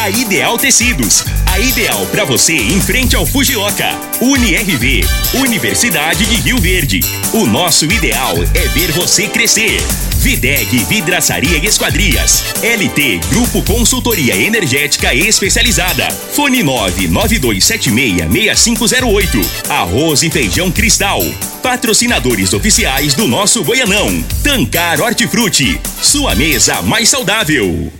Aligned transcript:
A 0.00 0.08
Ideal 0.08 0.56
Tecidos, 0.56 1.26
a 1.44 1.58
ideal 1.58 2.06
para 2.06 2.24
você 2.24 2.54
em 2.54 2.80
frente 2.80 3.14
ao 3.14 3.26
Fujioka. 3.26 3.94
UniRV, 4.22 5.04
Universidade 5.34 6.24
de 6.24 6.36
Rio 6.36 6.56
Verde. 6.56 7.00
O 7.34 7.44
nosso 7.44 7.84
ideal 7.84 8.34
é 8.54 8.66
ver 8.68 8.90
você 8.92 9.28
crescer. 9.28 9.78
Videg 10.16 10.84
Vidraçaria 10.84 11.58
e 11.58 11.66
Esquadrias. 11.66 12.42
LT 12.62 13.20
Grupo 13.28 13.62
Consultoria 13.62 14.34
Energética 14.34 15.14
Especializada. 15.14 16.10
Fone 16.10 16.64
992766508. 16.64 19.46
Arroz 19.68 20.22
e 20.22 20.30
Feijão 20.30 20.70
Cristal. 20.70 21.20
Patrocinadores 21.62 22.54
oficiais 22.54 23.12
do 23.12 23.28
nosso 23.28 23.62
Goianão. 23.62 24.24
Tancar 24.42 24.98
Hortifruti. 24.98 25.78
Sua 26.00 26.34
mesa 26.34 26.80
mais 26.80 27.10
saudável. 27.10 27.99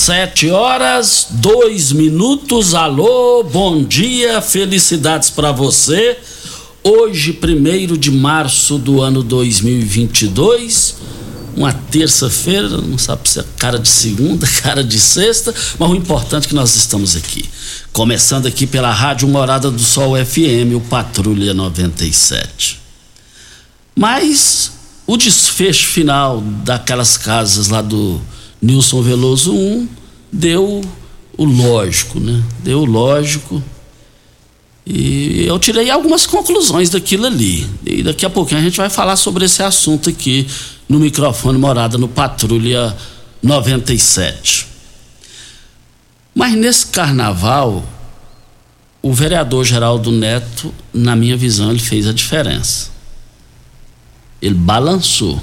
Sete 0.00 0.48
horas, 0.48 1.26
dois 1.28 1.92
minutos. 1.92 2.74
Alô, 2.74 3.44
bom 3.44 3.84
dia, 3.84 4.40
felicidades 4.40 5.28
para 5.28 5.52
você. 5.52 6.16
Hoje, 6.82 7.34
primeiro 7.34 7.98
de 7.98 8.10
março 8.10 8.78
do 8.78 9.02
ano 9.02 9.22
2022, 9.22 10.96
uma 11.54 11.74
terça-feira, 11.74 12.66
não 12.78 12.96
sabe 12.96 13.28
se 13.28 13.40
é 13.40 13.44
cara 13.58 13.78
de 13.78 13.90
segunda, 13.90 14.46
cara 14.64 14.82
de 14.82 14.98
sexta, 14.98 15.54
mas 15.78 15.90
o 15.90 15.94
importante 15.94 16.46
é 16.46 16.48
que 16.48 16.54
nós 16.54 16.74
estamos 16.76 17.14
aqui. 17.14 17.44
Começando 17.92 18.46
aqui 18.46 18.66
pela 18.66 18.90
Rádio 18.90 19.28
Morada 19.28 19.70
do 19.70 19.82
Sol 19.82 20.14
FM, 20.16 20.76
o 20.76 20.80
Patrulha 20.80 21.52
97. 21.52 22.80
Mas 23.94 24.72
o 25.06 25.18
desfecho 25.18 25.88
final 25.88 26.40
daquelas 26.40 27.18
casas 27.18 27.68
lá 27.68 27.82
do 27.82 28.18
Nilson 28.60 29.02
Veloso 29.02 29.54
1 29.54 29.88
deu 30.32 30.82
o 31.36 31.44
lógico, 31.44 32.20
né? 32.20 32.42
Deu 32.62 32.80
o 32.80 32.84
lógico. 32.84 33.62
E 34.86 35.44
eu 35.46 35.58
tirei 35.58 35.90
algumas 35.90 36.26
conclusões 36.26 36.90
daquilo 36.90 37.26
ali. 37.26 37.66
E 37.84 38.02
daqui 38.02 38.26
a 38.26 38.30
pouquinho 38.30 38.60
a 38.60 38.64
gente 38.64 38.76
vai 38.76 38.90
falar 38.90 39.16
sobre 39.16 39.44
esse 39.44 39.62
assunto 39.62 40.10
aqui 40.10 40.46
no 40.88 40.98
microfone 40.98 41.58
Morada 41.58 41.96
no 41.96 42.08
Patrulha 42.08 42.96
97. 43.42 44.66
Mas 46.34 46.54
nesse 46.54 46.86
carnaval, 46.86 47.84
o 49.02 49.12
vereador 49.12 49.64
Geraldo 49.64 50.12
Neto, 50.12 50.74
na 50.92 51.16
minha 51.16 51.36
visão, 51.36 51.70
ele 51.70 51.80
fez 51.80 52.06
a 52.06 52.12
diferença. 52.12 52.90
Ele 54.42 54.54
balançou. 54.54 55.40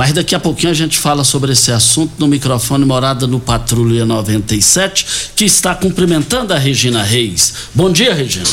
Mas 0.00 0.14
daqui 0.14 0.34
a 0.34 0.40
pouquinho 0.40 0.72
a 0.72 0.74
gente 0.74 0.96
fala 0.96 1.22
sobre 1.22 1.52
esse 1.52 1.70
assunto 1.70 2.14
no 2.18 2.26
microfone 2.26 2.86
Morada 2.86 3.26
no 3.26 3.38
Patrulha 3.38 4.06
97, 4.06 5.32
que 5.36 5.44
está 5.44 5.74
cumprimentando 5.74 6.54
a 6.54 6.58
Regina 6.58 7.02
Reis. 7.02 7.52
Bom 7.74 7.92
dia, 7.92 8.14
Regina. 8.14 8.48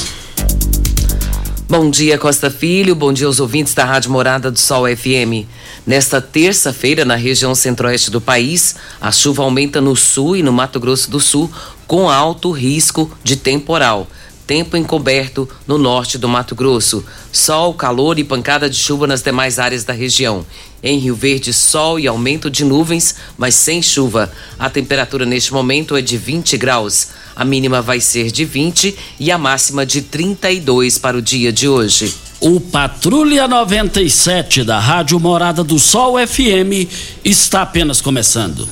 Bom 1.69 1.89
dia, 1.89 2.17
Costa 2.17 2.51
Filho. 2.51 2.93
Bom 2.93 3.13
dia 3.13 3.27
aos 3.27 3.39
ouvintes 3.39 3.73
da 3.73 3.85
Rádio 3.85 4.11
Morada 4.11 4.51
do 4.51 4.59
Sol 4.59 4.93
FM. 4.93 5.47
Nesta 5.85 6.19
terça-feira, 6.19 7.05
na 7.05 7.15
região 7.15 7.55
centro-oeste 7.55 8.11
do 8.11 8.19
país, 8.19 8.75
a 8.99 9.09
chuva 9.09 9.43
aumenta 9.43 9.79
no 9.79 9.95
sul 9.95 10.35
e 10.35 10.43
no 10.43 10.51
Mato 10.51 10.81
Grosso 10.81 11.09
do 11.09 11.21
Sul, 11.21 11.49
com 11.87 12.09
alto 12.09 12.51
risco 12.51 13.09
de 13.23 13.37
temporal 13.37 14.05
tempo 14.47 14.77
encoberto 14.77 15.47
no 15.67 15.77
norte 15.77 16.17
do 16.17 16.29
Mato 16.29 16.55
Grosso. 16.55 17.05
Sol, 17.33 17.73
calor 17.73 18.17
e 18.17 18.23
pancada 18.23 18.69
de 18.69 18.77
chuva 18.77 19.05
nas 19.05 19.21
demais 19.21 19.59
áreas 19.59 19.83
da 19.83 19.91
região. 19.91 20.45
Em 20.81 20.97
Rio 20.97 21.15
Verde, 21.15 21.53
sol 21.53 21.99
e 21.99 22.07
aumento 22.07 22.49
de 22.49 22.63
nuvens, 22.63 23.15
mas 23.37 23.53
sem 23.53 23.81
chuva. 23.81 24.31
A 24.57 24.69
temperatura 24.69 25.25
neste 25.25 25.51
momento 25.51 25.97
é 25.97 26.01
de 26.01 26.17
20 26.17 26.57
graus. 26.57 27.09
A 27.35 27.43
mínima 27.43 27.81
vai 27.81 27.99
ser 27.99 28.31
de 28.31 28.45
20 28.45 28.95
e 29.19 29.31
a 29.31 29.37
máxima 29.37 29.85
de 29.85 30.01
32 30.01 30.97
para 30.97 31.17
o 31.17 31.21
dia 31.21 31.51
de 31.51 31.67
hoje. 31.67 32.15
O 32.39 32.61
Patrulha 32.61 33.47
97 33.47 34.63
da 34.63 34.79
Rádio 34.79 35.19
Morada 35.19 35.63
do 35.63 35.77
Sol 35.77 36.15
FM 36.25 36.87
está 37.25 37.63
apenas 37.63 37.99
começando. 37.99 38.67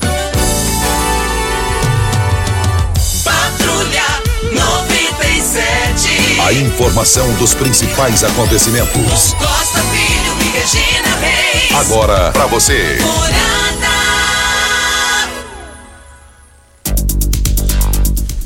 A 6.45 6.53
informação 6.53 7.33
dos 7.37 7.55
principais 7.55 8.23
acontecimentos. 8.23 9.33
Costa 9.33 9.81
Filho 9.81 10.37
e 10.41 10.51
Regina 10.55 11.15
Reis. 11.15 11.71
Agora 11.71 12.31
para 12.31 12.45
você. 12.45 12.99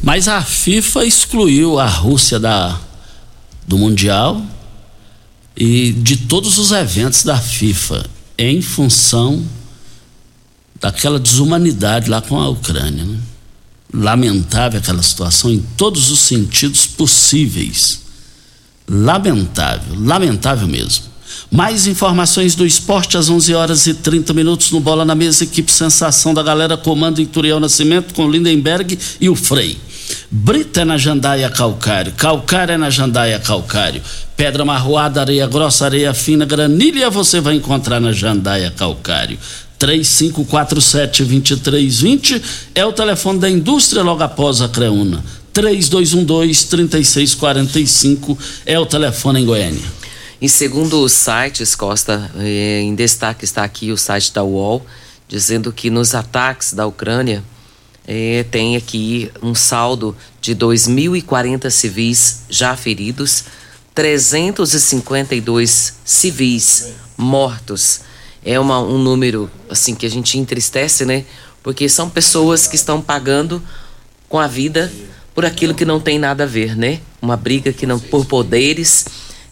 Mas 0.01 0.29
a 0.29 0.41
FIFA 0.41 1.03
excluiu 1.03 1.77
a 1.77 1.87
Rússia 1.87 2.39
da, 2.39 2.79
do 3.67 3.77
Mundial 3.77 4.41
e 5.53 5.91
de 5.91 6.15
todos 6.15 6.57
os 6.57 6.71
eventos 6.71 7.25
da 7.25 7.37
FIFA 7.37 8.05
em 8.37 8.61
função 8.61 9.45
daquela 10.79 11.19
desumanidade 11.19 12.09
lá 12.09 12.21
com 12.21 12.39
a 12.39 12.47
Ucrânia. 12.47 13.03
Né? 13.03 13.19
Lamentável 13.93 14.79
aquela 14.79 15.01
situação 15.01 15.51
em 15.51 15.59
todos 15.75 16.11
os 16.11 16.19
sentidos 16.19 16.85
possíveis. 16.85 18.01
Lamentável, 18.87 19.95
lamentável 19.99 20.67
mesmo. 20.67 21.05
Mais 21.51 21.87
informações 21.87 22.55
do 22.55 22.65
esporte 22.65 23.17
às 23.17 23.29
11 23.29 23.53
horas 23.53 23.87
e 23.87 23.93
30 23.93 24.33
minutos 24.33 24.71
no 24.71 24.79
Bola 24.79 25.05
na 25.05 25.15
Mesa, 25.15 25.43
equipe 25.43 25.71
Sensação 25.71 26.33
da 26.33 26.43
Galera, 26.43 26.77
comando 26.77 27.21
Ituriel 27.21 27.59
Nascimento 27.59 28.13
com 28.13 28.29
Lindenberg 28.29 28.97
e 29.19 29.29
o 29.29 29.35
Frei. 29.35 29.77
Brita 30.29 30.81
é 30.81 30.85
na 30.85 30.97
Jandaia 30.97 31.49
Calcário, 31.49 32.13
Calcário 32.13 32.73
é 32.73 32.77
na 32.77 32.89
Jandaia 32.89 33.39
Calcário, 33.39 34.01
Pedra 34.35 34.65
Marroada, 34.65 35.21
Areia 35.21 35.45
Grossa, 35.47 35.85
Areia 35.85 36.13
Fina, 36.13 36.45
Granilha 36.45 37.09
você 37.09 37.39
vai 37.39 37.55
encontrar 37.55 37.99
na 37.99 38.11
Jandaia 38.11 38.71
Calcário. 38.71 39.37
3547-2320 39.79 42.41
é 42.75 42.85
o 42.85 42.91
telefone 42.91 43.39
da 43.39 43.49
indústria 43.49 44.03
logo 44.03 44.21
após 44.21 44.59
a 44.61 44.67
Creuna. 44.67 45.23
3212-3645 45.53 48.37
é 48.65 48.77
o 48.77 48.85
telefone 48.85 49.39
em 49.41 49.45
Goiânia. 49.45 49.85
E 50.41 50.49
segundo 50.49 51.03
os 51.03 51.11
sites, 51.13 51.75
Costa, 51.75 52.31
eh, 52.37 52.81
em 52.81 52.93
destaque 52.95 53.45
está 53.45 53.63
aqui 53.63 53.91
o 53.91 53.97
site 53.97 54.33
da 54.33 54.43
UOL, 54.43 54.85
dizendo 55.27 55.73
que 55.73 55.89
nos 55.89 56.13
ataques 56.15 56.73
da 56.73 56.85
Ucrânia 56.85 57.43
eh, 58.07 58.45
tem 58.51 58.77
aqui 58.77 59.31
um 59.41 59.55
saldo 59.55 60.15
de 60.41 60.55
2.040 60.55 61.69
civis 61.69 62.41
já 62.49 62.75
feridos, 62.75 63.45
352 63.93 65.93
civis 66.05 66.93
mortos 67.17 68.01
é 68.43 68.59
uma, 68.59 68.79
um 68.79 68.97
número 68.97 69.49
assim 69.69 69.95
que 69.95 70.05
a 70.05 70.09
gente 70.09 70.37
entristece, 70.37 71.05
né? 71.05 71.25
Porque 71.61 71.89
são 71.89 72.09
pessoas 72.09 72.67
que 72.67 72.75
estão 72.75 73.01
pagando 73.01 73.61
com 74.27 74.39
a 74.39 74.47
vida 74.47 74.91
por 75.33 75.45
aquilo 75.45 75.73
que 75.73 75.85
não 75.85 75.99
tem 75.99 76.19
nada 76.19 76.43
a 76.43 76.47
ver, 76.47 76.75
né? 76.75 76.99
Uma 77.21 77.35
briga 77.35 77.71
que 77.73 77.85
não 77.85 77.99
por 77.99 78.25
poderes, 78.25 79.05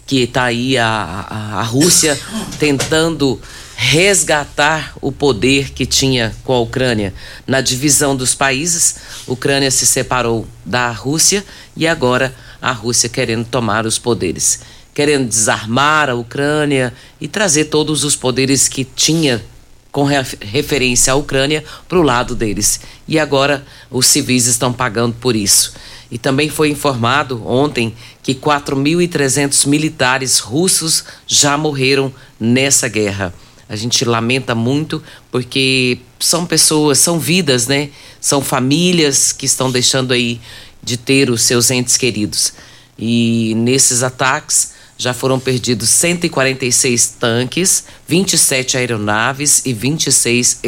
que 0.05 0.23
está 0.23 0.45
aí 0.45 0.77
a, 0.77 0.87
a, 0.87 1.59
a 1.59 1.63
Rússia 1.63 2.19
tentando 2.59 3.39
resgatar 3.75 4.97
o 4.99 5.11
poder 5.11 5.69
que 5.71 5.85
tinha 5.85 6.35
com 6.43 6.53
a 6.53 6.59
Ucrânia. 6.59 7.13
Na 7.45 7.61
divisão 7.61 8.15
dos 8.15 8.33
países, 8.33 8.95
a 9.27 9.31
Ucrânia 9.31 9.69
se 9.69 9.85
separou 9.85 10.47
da 10.65 10.89
Rússia 10.91 11.45
e 11.75 11.85
agora 11.87 12.33
a 12.59 12.71
Rússia 12.71 13.07
querendo 13.07 13.45
tomar 13.45 13.85
os 13.85 13.99
poderes, 13.99 14.61
querendo 14.97 15.27
desarmar 15.27 16.09
a 16.09 16.15
Ucrânia 16.15 16.91
e 17.21 17.27
trazer 17.27 17.65
todos 17.65 18.03
os 18.03 18.15
poderes 18.15 18.67
que 18.67 18.83
tinha 18.83 19.45
com 19.91 20.03
referência 20.41 21.13
à 21.13 21.15
Ucrânia 21.15 21.63
para 21.87 21.99
o 21.99 22.01
lado 22.01 22.33
deles. 22.33 22.79
E 23.07 23.19
agora 23.19 23.63
os 23.91 24.07
civis 24.07 24.47
estão 24.47 24.73
pagando 24.73 25.13
por 25.13 25.35
isso. 25.35 25.75
E 26.09 26.17
também 26.17 26.49
foi 26.49 26.71
informado 26.71 27.47
ontem 27.47 27.93
que 28.23 28.33
4.300 28.33 29.67
militares 29.67 30.39
russos 30.39 31.03
já 31.27 31.55
morreram 31.55 32.11
nessa 32.39 32.87
guerra. 32.87 33.31
A 33.69 33.75
gente 33.75 34.03
lamenta 34.03 34.55
muito 34.55 35.03
porque 35.29 35.99
são 36.19 36.43
pessoas, 36.43 36.97
são 36.97 37.19
vidas, 37.19 37.67
né? 37.67 37.91
São 38.19 38.41
famílias 38.41 39.31
que 39.31 39.45
estão 39.45 39.69
deixando 39.69 40.11
aí 40.11 40.41
de 40.81 40.97
ter 40.97 41.29
os 41.29 41.43
seus 41.43 41.69
entes 41.69 41.97
queridos. 41.97 42.51
E 42.97 43.53
nesses 43.55 44.01
ataques 44.01 44.75
já 44.97 45.13
foram 45.13 45.39
perdidos 45.39 45.89
146 45.89 47.15
tanques, 47.19 47.83
27 48.07 48.77
aeronaves 48.77 49.61
e 49.65 49.73
26 49.73 50.61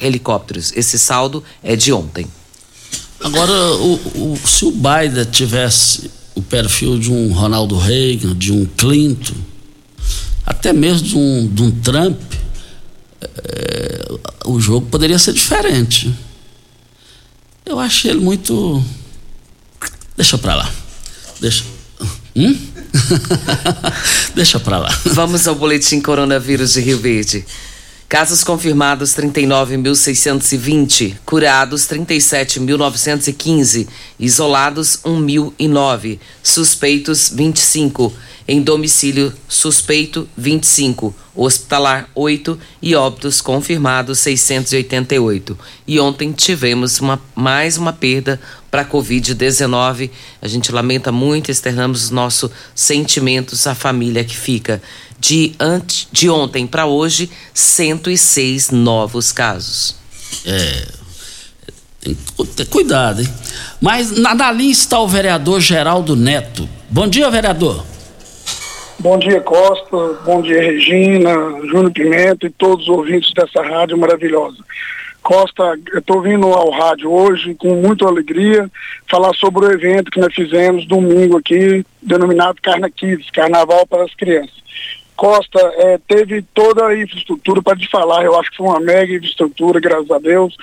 helicópteros. 0.00 0.72
Esse 0.74 0.98
saldo 0.98 1.44
é 1.62 1.76
de 1.76 1.92
ontem. 1.92 2.26
Agora, 3.20 3.52
o, 3.52 3.94
o, 4.32 4.38
se 4.46 4.64
o 4.64 4.70
Biden 4.70 5.24
tivesse 5.30 6.10
o 6.34 6.42
perfil 6.42 6.98
de 6.98 7.10
um 7.10 7.32
Ronaldo 7.32 7.76
Reagan, 7.78 8.36
de 8.36 8.52
um 8.52 8.64
Clinton, 8.64 9.34
até 10.44 10.72
mesmo 10.72 11.06
de 11.06 11.16
um, 11.16 11.46
de 11.48 11.62
um 11.62 11.70
Trump, 11.80 12.20
é, 13.20 14.08
o 14.44 14.60
jogo 14.60 14.86
poderia 14.86 15.18
ser 15.18 15.32
diferente. 15.32 16.14
Eu 17.64 17.78
achei 17.80 18.10
ele 18.10 18.20
muito. 18.20 18.82
Deixa 20.16 20.38
pra 20.38 20.54
lá. 20.54 20.72
Deixa. 21.40 21.64
Hum? 22.34 22.56
Deixa 24.34 24.58
pra 24.60 24.78
lá. 24.78 24.98
Vamos 25.06 25.46
ao 25.46 25.54
boletim 25.54 26.00
coronavírus 26.00 26.72
de 26.72 26.80
Rio 26.80 26.98
Verde. 26.98 27.44
Casos 28.08 28.42
confirmados 28.44 29.16
39.620, 29.16 31.16
curados 31.26 31.88
37.915, 31.88 33.88
isolados 34.18 35.00
1.009, 35.04 36.20
suspeitos 36.40 37.32
25, 37.34 38.14
em 38.48 38.62
domicílio 38.62 39.32
suspeito 39.48 40.28
25, 40.36 41.14
hospitalar 41.34 42.08
8 42.14 42.58
e 42.80 42.94
óbitos 42.94 43.40
confirmados 43.40 44.20
688. 44.20 45.58
E 45.86 45.98
ontem 45.98 46.32
tivemos 46.32 47.00
uma, 47.00 47.20
mais 47.34 47.76
uma 47.76 47.92
perda 47.92 48.40
para 48.70 48.82
a 48.82 48.84
Covid-19. 48.84 50.10
A 50.40 50.48
gente 50.48 50.70
lamenta 50.70 51.10
muito, 51.10 51.50
externamos 51.50 52.04
os 52.04 52.10
nossos 52.10 52.50
sentimentos 52.74 53.66
à 53.66 53.74
família 53.74 54.24
que 54.24 54.36
fica. 54.36 54.80
De, 55.18 55.54
ante, 55.58 56.06
de 56.12 56.28
ontem 56.28 56.66
para 56.66 56.86
hoje, 56.86 57.30
106 57.52 58.70
novos 58.70 59.32
casos. 59.32 59.96
É. 60.44 60.86
Tem 62.00 62.14
que 62.14 62.46
ter 62.54 62.66
cuidado, 62.66 63.22
hein? 63.22 63.28
Mas 63.80 64.12
na, 64.12 64.34
na 64.34 64.52
linha 64.52 64.70
está 64.70 65.00
o 65.00 65.08
vereador 65.08 65.60
Geraldo 65.60 66.14
Neto. 66.14 66.68
Bom 66.88 67.08
dia, 67.08 67.28
vereador. 67.30 67.84
Bom 68.98 69.18
dia, 69.18 69.40
Costa. 69.42 69.96
Bom 70.24 70.40
dia, 70.40 70.60
Regina, 70.60 71.30
Júnior 71.66 71.92
Pimenta 71.92 72.46
e 72.46 72.50
todos 72.50 72.88
os 72.88 72.88
ouvintes 72.88 73.32
dessa 73.34 73.62
rádio 73.62 73.98
maravilhosa. 73.98 74.56
Costa, 75.22 75.78
estou 75.94 76.22
vindo 76.22 76.46
ao 76.46 76.70
rádio 76.70 77.12
hoje 77.12 77.54
com 77.56 77.74
muita 77.74 78.06
alegria 78.06 78.70
falar 79.06 79.34
sobre 79.34 79.66
o 79.66 79.72
evento 79.72 80.10
que 80.10 80.20
nós 80.20 80.32
fizemos 80.32 80.86
domingo 80.86 81.36
aqui, 81.36 81.84
denominado 82.00 82.62
Carna 82.62 82.88
Kids, 82.88 83.30
Carnaval 83.30 83.86
para 83.86 84.04
as 84.04 84.14
Crianças. 84.14 84.56
Costa 85.16 85.58
é, 85.76 85.98
teve 86.06 86.42
toda 86.54 86.86
a 86.86 86.96
infraestrutura 86.96 87.62
para 87.62 87.76
te 87.76 87.88
falar, 87.88 88.24
eu 88.24 88.38
acho 88.38 88.50
que 88.50 88.58
foi 88.58 88.66
uma 88.66 88.80
mega 88.80 89.14
infraestrutura, 89.14 89.80
graças 89.80 90.10
a 90.10 90.18
Deus. 90.18 90.56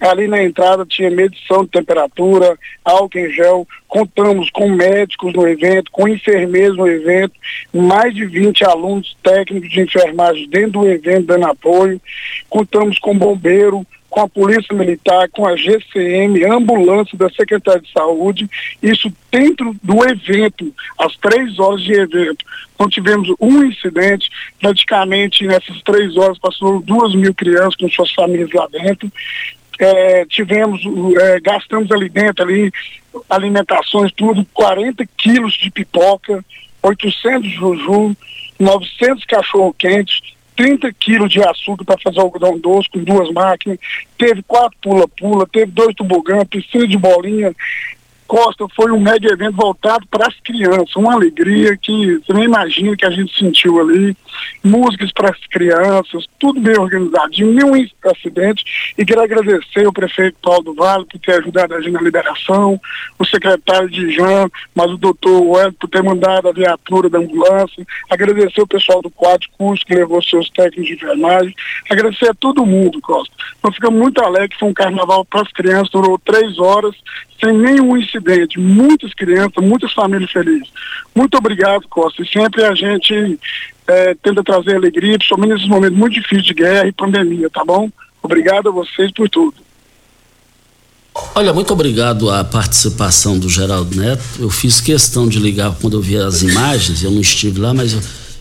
Ali 0.00 0.28
na 0.28 0.42
entrada 0.42 0.86
tinha 0.86 1.10
medição 1.10 1.64
de 1.64 1.70
temperatura, 1.70 2.56
álcool 2.84 3.18
em 3.18 3.30
gel, 3.32 3.66
contamos 3.88 4.48
com 4.50 4.68
médicos 4.68 5.32
no 5.34 5.46
evento, 5.46 5.90
com 5.90 6.06
enfermeiros 6.06 6.76
no 6.76 6.86
evento, 6.86 7.32
mais 7.74 8.14
de 8.14 8.24
20 8.24 8.64
alunos 8.64 9.16
técnicos 9.22 9.70
de 9.70 9.80
enfermagem 9.80 10.48
dentro 10.48 10.80
do 10.80 10.88
evento 10.88 11.26
dando 11.26 11.46
apoio, 11.46 12.00
contamos 12.48 12.98
com 12.98 13.18
bombeiro, 13.18 13.84
com 14.16 14.22
a 14.22 14.28
Polícia 14.30 14.74
Militar, 14.74 15.28
com 15.28 15.46
a 15.46 15.54
GCM, 15.54 16.42
ambulância 16.46 17.18
da 17.18 17.28
Secretaria 17.28 17.82
de 17.82 17.92
Saúde, 17.92 18.48
isso 18.82 19.12
dentro 19.30 19.76
do 19.82 20.08
evento, 20.08 20.74
às 20.98 21.14
três 21.18 21.58
horas 21.58 21.82
de 21.82 21.92
evento. 21.92 22.42
Não 22.80 22.88
tivemos 22.88 23.28
um 23.38 23.62
incidente, 23.62 24.30
praticamente 24.58 25.46
nessas 25.46 25.82
três 25.82 26.16
horas 26.16 26.38
passou 26.38 26.80
duas 26.80 27.14
mil 27.14 27.34
crianças 27.34 27.76
com 27.76 27.90
suas 27.90 28.10
famílias 28.14 28.50
lá 28.54 28.66
dentro. 28.68 29.12
É, 29.78 30.24
tivemos, 30.24 30.80
é, 31.20 31.38
gastamos 31.40 31.92
ali 31.92 32.08
dentro, 32.08 32.42
ali, 32.42 32.72
alimentações, 33.28 34.10
tudo, 34.12 34.46
40 34.54 35.04
quilos 35.14 35.52
de 35.52 35.70
pipoca, 35.70 36.42
800 36.82 37.50
juju, 37.50 38.16
900 38.58 39.26
cachorro-quentes, 39.26 40.22
30 40.56 40.92
quilos 40.94 41.30
de 41.30 41.42
açúcar 41.42 41.84
para 41.84 42.00
fazer 42.02 42.18
algodão 42.18 42.58
doce 42.58 42.88
com 42.90 43.04
duas 43.04 43.30
máquinas, 43.32 43.78
teve 44.16 44.42
quatro 44.42 44.76
pula-pula, 44.82 45.46
teve 45.46 45.70
dois 45.70 45.94
tobogãs, 45.94 46.48
piscina 46.48 46.86
de 46.88 46.96
bolinha, 46.96 47.54
Costa 48.26 48.66
foi 48.74 48.90
um 48.90 49.00
mega 49.00 49.32
evento 49.32 49.56
voltado 49.56 50.06
para 50.08 50.26
as 50.26 50.34
crianças, 50.40 50.96
uma 50.96 51.14
alegria 51.14 51.76
que 51.76 52.16
você 52.18 52.32
nem 52.32 52.44
imagina 52.44 52.96
que 52.96 53.06
a 53.06 53.10
gente 53.10 53.36
sentiu 53.38 53.80
ali, 53.80 54.16
músicas 54.62 55.12
para 55.12 55.30
as 55.30 55.38
crianças, 55.46 56.26
tudo 56.38 56.60
bem 56.60 56.78
organizadinho, 56.78 57.52
nenhum 57.52 57.88
acidente, 58.04 58.92
e 58.98 59.04
quero 59.04 59.22
agradecer 59.22 59.86
o 59.86 59.92
prefeito 59.92 60.36
Paulo 60.42 60.64
do 60.64 60.74
Vale 60.74 61.04
por 61.04 61.18
ter 61.18 61.40
ajudado 61.40 61.74
a 61.74 61.80
gente 61.80 61.92
na 61.92 62.02
liberação, 62.02 62.80
o 63.18 63.24
secretário 63.24 63.88
de 63.88 64.10
Jean, 64.12 64.48
mas 64.74 64.90
o 64.90 64.96
doutor 64.96 65.42
Wellington 65.42 65.76
por 65.78 65.88
ter 65.88 66.02
mandado 66.02 66.48
a 66.48 66.52
viatura 66.52 67.08
da 67.08 67.18
ambulância, 67.18 67.86
agradecer 68.10 68.60
o 68.60 68.66
pessoal 68.66 69.00
do 69.02 69.10
quadro 69.10 69.48
curso 69.56 69.84
que 69.84 69.94
levou 69.94 70.22
seus 70.22 70.50
técnicos 70.50 70.86
de 70.86 70.94
enfermagem, 70.94 71.54
agradecer 71.88 72.30
a 72.30 72.34
todo 72.34 72.66
mundo, 72.66 73.00
Costa. 73.00 73.34
Nós 73.62 73.74
ficamos 73.74 73.98
muito 73.98 74.22
alegres, 74.22 74.58
foi 74.58 74.68
um 74.68 74.74
carnaval 74.74 75.24
para 75.24 75.42
as 75.42 75.52
crianças, 75.52 75.90
durou 75.90 76.18
três 76.18 76.58
horas, 76.58 76.94
sem 77.40 77.56
nenhum 77.56 77.96
incidente, 77.96 78.58
muitas 78.58 79.12
crianças, 79.14 79.62
muitas 79.62 79.92
famílias 79.92 80.30
felizes. 80.30 80.68
Muito 81.14 81.36
obrigado, 81.36 81.86
Costa. 81.88 82.22
E 82.22 82.28
sempre 82.28 82.64
a 82.64 82.74
gente 82.74 83.38
é, 83.86 84.14
tenta 84.14 84.42
trazer 84.42 84.76
alegria, 84.76 85.18
principalmente 85.18 85.52
nesses 85.52 85.68
momentos 85.68 85.98
muito 85.98 86.14
difíceis 86.14 86.44
de 86.44 86.54
guerra 86.54 86.88
e 86.88 86.92
pandemia, 86.92 87.50
tá 87.50 87.64
bom? 87.64 87.90
Obrigado 88.22 88.68
a 88.68 88.72
vocês 88.72 89.12
por 89.12 89.28
tudo. 89.28 89.54
Olha, 91.34 91.52
muito 91.52 91.72
obrigado 91.72 92.30
à 92.30 92.44
participação 92.44 93.38
do 93.38 93.48
Geraldo 93.48 93.96
Neto. 93.96 94.22
Eu 94.38 94.50
fiz 94.50 94.80
questão 94.80 95.26
de 95.28 95.38
ligar 95.38 95.74
quando 95.80 95.96
eu 95.96 96.00
vi 96.02 96.16
as 96.16 96.42
imagens, 96.42 97.02
eu 97.02 97.10
não 97.10 97.20
estive 97.20 97.60
lá, 97.60 97.72
mas 97.72 97.92
eu, 97.92 98.00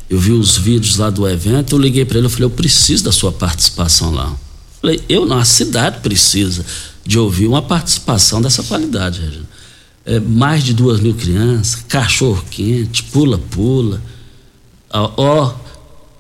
eu 0.10 0.20
vi 0.20 0.32
os 0.32 0.58
vídeos 0.58 0.98
lá 0.98 1.10
do 1.10 1.28
evento. 1.28 1.76
Eu 1.76 1.80
liguei 1.80 2.04
para 2.04 2.18
ele, 2.18 2.28
eu 2.28 2.30
falei, 2.30 2.46
eu 2.46 2.50
preciso 2.50 3.06
da 3.06 3.12
sua 3.12 3.32
participação 3.32 4.14
lá. 4.14 4.28
Eu 4.28 4.38
falei, 4.82 5.02
eu 5.08 5.26
não, 5.26 5.38
a 5.38 5.46
cidade 5.46 6.00
precisa 6.00 6.66
de 7.06 7.20
ouvir 7.20 7.48
uma 7.48 7.62
participação 7.62 8.42
dessa 8.42 8.64
qualidade, 8.64 9.22
Regina. 9.22 9.46
É, 10.06 10.20
mais 10.20 10.64
de 10.64 10.74
duas 10.74 11.00
mil 11.00 11.14
crianças, 11.14 11.84
cachorro 11.88 12.44
quente, 12.50 13.04
pula-pula. 13.04 14.02
Ó, 14.92 15.12
ó, 15.18 15.56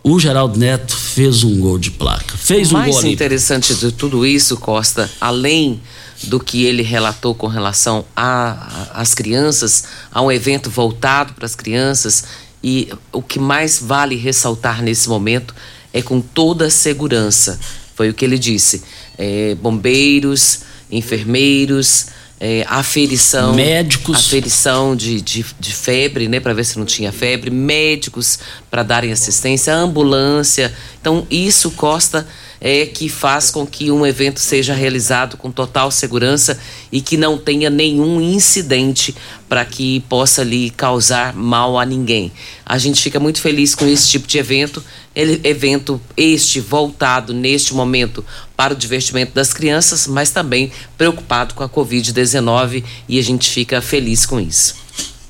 o 0.04 0.20
Geraldo 0.20 0.58
Neto 0.60 0.96
fez 0.96 1.44
um 1.44 1.60
gol 1.60 1.78
de 1.78 1.92
placa. 1.92 2.38
Fez 2.38 2.72
um 2.72 2.78
Mais 2.78 2.92
gol 2.92 3.00
ali. 3.00 3.14
interessante 3.14 3.74
de 3.74 3.92
tudo 3.92 4.26
isso, 4.26 4.58
Costa, 4.58 5.10
além 5.20 5.82
do 6.24 6.40
que 6.40 6.64
ele 6.64 6.84
relatou 6.84 7.34
com 7.36 7.48
relação 7.48 8.06
às 8.16 9.14
crianças, 9.14 9.86
a 10.12 10.22
um 10.22 10.32
evento 10.32 10.70
voltado 10.70 11.34
para 11.34 11.46
as 11.46 11.56
crianças, 11.56 12.26
e 12.64 12.90
o 13.12 13.22
que 13.22 13.40
mais 13.40 13.80
vale 13.80 14.16
ressaltar 14.16 14.82
nesse 14.82 15.10
momento 15.10 15.54
é 15.94 16.02
com 16.02 16.20
toda 16.22 16.66
a 16.66 16.70
segurança. 16.70 17.60
Foi 17.96 18.10
o 18.10 18.14
que 18.14 18.26
ele 18.26 18.38
disse. 18.38 18.84
É, 19.18 19.56
bombeiros, 19.56 20.62
enfermeiros, 20.92 22.08
é, 22.40 22.66
aferição. 22.68 23.54
Médicos. 23.56 24.28
Aferição 24.28 24.96
de, 24.96 25.22
de, 25.22 25.46
de 25.60 25.74
febre, 25.74 26.28
né? 26.28 26.40
Para 26.40 26.54
ver 26.54 26.66
se 26.66 26.78
não 26.78 26.86
tinha 26.86 27.12
febre. 27.12 27.50
Médicos 27.50 28.40
para 28.70 28.84
darem 28.84 29.12
assistência. 29.12 29.74
Ambulância. 29.74 30.74
Então, 31.00 31.26
isso, 31.30 31.72
Costa, 31.72 32.28
é 32.60 32.86
que 32.86 33.10
faz 33.10 33.52
com 33.52 33.66
que 33.66 33.92
um 33.92 34.06
evento 34.06 34.40
seja 34.40 34.74
realizado 34.74 35.38
com 35.38 35.52
total 35.52 35.92
segurança 35.92 36.58
e 36.92 37.02
que 37.02 37.18
não 37.18 37.38
tenha 37.38 37.70
nenhum 37.70 38.22
incidente 38.22 39.16
para 39.48 39.64
que 39.66 40.00
possa 40.02 40.42
ali 40.42 40.70
causar 40.70 41.34
mal 41.34 41.78
a 41.78 41.86
ninguém. 41.86 42.32
A 42.66 42.78
gente 42.78 43.02
fica 43.02 43.20
muito 43.20 43.40
feliz 43.40 43.76
com 43.76 43.86
esse 43.86 44.10
tipo 44.10 44.28
de 44.28 44.38
evento, 44.38 44.84
ele, 45.16 45.40
evento 45.44 46.02
este 46.18 46.60
voltado 46.60 47.34
neste 47.34 47.74
momento 47.74 48.26
para 48.56 48.74
o 48.74 48.78
divertimento 48.78 49.34
das 49.34 49.54
crianças, 49.54 50.08
mas 50.08 50.32
também 50.32 50.72
preocupado 50.98 51.54
com 51.54 51.64
a 51.64 51.70
Covid-19 51.70 52.84
e 53.08 53.20
a 53.20 53.24
gente 53.24 53.50
fica 53.50 53.82
feliz 53.82 54.26
com 54.26 54.40
isso. 54.40 54.76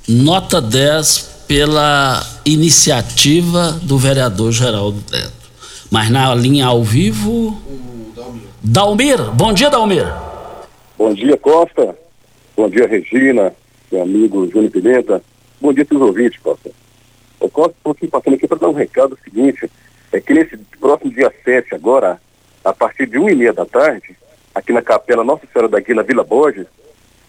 Nota 0.08 0.62
10 0.62 1.36
pela 1.48 2.26
iniciativa 2.46 3.80
do 3.84 3.98
vereador 3.98 4.52
Geraldo 4.52 5.04
Neto. 5.12 5.35
Mas 5.92 6.10
na 6.10 6.34
linha 6.34 6.66
ao 6.66 6.84
vivo. 6.84 7.62
Dalmir. 8.62 9.32
Bom 9.32 9.54
dia, 9.54 9.70
Dalmir. 9.70 10.06
Bom 10.98 11.14
dia, 11.14 11.38
Costa. 11.38 11.96
Bom 12.56 12.70
dia, 12.70 12.88
Regina, 12.88 13.54
meu 13.92 14.02
amigo 14.02 14.50
Júnior 14.50 14.72
Pimenta. 14.72 15.22
Bom 15.60 15.74
dia 15.74 15.86
para 15.86 15.98
ouvintes, 15.98 16.40
Costa. 16.42 16.72
O 17.40 17.50
Costa, 17.50 17.76
estou 17.78 17.92
aqui 17.92 18.08
passando 18.08 18.34
aqui 18.36 18.48
para 18.48 18.58
dar 18.58 18.70
um 18.70 18.74
recado 18.74 19.18
seguinte, 19.24 19.70
é 20.12 20.20
que 20.20 20.34
nesse 20.34 20.58
próximo 20.80 21.12
dia 21.12 21.32
7 21.44 21.76
agora, 21.76 22.20
a 22.64 22.74
partir 22.74 23.08
de 23.08 23.18
uma 23.18 23.32
e 23.32 23.36
meia 23.36 23.54
da 23.54 23.66
tarde, 23.66 24.16
aqui 24.54 24.72
na 24.72 24.82
Capela 24.82 25.24
Nossa 25.24 25.46
Senhora 25.52 25.70
da 25.70 25.80
Guia, 25.80 26.02
Vila 26.02 26.24
Borges, 26.24 26.66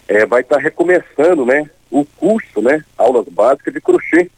é, 0.07 0.25
vai 0.25 0.41
estar 0.41 0.55
tá 0.55 0.61
recomeçando, 0.61 1.45
né, 1.45 1.69
o 1.91 2.05
curso, 2.05 2.61
né, 2.61 2.83
aulas 2.97 3.25
básicas 3.27 3.73
de 3.73 3.81
crochê, 3.81 4.31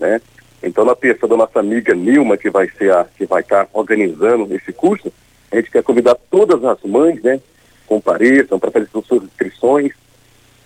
né. 0.00 0.20
Então, 0.62 0.84
na 0.84 0.94
pessoa 0.94 1.28
da 1.28 1.36
nossa 1.36 1.58
amiga 1.58 1.94
Nilma, 1.94 2.36
que 2.36 2.48
vai 2.48 2.68
ser 2.78 2.92
a 2.92 3.04
que 3.04 3.26
vai 3.26 3.42
estar 3.42 3.64
tá 3.64 3.70
organizando 3.72 4.54
esse 4.54 4.72
curso, 4.72 5.12
a 5.50 5.56
gente 5.56 5.70
quer 5.70 5.82
convidar 5.82 6.14
todas 6.30 6.64
as 6.64 6.80
mães, 6.82 7.20
né, 7.22 7.40
compareçam 7.86 8.58
para 8.58 8.70
fazer 8.70 8.88
suas 8.88 9.24
inscrições. 9.24 9.92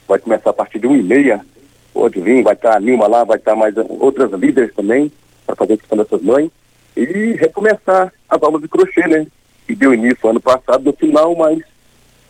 Vai 0.06 0.18
começar 0.18 0.50
a 0.50 0.52
partir 0.52 0.78
de 0.78 0.86
uma 0.86 0.96
e 0.96 1.02
meia. 1.02 1.44
Pode 1.92 2.20
vir, 2.20 2.42
vai 2.42 2.54
estar 2.54 2.72
tá 2.72 2.76
a 2.76 2.80
Nilma 2.80 3.06
lá, 3.06 3.24
vai 3.24 3.38
estar 3.38 3.52
tá 3.52 3.56
mais 3.56 3.74
outras 3.76 4.30
líderes 4.32 4.74
também 4.74 5.10
para 5.46 5.56
fazer 5.56 5.72
a 5.72 5.74
inscrição 5.74 5.98
dessas 5.98 6.22
mães 6.22 6.50
e 6.96 7.32
recomeçar 7.32 8.12
as 8.28 8.42
aulas 8.42 8.62
de 8.62 8.68
crochê, 8.68 9.06
né? 9.06 9.26
Que 9.66 9.74
deu 9.74 9.94
início 9.94 10.28
ano 10.28 10.40
passado, 10.40 10.84
no 10.84 10.92
final, 10.92 11.34
mas 11.34 11.58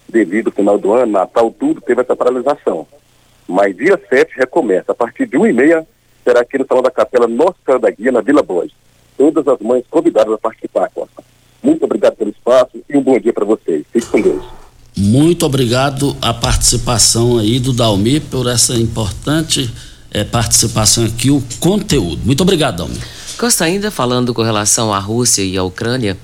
devido 0.08 0.48
ao 0.48 0.52
final 0.52 0.78
do 0.78 0.92
ano, 0.92 1.12
Natal, 1.12 1.50
tudo, 1.50 1.80
teve 1.80 2.00
essa 2.00 2.16
paralisação. 2.16 2.86
Mas 3.46 3.76
dia 3.76 4.00
7 4.08 4.36
recomeça, 4.36 4.92
a 4.92 4.94
partir 4.94 5.26
de 5.26 5.36
1 5.36 5.46
e 5.46 5.52
meia, 5.52 5.86
será 6.26 6.40
aqui 6.40 6.58
no 6.58 6.66
Salão 6.66 6.82
da 6.82 6.90
Capela 6.90 7.28
Nossa 7.28 7.54
Senhora 7.64 7.82
da 7.82 7.90
Guia, 7.90 8.10
na 8.10 8.20
Vila 8.20 8.42
Boas. 8.42 8.72
Todas 9.16 9.46
as 9.46 9.60
mães 9.60 9.84
convidadas 9.88 10.34
a 10.34 10.38
participar, 10.38 10.90
Costa. 10.92 11.22
Muito 11.62 11.84
obrigado 11.84 12.16
pelo 12.16 12.30
espaço 12.30 12.82
e 12.88 12.96
um 12.96 13.02
bom 13.02 13.16
dia 13.16 13.32
para 13.32 13.44
vocês. 13.44 13.84
Fique 13.92 14.06
com 14.08 14.20
Deus. 14.20 14.44
Muito 14.96 15.46
obrigado 15.46 16.16
a 16.20 16.34
participação 16.34 17.38
aí 17.38 17.60
do 17.60 17.72
Dalmi 17.72 18.18
por 18.18 18.48
essa 18.48 18.74
importante 18.74 19.72
é, 20.10 20.24
participação 20.24 21.04
aqui, 21.04 21.30
o 21.30 21.42
conteúdo. 21.60 22.20
Muito 22.24 22.40
obrigado, 22.40 22.78
Dalmi. 22.78 22.98
Costa, 23.38 23.64
ainda 23.64 23.90
falando 23.90 24.34
com 24.34 24.42
relação 24.42 24.92
à 24.92 24.98
Rússia 24.98 25.42
e 25.42 25.56
à 25.56 25.62
Ucrânia, 25.62 26.16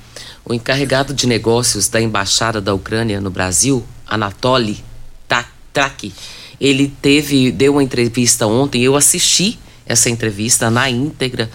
o 0.44 0.52
encarregado 0.52 1.14
de 1.14 1.28
negócios 1.28 1.88
da 1.88 2.00
Embaixada 2.00 2.61
da 2.61 2.75
Ucrânia 2.75 3.21
no 3.21 3.30
Brasil, 3.30 3.85
Anatoly 4.06 4.82
Trak, 5.73 6.12
ele 6.61 6.92
teve, 7.00 7.52
deu 7.52 7.73
uma 7.75 7.82
entrevista 7.82 8.47
ontem, 8.47 8.82
eu 8.82 8.97
assisti 8.97 9.59
essa 9.92 10.11
entrevista 10.11 10.70
na 10.70 10.90
íntegra. 10.90 11.50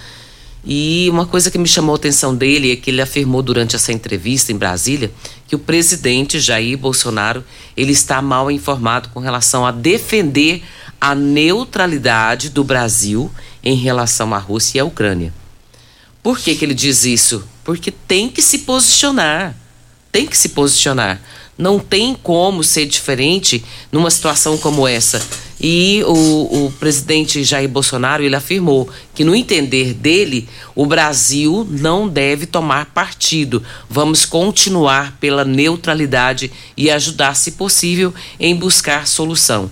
E 0.66 1.08
uma 1.10 1.26
coisa 1.26 1.50
que 1.50 1.58
me 1.58 1.68
chamou 1.68 1.94
a 1.94 1.98
atenção 1.98 2.36
dele 2.36 2.72
é 2.72 2.76
que 2.76 2.90
ele 2.90 3.02
afirmou 3.02 3.42
durante 3.42 3.76
essa 3.76 3.94
entrevista 3.94 4.52
em 4.52 4.58
Brasília 4.58 5.12
que 5.48 5.56
o 5.56 5.60
presidente 5.60 6.40
Jair 6.40 6.78
Bolsonaro 6.78 7.44
ele 7.76 7.94
está 7.94 8.22
mal 8.22 8.52
informado 8.52 9.10
com 9.10 9.20
relação 9.20 9.66
a 9.66 9.72
defender 9.72 10.62
a 11.00 11.16
neutralidade 11.16 12.50
do 12.50 12.64
Brasil 12.64 13.32
em 13.64 13.76
relação 13.76 14.34
à 14.34 14.38
Rússia 14.38 14.80
e 14.80 14.82
à 14.82 14.86
Ucrânia. 14.86 15.34
Por 16.22 16.38
que, 16.38 16.56
que 16.56 16.66
ele 16.66 16.74
diz 16.74 17.06
isso? 17.06 17.48
Porque 17.64 17.90
tem 17.92 18.28
que 18.28 18.42
se 18.42 18.60
posicionar. 18.60 19.56
Tem 20.12 20.26
que 20.26 20.38
se 20.38 20.50
posicionar. 20.50 21.22
Não 21.58 21.80
tem 21.80 22.14
como 22.14 22.64
ser 22.64 22.86
diferente 22.86 23.64
numa 23.92 24.12
situação 24.12 24.58
como 24.58 24.86
essa. 24.88 25.26
E 25.60 26.04
o, 26.06 26.66
o, 26.66 26.74
presidente 26.80 27.44
Jair 27.44 27.68
Bolsonaro 27.68 28.24
ele 28.24 28.36
afirmou 28.36 28.88
que, 29.16 29.24
no 29.24 29.36
entender 29.36 29.94
dele, 29.94 30.48
o 30.76 30.86
Brasil 30.86 31.68
não 31.70 32.08
deve 32.08 32.46
tomar 32.46 32.88
partido. 32.88 33.64
Vamos 33.90 34.24
continuar 34.24 35.18
pela 35.20 35.44
neutralidade 35.44 36.52
e 36.76 36.92
ajudar, 36.92 37.36
se 37.36 37.54
possível, 37.54 38.14
em 38.40 38.56
buscar 38.56 39.08
solução. 39.08 39.72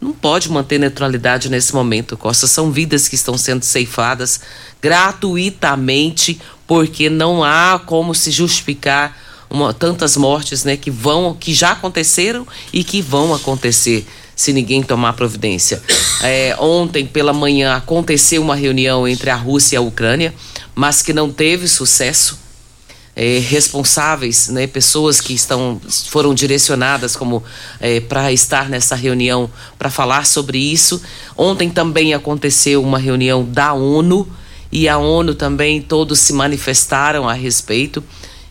Não 0.00 0.12
pode 0.12 0.50
manter 0.50 0.78
neutralidade 0.78 1.48
nesse 1.48 1.74
momento, 1.74 2.16
Costa. 2.16 2.46
São 2.46 2.70
vidas 2.70 3.08
que 3.08 3.14
estão 3.16 3.36
sendo 3.36 3.64
ceifadas 3.64 4.40
gratuitamente, 4.80 6.40
porque 6.66 7.10
não 7.10 7.42
há 7.42 7.80
como 7.84 8.14
se 8.14 8.30
justificar 8.30 9.16
uma, 9.54 9.72
tantas 9.72 10.16
mortes 10.16 10.64
né, 10.64 10.76
que 10.76 10.90
vão, 10.90 11.32
que 11.38 11.54
já 11.54 11.70
aconteceram 11.70 12.44
e 12.72 12.82
que 12.82 13.00
vão 13.00 13.32
acontecer 13.32 14.04
se 14.34 14.52
ninguém 14.52 14.82
tomar 14.82 15.12
providência. 15.12 15.80
É, 16.20 16.56
ontem 16.58 17.06
pela 17.06 17.32
manhã 17.32 17.76
aconteceu 17.76 18.42
uma 18.42 18.56
reunião 18.56 19.06
entre 19.06 19.30
a 19.30 19.36
Rússia 19.36 19.76
e 19.76 19.78
a 19.78 19.80
Ucrânia, 19.80 20.34
mas 20.74 21.02
que 21.02 21.12
não 21.12 21.32
teve 21.32 21.68
sucesso. 21.68 22.42
É, 23.16 23.38
responsáveis, 23.38 24.48
né, 24.48 24.66
pessoas 24.66 25.20
que 25.20 25.32
estão 25.32 25.80
foram 26.08 26.34
direcionadas 26.34 27.14
como 27.14 27.44
é, 27.78 28.00
para 28.00 28.32
estar 28.32 28.68
nessa 28.68 28.96
reunião 28.96 29.48
para 29.78 29.88
falar 29.88 30.26
sobre 30.26 30.58
isso. 30.58 31.00
Ontem 31.36 31.70
também 31.70 32.12
aconteceu 32.12 32.82
uma 32.82 32.98
reunião 32.98 33.44
da 33.44 33.72
ONU 33.72 34.28
e 34.72 34.88
a 34.88 34.98
ONU 34.98 35.32
também 35.36 35.80
todos 35.80 36.18
se 36.18 36.32
manifestaram 36.32 37.28
a 37.28 37.34
respeito. 37.34 38.02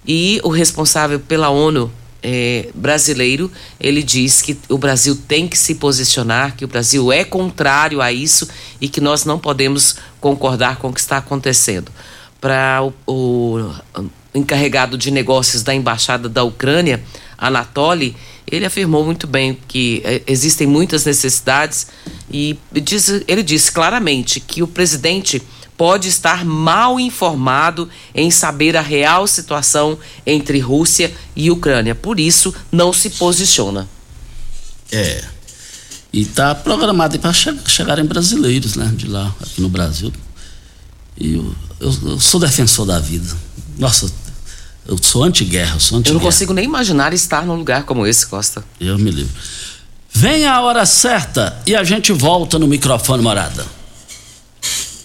E 0.08 0.40
o 0.44 0.50
responsável 0.50 1.20
pela 1.20 1.50
ONU 1.50 1.92
é, 2.24 2.70
brasileiro, 2.74 3.52
ele 3.80 4.02
diz 4.02 4.42
que 4.42 4.58
o 4.70 4.78
Brasil 4.78 5.16
tem 5.28 5.48
que 5.48 5.58
se 5.58 5.76
posicionar, 5.76 6.56
que 6.56 6.64
o 6.64 6.68
Brasil 6.68 7.12
é 7.12 7.26
contrário 7.26 8.02
a 8.02 8.12
isso 8.12 8.48
e 8.80 8.88
que 8.88 9.02
nós 9.02 9.26
não 9.26 9.38
podemos 9.38 9.98
concordar 10.22 10.78
com 10.78 10.90
o 10.90 10.94
que 10.94 11.02
está 11.02 11.18
acontecendo. 11.18 11.92
Para 12.40 12.82
o, 12.84 12.94
o, 13.06 14.10
encarregado 14.34 14.98
de 14.98 15.12
negócios 15.12 15.64
da 15.64 15.76
Embaixada 15.76 16.30
da 16.30 16.44
Ucrânia, 16.44 17.04
Anatoly, 17.38 18.16
ele 18.50 18.66
afirmou 18.66 19.04
muito 19.04 19.28
bem 19.28 19.58
que 19.68 20.02
é, 20.06 20.22
existem 20.28 20.66
muitas 20.66 21.06
necessidades 21.06 21.88
e 22.32 22.58
diz, 22.72 23.24
ele 23.28 23.44
disse 23.44 23.72
claramente 23.72 24.40
que 24.40 24.64
o 24.64 24.68
presidente 24.68 25.42
pode 25.78 26.08
estar 26.08 26.46
mal 26.46 27.00
informado 27.00 27.90
em 28.14 28.30
saber 28.32 28.78
a 28.78 28.82
real 28.82 29.28
situação 29.28 29.98
entre 30.26 30.60
Rússia 30.60 31.14
e 31.36 31.50
Ucrânia. 31.50 31.96
Por 31.96 32.20
isso, 32.20 32.54
não 32.72 32.94
se 32.94 33.12
posiciona. 33.12 33.88
É. 34.92 35.24
E 36.12 36.22
está 36.22 36.54
programado 36.54 37.18
para 37.18 37.34
che 37.34 37.52
chegarem 37.66 38.06
brasileiros, 38.06 38.76
né, 38.76 38.92
de 38.96 39.08
lá, 39.08 39.34
aqui 39.42 39.62
no 39.62 39.70
Brasil. 39.70 40.14
E 41.18 41.34
eu, 41.34 41.56
eu, 41.80 42.00
eu 42.10 42.20
sou 42.20 42.40
defensor 42.40 42.86
da 42.86 43.00
vida. 43.00 43.36
Nossa, 43.78 44.12
eu 44.86 44.98
sou 45.02 45.24
anti-guerra, 45.24 45.80
sou 45.80 45.98
anti-guerra. 45.98 46.18
Eu 46.18 46.20
não 46.20 46.26
consigo 46.26 46.54
nem 46.54 46.66
imaginar 46.66 47.14
estar 47.14 47.46
num 47.46 47.56
lugar 47.56 47.84
como 47.84 48.06
esse, 48.06 48.28
Costa. 48.28 48.64
Eu 48.80 49.00
me 49.00 49.10
livro. 49.10 49.34
Vem 50.14 50.46
a 50.46 50.62
hora 50.62 50.86
certa 50.86 51.58
e 51.66 51.76
a 51.76 51.84
gente 51.84 52.12
volta 52.12 52.60
no 52.60 52.68
microfone 52.68 53.24
morada. 53.24 53.66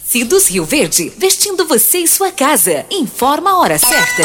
Cidos 0.08 0.48
Rio 0.48 0.64
Verde, 0.64 1.12
vestindo 1.18 1.66
você 1.66 1.98
e 1.98 2.08
sua 2.08 2.32
casa. 2.32 2.86
Informa 2.90 3.50
a 3.50 3.58
hora 3.58 3.78
certa. 3.78 4.22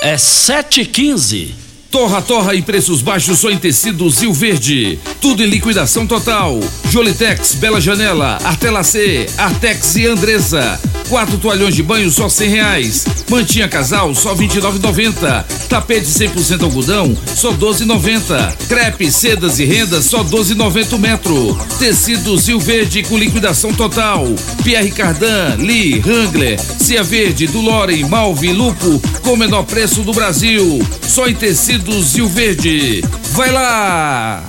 É 0.00 0.14
7h15. 0.14 1.52
Torra 1.90 2.22
Torra 2.22 2.54
em 2.54 2.62
preços 2.62 3.02
baixos 3.02 3.40
só 3.40 3.50
em 3.50 3.58
tecidos 3.58 4.20
Rio 4.20 4.32
Verde. 4.32 4.96
Tudo 5.20 5.42
em 5.42 5.46
liquidação 5.46 6.06
total. 6.06 6.60
Jolitex, 6.88 7.56
Bela 7.56 7.80
Janela, 7.80 8.38
Artelacê, 8.44 9.26
Artex 9.36 9.96
e 9.96 10.06
Andressa. 10.06 10.80
Quatro 11.08 11.36
toalhões 11.38 11.74
de 11.74 11.82
banho 11.82 12.08
só 12.08 12.28
cem 12.28 12.48
reais. 12.48 13.04
Mantinha 13.28 13.66
casal 13.66 14.14
só 14.14 14.34
vinte 14.34 14.54
e 14.54 14.60
nove 14.60 14.78
noventa. 14.78 15.44
Tapete 15.68 16.06
100% 16.06 16.62
algodão 16.62 17.16
só 17.34 17.50
doze 17.50 17.84
noventa. 17.84 18.54
Crepe, 18.68 19.10
sedas 19.10 19.58
e 19.58 19.64
rendas 19.64 20.04
só 20.04 20.22
doze 20.22 20.54
noventa 20.54 20.96
metro. 20.96 21.58
Tecidos 21.80 22.46
Rio 22.46 22.60
Verde 22.60 23.02
com 23.02 23.18
liquidação 23.18 23.74
total. 23.74 24.26
Pierre 24.62 24.92
Cardan, 24.92 25.56
Lee, 25.58 26.00
Wrangler, 26.06 26.60
Cia 26.78 27.02
Verde, 27.02 27.48
Dulore, 27.48 28.04
Malve, 28.04 28.52
Lupo 28.52 29.02
com 29.22 29.36
menor 29.36 29.64
preço 29.64 30.02
do 30.02 30.12
Brasil. 30.12 30.80
Só 31.02 31.26
em 31.26 31.34
tecidos 31.34 31.79
Rio 31.88 32.28
Verde. 32.28 33.02
Vai 33.32 33.50
lá! 33.50 34.42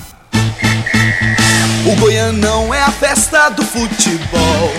O 1.86 1.96
Goianão 1.96 2.74
é 2.74 2.82
a 2.82 2.92
festa 2.92 3.50
do 3.50 3.64
futebol. 3.64 4.74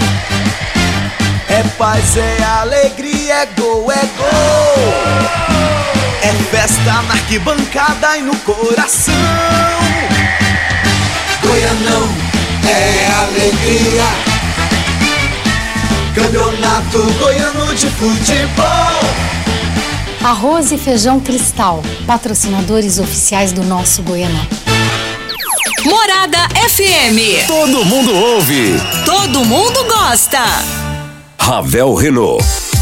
É 1.49 1.63
paz, 1.79 2.17
é 2.17 2.43
alegria, 2.43 3.35
é 3.35 3.47
gol, 3.59 3.91
é 3.91 4.05
gol. 4.17 4.95
É 6.23 6.33
festa 6.51 7.03
na 7.03 7.15
arquibancada 7.15 8.19
e 8.19 8.23
no 8.23 8.37
coração. 8.41 9.15
Goianão 11.43 12.09
é 12.69 13.07
alegria. 13.23 14.33
Campeonato 16.15 17.03
Goiano 17.19 17.75
de 17.75 17.87
Futebol. 17.89 19.42
Arroz 20.25 20.71
e 20.71 20.79
Feijão 20.79 21.19
Cristal, 21.19 21.83
patrocinadores 22.07 23.01
oficiais 23.01 23.51
do 23.51 23.65
nosso 23.65 24.03
Goianão. 24.03 24.47
Morada 25.85 26.39
FM. 26.69 27.45
Todo 27.49 27.85
mundo 27.85 28.15
ouve. 28.15 28.81
Todo 29.05 29.45
mundo 29.45 29.85
gosta. 29.85 30.39
Ravel 31.41 31.93
Renault. 31.95 32.72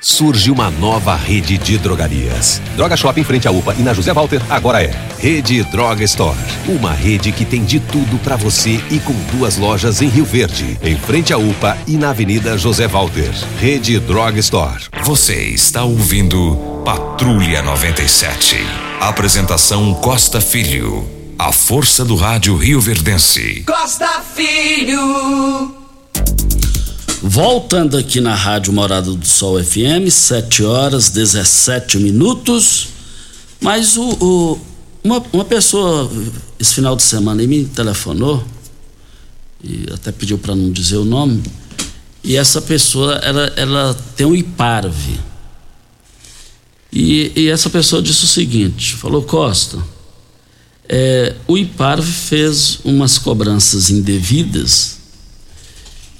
Surge 0.00 0.50
uma 0.50 0.70
nova 0.70 1.14
rede 1.14 1.58
de 1.58 1.76
drogarias. 1.76 2.60
Droga 2.74 2.96
Shop 2.96 3.20
em 3.20 3.24
frente 3.24 3.46
à 3.46 3.50
UPA 3.50 3.74
e 3.78 3.82
na 3.82 3.92
José 3.92 4.14
Walter 4.14 4.40
agora 4.48 4.82
é 4.82 4.90
Rede 5.18 5.62
Droga 5.64 6.02
Store. 6.04 6.38
Uma 6.66 6.92
rede 6.92 7.30
que 7.32 7.44
tem 7.44 7.62
de 7.64 7.78
tudo 7.78 8.18
para 8.18 8.34
você 8.34 8.82
e 8.90 8.98
com 9.00 9.12
duas 9.36 9.58
lojas 9.58 10.00
em 10.00 10.08
Rio 10.08 10.24
Verde, 10.24 10.78
em 10.82 10.96
frente 10.96 11.34
à 11.34 11.38
UPA 11.38 11.76
e 11.86 11.98
na 11.98 12.10
Avenida 12.10 12.56
José 12.56 12.88
Walter. 12.88 13.30
Rede 13.58 13.98
Droga 14.00 14.38
Store. 14.40 14.84
Você 15.04 15.34
está 15.34 15.84
ouvindo 15.84 16.82
Patrulha 16.82 17.62
97. 17.62 18.56
Apresentação 19.00 19.92
Costa 19.94 20.40
Filho. 20.40 21.06
A 21.38 21.52
força 21.52 22.04
do 22.04 22.16
rádio 22.16 22.56
Rio 22.56 22.80
Verdense. 22.80 23.64
Costa 23.66 24.22
Filho. 24.34 25.79
Voltando 27.22 27.98
aqui 27.98 28.20
na 28.20 28.34
Rádio 28.34 28.72
Morada 28.72 29.12
do 29.12 29.26
Sol 29.26 29.62
FM, 29.62 30.08
7 30.10 30.64
horas 30.64 31.10
17 31.10 31.98
minutos. 31.98 32.88
Mas 33.60 33.96
o, 33.98 34.08
o- 34.20 34.60
uma, 35.04 35.22
uma 35.32 35.44
pessoa 35.44 36.10
esse 36.58 36.74
final 36.74 36.94
de 36.96 37.02
semana 37.02 37.42
me 37.46 37.64
telefonou 37.64 38.44
e 39.62 39.86
até 39.92 40.10
pediu 40.12 40.38
para 40.38 40.54
não 40.54 40.70
dizer 40.70 40.96
o 40.96 41.04
nome. 41.04 41.42
E 42.24 42.36
essa 42.36 42.60
pessoa 42.62 43.14
ela, 43.16 43.52
ela 43.56 43.94
tem 44.16 44.26
um 44.26 44.34
IPARV. 44.34 45.18
E, 46.92 47.32
e 47.36 47.48
essa 47.48 47.68
pessoa 47.68 48.00
disse 48.02 48.24
o 48.24 48.28
seguinte: 48.28 48.94
falou, 48.94 49.22
Costa, 49.22 49.78
é, 50.88 51.34
o 51.46 51.58
IPARV 51.58 52.06
fez 52.10 52.78
umas 52.82 53.18
cobranças 53.18 53.90
indevidas 53.90 54.99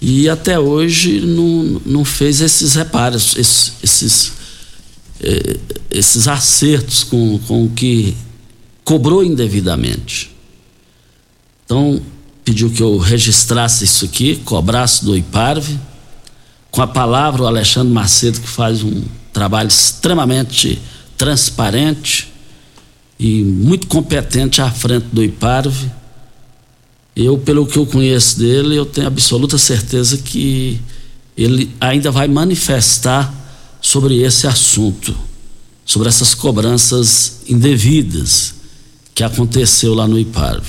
e 0.01 0.29
até 0.29 0.59
hoje 0.59 1.21
não, 1.21 1.81
não 1.85 2.05
fez 2.05 2.41
esses 2.41 2.75
reparos, 2.75 3.37
esses, 3.37 3.73
esses, 3.83 4.33
eh, 5.21 5.59
esses 5.91 6.27
acertos 6.27 7.05
com, 7.05 7.39
com 7.41 7.65
o 7.65 7.71
que 7.71 8.17
cobrou 8.83 9.23
indevidamente. 9.23 10.31
Então, 11.65 12.01
pediu 12.45 12.71
que 12.71 12.83
eu 12.83 12.97
registrasse 12.97 13.85
isso 13.85 14.07
aqui, 14.07 14.37
cobrasse 14.37 15.05
do 15.05 15.17
IPARV, 15.17 15.79
com 16.71 16.81
a 16.81 16.87
palavra 16.87 17.43
o 17.43 17.47
Alexandre 17.47 17.93
Macedo, 17.93 18.41
que 18.41 18.49
faz 18.49 18.83
um 18.83 19.03
trabalho 19.33 19.69
extremamente 19.69 20.81
transparente 21.17 22.33
e 23.19 23.43
muito 23.45 23.87
competente 23.87 24.63
à 24.63 24.71
frente 24.71 25.07
do 25.13 25.23
IPARV. 25.23 25.91
Eu, 27.23 27.37
pelo 27.37 27.67
que 27.67 27.77
eu 27.77 27.85
conheço 27.85 28.39
dele, 28.39 28.77
eu 28.77 28.87
tenho 28.87 29.07
absoluta 29.07 29.59
certeza 29.59 30.17
que 30.17 30.81
ele 31.37 31.71
ainda 31.79 32.11
vai 32.11 32.27
manifestar 32.27 33.31
sobre 33.81 34.23
esse 34.23 34.47
assunto, 34.47 35.15
sobre 35.85 36.09
essas 36.09 36.35
cobranças 36.35 37.43
indevidas 37.47 38.55
que 39.15 39.23
aconteceu 39.23 39.93
lá 39.93 40.09
no 40.09 40.19
IPARV. 40.19 40.67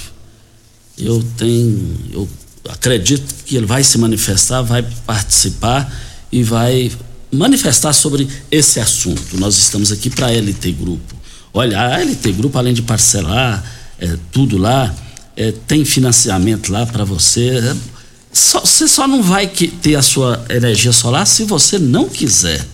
Eu 0.98 1.24
tenho, 1.38 1.98
eu 2.12 2.30
acredito 2.68 3.34
que 3.46 3.56
ele 3.56 3.66
vai 3.66 3.82
se 3.82 3.98
manifestar, 3.98 4.62
vai 4.62 4.84
participar 5.06 5.90
e 6.30 6.44
vai 6.44 6.92
manifestar 7.32 7.94
sobre 7.94 8.28
esse 8.52 8.78
assunto. 8.78 9.40
Nós 9.40 9.58
estamos 9.58 9.90
aqui 9.90 10.10
para 10.10 10.28
a 10.28 10.32
LT 10.32 10.74
Grupo. 10.74 11.16
Olha, 11.54 11.80
a 11.80 12.04
LT 12.04 12.34
Grupo, 12.34 12.58
além 12.58 12.74
de 12.74 12.82
parcelar 12.82 13.64
é, 13.98 14.18
tudo 14.34 14.58
lá, 14.58 14.94
é, 15.36 15.52
tem 15.67 15.84
financiamento 15.86 16.72
lá 16.72 16.86
para 16.86 17.04
você. 17.04 17.50
É, 17.60 17.76
só- 18.34 18.62
você 18.62 18.88
só 18.88 19.08
não 19.08 19.22
vai 19.22 19.48
ter 19.48 19.96
a 19.96 20.02
sua 20.02 20.44
energia 20.50 20.91
solar 20.91 21.26
se 21.26 21.44
você 21.44 21.78
não 21.78 22.08
quiser. 22.10 22.65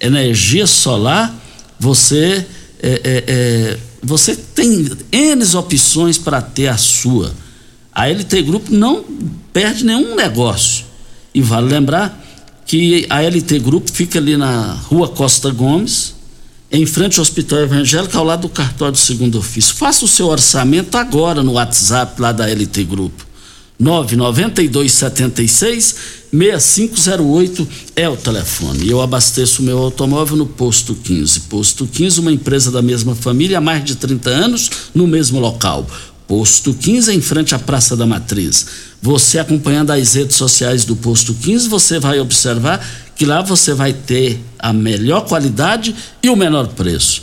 Energia 0.00 0.66
solar, 0.66 1.34
você 1.78 2.44
é, 2.82 2.88
é, 3.04 3.24
é, 3.26 3.78
você 4.02 4.36
tem 4.36 4.88
N 5.10 5.56
opções 5.56 6.18
para 6.18 6.40
ter 6.42 6.68
a 6.68 6.76
sua. 6.76 7.32
A 7.92 8.08
LT 8.08 8.42
Grupo 8.42 8.72
não 8.74 9.02
perde 9.52 9.84
nenhum 9.84 10.14
negócio. 10.14 10.84
E 11.34 11.40
vale 11.40 11.68
lembrar 11.68 12.22
que 12.66 13.06
a 13.08 13.22
LT 13.22 13.58
Grupo 13.60 13.90
fica 13.90 14.18
ali 14.18 14.36
na 14.36 14.72
rua 14.84 15.08
Costa 15.08 15.50
Gomes, 15.50 16.14
em 16.70 16.86
frente 16.86 17.18
ao 17.18 17.22
Hospital 17.22 17.60
Evangélico, 17.60 18.18
ao 18.18 18.24
lado 18.24 18.42
do 18.42 18.48
cartório 18.48 18.92
do 18.92 18.98
segundo 18.98 19.38
ofício. 19.38 19.74
Faça 19.74 20.04
o 20.04 20.08
seu 20.08 20.26
orçamento 20.26 20.96
agora 20.96 21.42
no 21.42 21.52
WhatsApp 21.52 22.20
lá 22.20 22.32
da 22.32 22.46
LT 22.46 22.84
Grupo. 22.84 23.24
99276 23.78 25.94
6508 26.32 27.68
é 27.94 28.08
o 28.08 28.16
telefone. 28.16 28.90
Eu 28.90 29.00
abasteço 29.00 29.62
o 29.62 29.64
meu 29.64 29.78
automóvel 29.78 30.36
no 30.36 30.46
Posto 30.46 30.94
15. 30.94 31.40
Posto 31.40 31.86
15, 31.86 32.20
uma 32.20 32.32
empresa 32.32 32.70
da 32.70 32.82
mesma 32.82 33.14
família 33.14 33.58
há 33.58 33.60
mais 33.60 33.84
de 33.84 33.96
30 33.96 34.30
anos 34.30 34.70
no 34.94 35.06
mesmo 35.06 35.38
local. 35.38 35.86
Posto 36.26 36.74
15 36.74 37.14
em 37.14 37.20
frente 37.20 37.54
à 37.54 37.58
Praça 37.58 37.96
da 37.96 38.06
Matriz. 38.06 38.66
Você 39.00 39.38
acompanhando 39.38 39.92
as 39.92 40.14
redes 40.14 40.36
sociais 40.36 40.84
do 40.84 40.96
Posto 40.96 41.32
15, 41.34 41.68
você 41.68 42.00
vai 42.00 42.18
observar 42.18 42.84
que 43.16 43.24
lá 43.24 43.40
você 43.40 43.74
vai 43.74 43.92
ter 43.92 44.38
a 44.58 44.72
melhor 44.72 45.22
qualidade 45.22 45.96
e 46.22 46.28
o 46.28 46.36
menor 46.36 46.68
preço. 46.68 47.22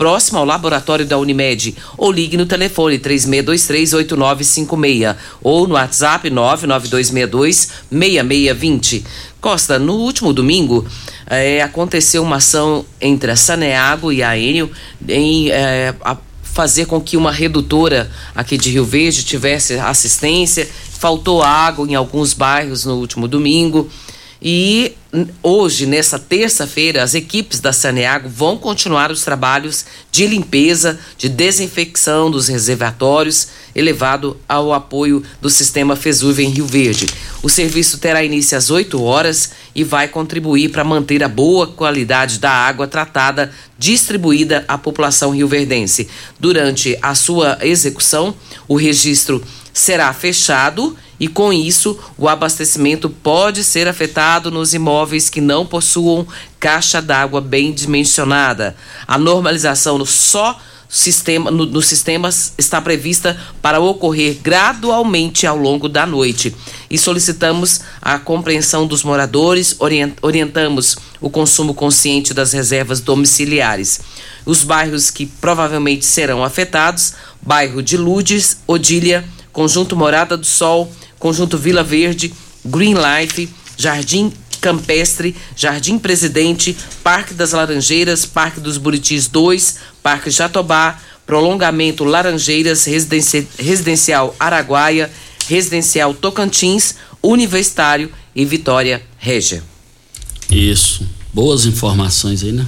próximo 0.00 0.38
ao 0.38 0.46
laboratório 0.46 1.04
da 1.04 1.18
Unimed. 1.18 1.76
Ou 1.98 2.10
ligue 2.10 2.38
no 2.38 2.46
telefone 2.46 2.98
3623-8956 2.98 5.14
ou 5.42 5.68
no 5.68 5.74
WhatsApp 5.74 6.30
99262-6620. 6.30 9.02
Costa, 9.42 9.78
no 9.78 9.92
último 9.96 10.32
domingo 10.32 10.86
eh, 11.26 11.60
aconteceu 11.60 12.22
uma 12.22 12.36
ação 12.36 12.82
entre 12.98 13.30
a 13.30 13.36
Saneago 13.36 14.10
e 14.10 14.22
a 14.22 14.38
Enio 14.38 14.70
em 15.06 15.50
eh, 15.50 15.94
a- 16.02 16.16
fazer 16.42 16.86
com 16.86 16.98
que 16.98 17.18
uma 17.18 17.30
redutora 17.30 18.10
aqui 18.34 18.56
de 18.56 18.70
Rio 18.70 18.86
Verde 18.86 19.22
tivesse 19.22 19.74
assistência. 19.78 20.66
Faltou 20.98 21.42
água 21.42 21.86
em 21.86 21.94
alguns 21.94 22.32
bairros 22.32 22.86
no 22.86 22.94
último 22.96 23.28
domingo. 23.28 23.86
E 24.42 24.94
hoje, 25.42 25.84
nessa 25.84 26.18
terça-feira, 26.18 27.02
as 27.02 27.14
equipes 27.14 27.60
da 27.60 27.74
Saneago 27.74 28.26
vão 28.26 28.56
continuar 28.56 29.10
os 29.10 29.22
trabalhos 29.22 29.84
de 30.10 30.26
limpeza, 30.26 30.98
de 31.18 31.28
desinfecção 31.28 32.30
dos 32.30 32.48
reservatórios, 32.48 33.48
elevado 33.74 34.38
ao 34.48 34.72
apoio 34.72 35.22
do 35.42 35.50
sistema 35.50 35.94
Fesúvio 35.94 36.42
em 36.42 36.48
Rio 36.48 36.64
Verde. 36.64 37.06
O 37.42 37.50
serviço 37.50 37.98
terá 37.98 38.24
início 38.24 38.56
às 38.56 38.70
8 38.70 39.02
horas 39.02 39.50
e 39.74 39.84
vai 39.84 40.08
contribuir 40.08 40.70
para 40.70 40.84
manter 40.84 41.22
a 41.22 41.28
boa 41.28 41.66
qualidade 41.66 42.38
da 42.38 42.50
água 42.50 42.86
tratada 42.86 43.52
distribuída 43.78 44.64
à 44.66 44.78
população 44.78 45.32
rioverdense. 45.32 46.08
Durante 46.38 46.98
a 47.02 47.14
sua 47.14 47.58
execução, 47.60 48.34
o 48.66 48.74
registro 48.74 49.44
será 49.72 50.12
fechado 50.14 50.96
e, 51.20 51.28
com 51.28 51.52
isso, 51.52 51.98
o 52.16 52.26
abastecimento 52.26 53.10
pode 53.10 53.62
ser 53.62 53.86
afetado 53.86 54.50
nos 54.50 54.72
imóveis 54.72 55.28
que 55.28 55.40
não 55.40 55.66
possuam 55.66 56.26
caixa 56.58 57.02
d'água 57.02 57.42
bem 57.42 57.72
dimensionada. 57.72 58.74
A 59.06 59.18
normalização 59.18 59.98
no 59.98 60.06
só 60.06 60.58
sistema, 60.90 61.50
no, 61.50 61.80
sistemas 61.82 62.52
está 62.58 62.80
prevista 62.80 63.38
para 63.62 63.78
ocorrer 63.80 64.38
gradualmente 64.42 65.46
ao 65.46 65.56
longo 65.56 65.88
da 65.88 66.04
noite. 66.04 66.54
E 66.90 66.98
solicitamos 66.98 67.80
a 68.02 68.18
compreensão 68.18 68.86
dos 68.86 69.04
moradores, 69.04 69.76
orient, 69.78 70.14
orientamos 70.22 70.96
o 71.20 71.30
consumo 71.30 71.74
consciente 71.74 72.34
das 72.34 72.52
reservas 72.52 73.00
domiciliares. 73.00 74.00
Os 74.44 74.64
bairros 74.64 75.10
que 75.10 75.26
provavelmente 75.26 76.04
serão 76.04 76.42
afetados: 76.42 77.12
bairro 77.40 77.82
de 77.82 77.96
Ludes, 77.96 78.58
Odília, 78.66 79.24
Conjunto 79.52 79.96
Morada 79.96 80.36
do 80.36 80.46
Sol, 80.46 80.90
Conjunto 81.20 81.56
Vila 81.56 81.84
Verde, 81.84 82.32
Green 82.64 82.94
Life, 82.94 83.48
Jardim 83.76 84.32
Campestre, 84.60 85.36
Jardim 85.54 85.98
Presidente, 85.98 86.76
Parque 87.04 87.32
das 87.32 87.52
Laranjeiras, 87.52 88.26
Parque 88.26 88.58
dos 88.58 88.76
Buritis 88.76 89.28
2, 89.28 89.76
Parque 90.02 90.30
Jatobá, 90.30 90.98
Prolongamento 91.24 92.02
Laranjeiras, 92.02 92.84
Residenci 92.86 93.46
Residencial 93.58 94.34
Araguaia, 94.40 95.10
Residencial 95.46 96.12
Tocantins, 96.14 96.96
Universitário 97.22 98.10
e 98.34 98.44
Vitória 98.44 99.02
Régia. 99.18 99.62
Isso. 100.50 101.06
Boas 101.32 101.66
informações 101.66 102.42
aí, 102.42 102.50
né? 102.50 102.66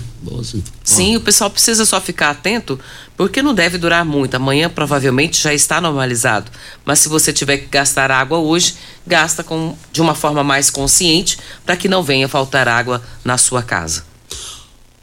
Sim, 0.85 1.17
o 1.17 1.21
pessoal 1.21 1.51
precisa 1.51 1.85
só 1.85 2.01
ficar 2.01 2.31
atento, 2.31 2.79
porque 3.17 3.43
não 3.43 3.55
deve 3.55 3.79
durar 3.79 4.05
muito. 4.05 4.35
Amanhã 4.35 4.71
provavelmente 4.71 5.43
já 5.43 5.53
está 5.53 5.81
normalizado. 5.81 6.51
Mas 6.85 7.01
se 7.01 7.09
você 7.09 7.33
tiver 7.33 7.59
que 7.59 7.67
gastar 7.67 8.11
água 8.11 8.39
hoje, 8.39 8.75
gasta 9.07 9.43
com, 9.43 9.77
de 9.93 10.01
uma 10.01 10.15
forma 10.15 10.43
mais 10.45 10.71
consciente, 10.71 11.39
para 11.65 11.77
que 11.77 11.89
não 11.89 12.03
venha 12.03 12.29
faltar 12.29 12.69
água 12.69 13.03
na 13.25 13.37
sua 13.37 13.63
casa. 13.63 14.05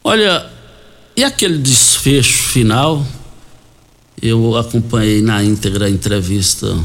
Olha, 0.04 0.50
e 1.16 1.24
aquele 1.24 1.58
desfecho 1.58 2.44
final? 2.44 3.06
Eu 4.22 4.58
acompanhei 4.58 5.22
na 5.22 5.44
íntegra 5.44 5.86
a 5.86 5.90
entrevista 5.90 6.78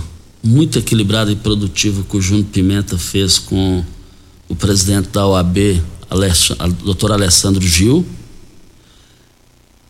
muito 0.43 0.79
equilibrada 0.79 1.33
e 1.33 1.37
produtiva 1.37 2.05
que 2.09 2.17
o 2.17 2.21
Júnior 2.21 2.47
Pimenta 2.53 2.99
fez 2.99 3.39
com 3.39 3.83
o 4.49 4.55
presidente 4.55 5.09
da 5.09 5.27
OAB, 5.27 5.83
a 6.59 6.67
doutor 6.69 7.13
Alessandro 7.13 7.67
Gil. 7.67 8.05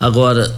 Agora, 0.05 0.55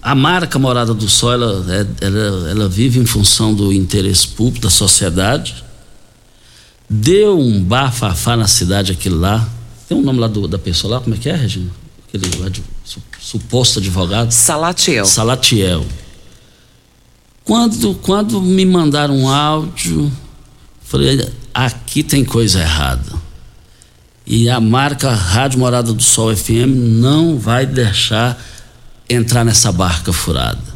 a 0.00 0.14
marca 0.14 0.56
Morada 0.56 0.94
do 0.94 1.08
Sol, 1.08 1.32
ela, 1.32 1.66
é, 1.68 2.06
ela, 2.06 2.50
ela 2.50 2.68
vive 2.68 3.00
em 3.00 3.04
função 3.04 3.52
do 3.52 3.72
interesse 3.72 4.28
público 4.28 4.60
da 4.60 4.70
sociedade. 4.70 5.64
Deu 6.88 7.36
um 7.36 7.60
bafafá 7.60 8.36
na 8.36 8.46
cidade 8.46 8.92
aquilo 8.92 9.18
lá. 9.18 9.48
Tem 9.88 9.98
um 9.98 10.02
nome 10.02 10.20
lá 10.20 10.28
do, 10.28 10.46
da 10.46 10.60
pessoa 10.60 10.94
lá, 10.94 11.00
como 11.00 11.16
é 11.16 11.18
que 11.18 11.28
é, 11.28 11.34
Regina? 11.34 11.72
Aquele 12.06 12.24
suposto 13.18 13.80
advogado. 13.80 14.30
Salatiel. 14.30 15.04
Salatiel. 15.04 15.84
Quando, 17.42 17.96
quando 17.96 18.40
me 18.40 18.64
mandaram 18.64 19.16
um 19.16 19.28
áudio, 19.28 20.12
falei, 20.84 21.28
aqui 21.52 22.04
tem 22.04 22.24
coisa 22.24 22.60
errada. 22.60 23.12
E 24.26 24.48
a 24.48 24.60
marca 24.60 25.10
Rádio 25.10 25.58
Morada 25.58 25.92
do 25.92 26.02
Sol 26.02 26.34
FM 26.34 26.74
não 26.76 27.38
vai 27.38 27.66
deixar 27.66 28.40
entrar 29.08 29.44
nessa 29.44 29.72
barca 29.72 30.12
furada. 30.12 30.72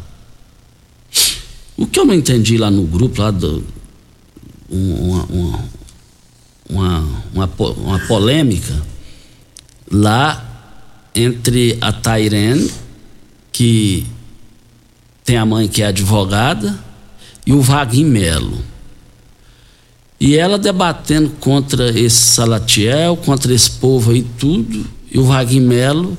O 1.76 1.86
que 1.86 1.98
eu 1.98 2.04
não 2.04 2.14
entendi 2.14 2.56
lá 2.56 2.70
no 2.70 2.84
grupo, 2.84 3.20
lá 3.20 3.30
do. 3.30 3.64
Uma, 4.68 5.24
uma, 5.24 5.64
uma, 6.68 7.04
uma, 7.32 7.50
uma 7.76 7.98
polêmica 8.00 8.82
lá 9.90 10.44
entre 11.14 11.78
a 11.80 11.92
Tairene, 11.92 12.70
que 13.52 14.06
tem 15.24 15.36
a 15.36 15.46
mãe 15.46 15.68
que 15.68 15.82
é 15.82 15.86
advogada, 15.86 16.78
e 17.46 17.52
o 17.52 17.62
Vaguinho 17.62 18.08
Melo. 18.08 18.58
E 20.18 20.36
ela 20.36 20.58
debatendo 20.58 21.30
contra 21.40 21.90
esse 21.98 22.34
Salatiel, 22.34 23.16
contra 23.18 23.52
esse 23.52 23.70
povo 23.72 24.12
aí 24.12 24.26
tudo, 24.38 24.86
e 25.10 25.18
o 25.18 25.24
Vaguinho 25.24 25.68
Melo 25.68 26.16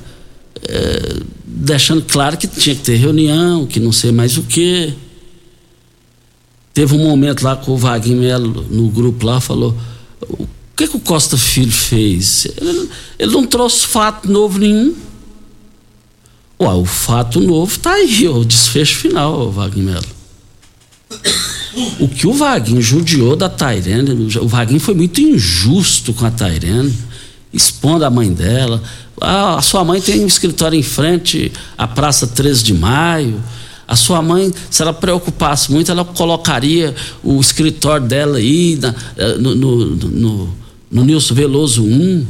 é, 0.66 1.20
deixando 1.44 2.02
claro 2.02 2.36
que 2.36 2.46
tinha 2.46 2.74
que 2.74 2.82
ter 2.82 2.96
reunião, 2.96 3.66
que 3.66 3.80
não 3.80 3.92
sei 3.92 4.12
mais 4.12 4.36
o 4.36 4.42
que. 4.42 4.94
Teve 6.72 6.94
um 6.94 7.02
momento 7.02 7.42
lá 7.42 7.56
com 7.56 7.72
o 7.72 7.76
Vaguinho 7.76 8.20
Melo 8.20 8.64
no 8.70 8.88
grupo 8.88 9.26
lá, 9.26 9.40
falou: 9.40 9.76
o 10.20 10.46
que, 10.76 10.86
que 10.86 10.96
o 10.96 11.00
Costa 11.00 11.36
Filho 11.36 11.72
fez? 11.72 12.46
Ele, 12.56 12.88
ele 13.18 13.32
não 13.32 13.46
trouxe 13.46 13.86
fato 13.86 14.30
novo 14.30 14.58
nenhum. 14.58 14.94
Ué, 16.60 16.74
o 16.74 16.84
fato 16.84 17.40
novo 17.40 17.72
está 17.72 17.92
aí, 17.92 18.28
o 18.28 18.44
desfecho 18.44 18.96
final, 18.96 19.50
Vaguinho 19.50 19.86
Melo. 19.86 20.18
O 22.00 22.08
que 22.08 22.26
o 22.26 22.32
Vaguinho 22.32 22.80
judiou 22.80 23.36
da 23.36 23.48
Tairene, 23.48 24.28
o 24.40 24.48
Vaguinho 24.48 24.80
foi 24.80 24.94
muito 24.94 25.20
injusto 25.20 26.12
com 26.12 26.26
a 26.26 26.30
Tairene, 26.30 26.92
expondo 27.52 28.04
a 28.04 28.10
mãe 28.10 28.32
dela. 28.32 28.82
A 29.20 29.60
sua 29.62 29.84
mãe 29.84 30.00
tem 30.00 30.22
um 30.22 30.26
escritório 30.26 30.78
em 30.78 30.82
frente 30.82 31.52
à 31.76 31.86
Praça 31.86 32.26
13 32.26 32.62
de 32.62 32.74
Maio. 32.74 33.42
A 33.86 33.96
sua 33.96 34.20
mãe, 34.20 34.52
se 34.70 34.82
ela 34.82 34.92
preocupasse 34.92 35.72
muito, 35.72 35.90
ela 35.90 36.04
colocaria 36.04 36.94
o 37.22 37.40
escritório 37.40 38.06
dela 38.06 38.36
aí 38.36 38.76
na, 38.76 38.94
eh, 39.16 39.38
no, 39.38 39.54
no, 39.54 39.86
no, 39.96 40.54
no 40.90 41.04
Nilson 41.04 41.34
Veloso 41.34 41.82
1. 41.82 42.26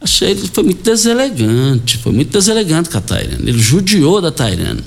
Achei 0.00 0.30
ele 0.32 0.48
foi 0.52 0.64
muito 0.64 0.82
deselegante, 0.82 1.96
foi 1.98 2.12
muito 2.12 2.30
deselegante 2.30 2.90
com 2.90 2.98
a 2.98 3.00
Tairene. 3.00 3.48
Ele 3.48 3.58
judiou 3.58 4.20
da 4.20 4.30
Tairene. 4.30 4.84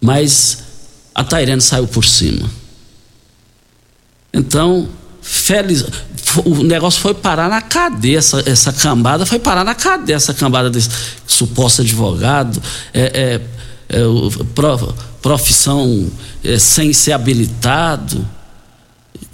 Mas 0.00 0.65
a 1.16 1.24
Tairene 1.24 1.62
saiu 1.62 1.86
por 1.86 2.04
cima. 2.04 2.46
Então, 4.34 4.86
feliz, 5.22 5.82
o 6.44 6.62
negócio 6.62 7.00
foi 7.00 7.14
parar 7.14 7.48
na 7.48 7.62
cadeia, 7.62 8.18
essa, 8.18 8.42
essa 8.44 8.70
cambada 8.70 9.24
foi 9.24 9.38
parar 9.38 9.64
na 9.64 9.74
cadeia, 9.74 10.16
essa 10.16 10.34
cambada 10.34 10.68
desse 10.68 10.90
suposto 11.26 11.80
advogado, 11.80 12.62
é, 12.92 13.40
é, 13.88 13.96
é 13.96 14.02
profissão 15.22 16.06
é, 16.44 16.58
sem 16.58 16.92
ser 16.92 17.12
habilitado. 17.12 18.28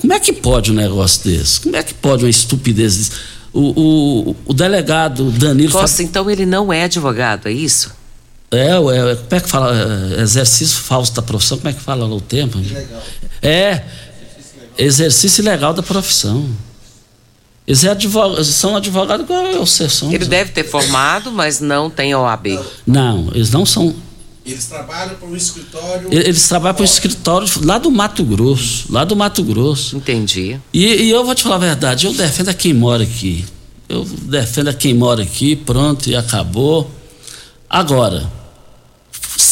Como 0.00 0.12
é 0.12 0.20
que 0.20 0.32
pode 0.32 0.70
um 0.70 0.74
negócio 0.74 1.24
desse? 1.24 1.60
Como 1.62 1.74
é 1.74 1.82
que 1.82 1.94
pode 1.94 2.22
uma 2.22 2.30
estupidez 2.30 2.96
desse? 2.96 3.10
O, 3.52 4.30
o, 4.30 4.36
o 4.46 4.54
delegado 4.54 5.32
Danilo. 5.32 5.72
Costa, 5.72 6.00
então 6.04 6.30
ele 6.30 6.46
não 6.46 6.72
é 6.72 6.84
advogado, 6.84 7.48
é 7.48 7.52
isso? 7.52 8.01
É, 8.52 8.66
é, 8.66 8.76
como 8.76 9.28
é 9.30 9.40
que 9.40 9.48
fala? 9.48 9.72
É, 9.74 10.20
exercício 10.20 10.78
falso 10.78 11.14
da 11.14 11.22
profissão, 11.22 11.56
como 11.56 11.70
é 11.70 11.72
que 11.72 11.80
fala 11.80 12.06
no 12.06 12.20
tempo? 12.20 12.58
Legal. 12.58 13.02
É, 13.40 13.82
exercício 14.76 15.40
ilegal 15.40 15.72
da 15.72 15.82
profissão. 15.82 16.46
Eles 17.66 17.84
é 17.84 17.90
advogado, 17.90 18.44
são 18.44 18.76
advogados 18.76 19.24
igual 19.24 19.46
eu, 19.46 19.64
são. 19.64 20.12
Ele 20.12 20.26
deve 20.26 20.52
ter 20.52 20.64
formado, 20.64 21.32
mas 21.32 21.60
não 21.60 21.88
tem 21.88 22.14
OAB. 22.14 22.58
Não, 22.86 23.30
eles 23.34 23.50
não 23.50 23.64
são. 23.64 23.94
Eles 24.44 24.66
trabalham 24.66 25.14
para 25.14 25.28
um 25.28 25.36
escritório. 25.36 26.08
Eles 26.12 26.48
trabalham 26.48 26.74
para 26.74 26.82
um 26.82 26.84
escritório 26.84 27.48
lá 27.64 27.78
do 27.78 27.90
Mato 27.90 28.24
Grosso. 28.24 28.92
Lá 28.92 29.04
do 29.04 29.14
Mato 29.16 29.42
Grosso. 29.44 29.96
Entendi. 29.96 30.58
E, 30.74 31.04
e 31.04 31.10
eu 31.10 31.24
vou 31.24 31.34
te 31.34 31.44
falar 31.44 31.54
a 31.54 31.58
verdade, 31.58 32.06
eu 32.06 32.12
defendo 32.12 32.48
a 32.48 32.54
quem 32.54 32.74
mora 32.74 33.04
aqui. 33.04 33.44
Eu 33.88 34.04
defendo 34.04 34.68
a 34.68 34.74
quem 34.74 34.92
mora 34.92 35.22
aqui, 35.22 35.54
pronto, 35.54 36.10
e 36.10 36.16
acabou. 36.16 36.90
Agora, 37.70 38.28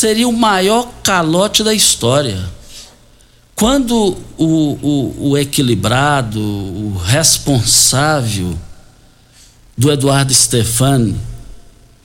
seria 0.01 0.27
o 0.27 0.33
maior 0.33 0.91
calote 1.03 1.63
da 1.63 1.75
história. 1.75 2.49
Quando 3.55 4.17
o, 4.39 4.47
o, 4.47 5.31
o 5.31 5.39
equilibrado, 5.39 6.41
o 6.41 6.97
responsável 7.05 8.59
do 9.77 9.93
Eduardo 9.93 10.33
Stefani 10.33 11.15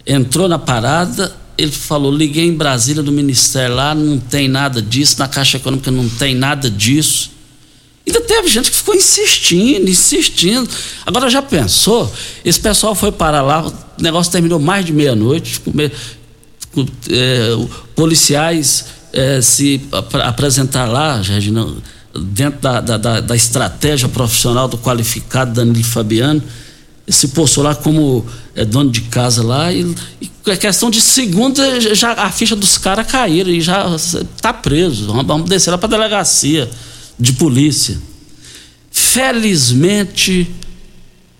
entrou 0.05 0.49
na 0.49 0.59
parada, 0.59 1.33
ele 1.57 1.71
falou: 1.71 2.11
liguei 2.11 2.45
em 2.45 2.53
Brasília 2.53 3.01
do 3.01 3.13
Ministério 3.13 3.75
lá, 3.75 3.95
não 3.95 4.19
tem 4.19 4.49
nada 4.49 4.81
disso, 4.81 5.15
na 5.17 5.29
Caixa 5.29 5.55
Econômica 5.55 5.89
não 5.89 6.09
tem 6.09 6.35
nada 6.35 6.69
disso. 6.69 7.31
Ainda 8.05 8.19
teve 8.19 8.49
gente 8.49 8.69
que 8.69 8.77
ficou 8.77 8.93
insistindo, 8.93 9.89
insistindo. 9.89 10.69
Agora 11.05 11.29
já 11.29 11.41
pensou? 11.41 12.11
Esse 12.43 12.59
pessoal 12.59 12.93
foi 12.93 13.13
para 13.13 13.41
lá, 13.41 13.65
o 13.65 13.73
negócio 14.01 14.31
terminou 14.31 14.59
mais 14.59 14.85
de 14.85 14.91
meia-noite, 14.91 15.61
é, 17.09 17.67
policiais 17.95 18.85
é, 19.13 19.41
se 19.41 19.81
ap 19.91 20.15
apresentar 20.15 20.85
lá, 20.85 21.21
dentro 22.13 22.59
da, 22.59 22.81
da, 22.81 23.21
da, 23.21 23.35
estratégia 23.35 24.09
profissional 24.09 24.67
do 24.67 24.77
qualificado 24.77 25.53
Danilo 25.53 25.83
Fabiano, 25.83 26.41
se 27.07 27.29
postou 27.29 27.63
lá 27.63 27.75
como 27.75 28.25
é, 28.55 28.65
dono 28.65 28.89
de 28.89 29.01
casa 29.01 29.43
lá 29.43 29.71
e, 29.71 29.95
e 30.21 30.31
é 30.47 30.55
questão 30.55 30.89
de 30.89 31.01
segunda 31.01 31.79
já 31.95 32.13
a 32.13 32.31
ficha 32.31 32.55
dos 32.55 32.77
caras 32.77 33.07
caíram 33.07 33.49
e 33.49 33.61
já 33.61 33.85
tá 34.41 34.53
preso. 34.53 35.07
Vamos, 35.07 35.25
vamos 35.25 35.49
descer 35.49 35.71
lá 35.71 35.77
para 35.77 35.89
delegacia 35.89 36.69
de 37.19 37.33
polícia. 37.33 37.97
Felizmente 38.91 40.49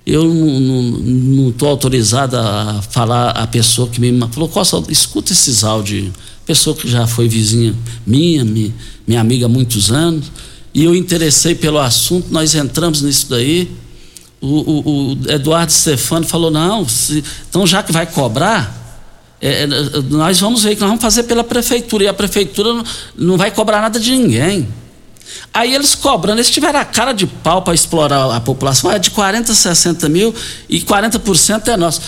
eu 0.05 0.23
não 0.31 1.49
estou 1.49 1.67
autorizado 1.67 2.37
a 2.37 2.81
falar 2.91 3.31
a 3.31 3.47
pessoa 3.47 3.89
que 3.89 3.99
me 3.99 4.27
falou, 4.31 4.47
Costa, 4.47 4.83
escuta 4.89 5.33
esses 5.33 5.63
áudios. 5.63 6.11
Pessoa 6.45 6.75
que 6.75 6.87
já 6.87 7.07
foi 7.07 7.27
vizinha 7.27 7.73
minha, 8.05 8.45
minha, 8.45 8.73
minha 9.07 9.19
amiga 9.19 9.47
há 9.47 9.49
muitos 9.49 9.91
anos, 9.91 10.31
e 10.71 10.83
eu 10.83 10.93
interessei 10.93 11.55
pelo 11.55 11.79
assunto, 11.79 12.27
nós 12.31 12.53
entramos 12.53 13.01
nisso 13.01 13.27
daí. 13.29 13.71
O, 14.39 14.47
o, 14.47 15.13
o 15.13 15.31
Eduardo 15.31 15.71
Stefano 15.71 16.25
falou: 16.25 16.51
não, 16.51 16.87
se, 16.87 17.23
então 17.49 17.65
já 17.65 17.81
que 17.81 17.91
vai 17.91 18.05
cobrar, 18.05 18.85
é, 19.41 19.63
é, 19.63 19.67
nós 20.09 20.39
vamos 20.39 20.63
ver 20.63 20.75
que 20.75 20.81
nós 20.81 20.89
vamos 20.89 21.01
fazer 21.01 21.23
pela 21.23 21.43
prefeitura, 21.43 22.03
e 22.03 22.07
a 22.07 22.13
prefeitura 22.13 22.73
não, 22.73 22.83
não 23.17 23.37
vai 23.37 23.49
cobrar 23.49 23.81
nada 23.81 23.99
de 23.99 24.11
ninguém. 24.11 24.67
Aí 25.53 25.73
eles 25.73 25.95
cobrando, 25.95 26.39
eles 26.39 26.49
tiveram 26.49 26.79
a 26.79 26.85
cara 26.85 27.13
de 27.13 27.25
pau 27.25 27.61
para 27.61 27.73
explorar 27.73 28.35
a 28.35 28.39
população, 28.39 28.91
é 28.91 28.99
de 28.99 29.11
40, 29.11 29.53
60 29.53 30.09
mil 30.09 30.33
e 30.67 30.81
40% 30.81 31.67
é 31.67 31.77
nosso. 31.77 32.01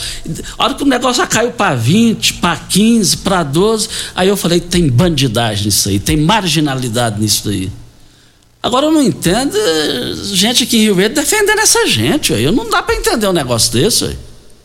A 0.57 0.65
hora 0.65 0.73
que 0.73 0.83
o 0.83 0.85
negócio 0.85 1.21
já 1.21 1.27
caiu 1.27 1.51
para 1.51 1.75
20, 1.75 2.35
para 2.35 2.55
15, 2.55 3.17
para 3.17 3.43
12, 3.43 3.89
aí 4.15 4.27
eu 4.27 4.37
falei: 4.37 4.59
tem 4.59 4.87
bandidagem 4.89 5.65
nisso 5.65 5.89
aí, 5.89 5.99
tem 5.99 6.17
marginalidade 6.17 7.19
nisso 7.19 7.49
aí. 7.49 7.71
Agora 8.61 8.87
eu 8.87 8.91
não 8.91 9.01
entendo 9.01 9.55
eh, 9.55 10.13
gente 10.33 10.63
aqui 10.63 10.77
em 10.77 10.81
Rio 10.81 10.95
Verde 10.95 11.15
defendendo 11.15 11.59
essa 11.59 11.87
gente. 11.87 12.33
Eu 12.33 12.51
não 12.51 12.69
dá 12.69 12.83
para 12.83 12.95
entender 12.95 13.27
um 13.27 13.33
negócio 13.33 13.71
desse. 13.71 14.05
Aí. 14.05 14.17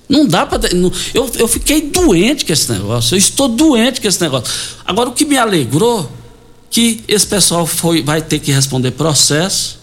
Não 0.09 0.27
dá 0.27 0.45
para. 0.45 0.69
Eu, 1.15 1.31
eu 1.39 1.47
fiquei 1.47 1.83
doente 1.83 2.45
com 2.45 2.53
esse 2.53 2.73
negócio. 2.73 3.15
Eu 3.15 3.19
estou 3.19 3.49
doente 3.49 4.01
com 4.01 4.09
esse 4.09 4.21
negócio. 4.21 4.53
Agora 4.85 5.09
o 5.09 5.13
que 5.13 5.25
me 5.25 5.39
alegrou 5.39 6.11
que 6.73 7.05
esse 7.07 7.27
pessoal 7.27 7.67
foi, 7.67 8.03
vai 8.03 8.23
ter 8.23 8.39
que 8.39 8.51
responder 8.51 8.93
processo 8.93 9.83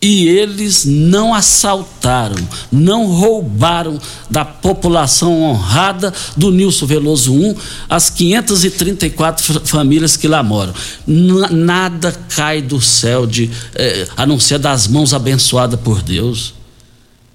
e 0.00 0.28
eles 0.28 0.84
não 0.84 1.34
assaltaram, 1.34 2.36
não 2.70 3.06
roubaram 3.06 4.00
da 4.30 4.44
população 4.44 5.42
honrada 5.42 6.12
do 6.36 6.50
Nilson 6.50 6.86
Veloso 6.86 7.32
1 7.32 7.54
as 7.88 8.08
534 8.10 9.60
famílias 9.64 10.16
que 10.16 10.26
lá 10.26 10.42
moram. 10.42 10.74
nada 11.06 12.12
cai 12.34 12.62
do 12.62 12.80
céu 12.80 13.26
de 13.26 13.50
eh, 13.74 14.08
a 14.16 14.24
não 14.24 14.40
ser 14.40 14.58
das 14.58 14.88
mãos 14.88 15.12
abençoadas 15.12 15.78
por 15.80 16.02
Deus. 16.02 16.54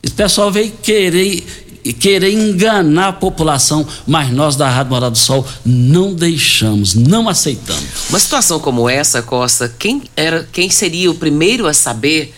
Esse 0.01 0.13
pessoal 0.13 0.51
veio 0.51 0.71
querer 0.81 1.66
querer 1.93 2.31
enganar 2.31 3.09
a 3.09 3.13
população, 3.13 3.87
mas 4.05 4.31
nós 4.31 4.55
da 4.55 4.69
Rádio 4.69 4.91
Morada 4.91 5.11
do 5.11 5.17
Sol 5.17 5.45
não 5.65 6.13
deixamos, 6.13 6.93
não 6.93 7.29
aceitamos. 7.29 8.09
Uma 8.09 8.19
situação 8.19 8.59
como 8.59 8.89
essa, 8.89 9.21
Costa, 9.21 9.73
quem 9.77 10.03
era, 10.15 10.47
quem 10.51 10.69
seria 10.69 11.09
o 11.11 11.15
primeiro 11.15 11.67
a 11.67 11.73
saber 11.73 12.33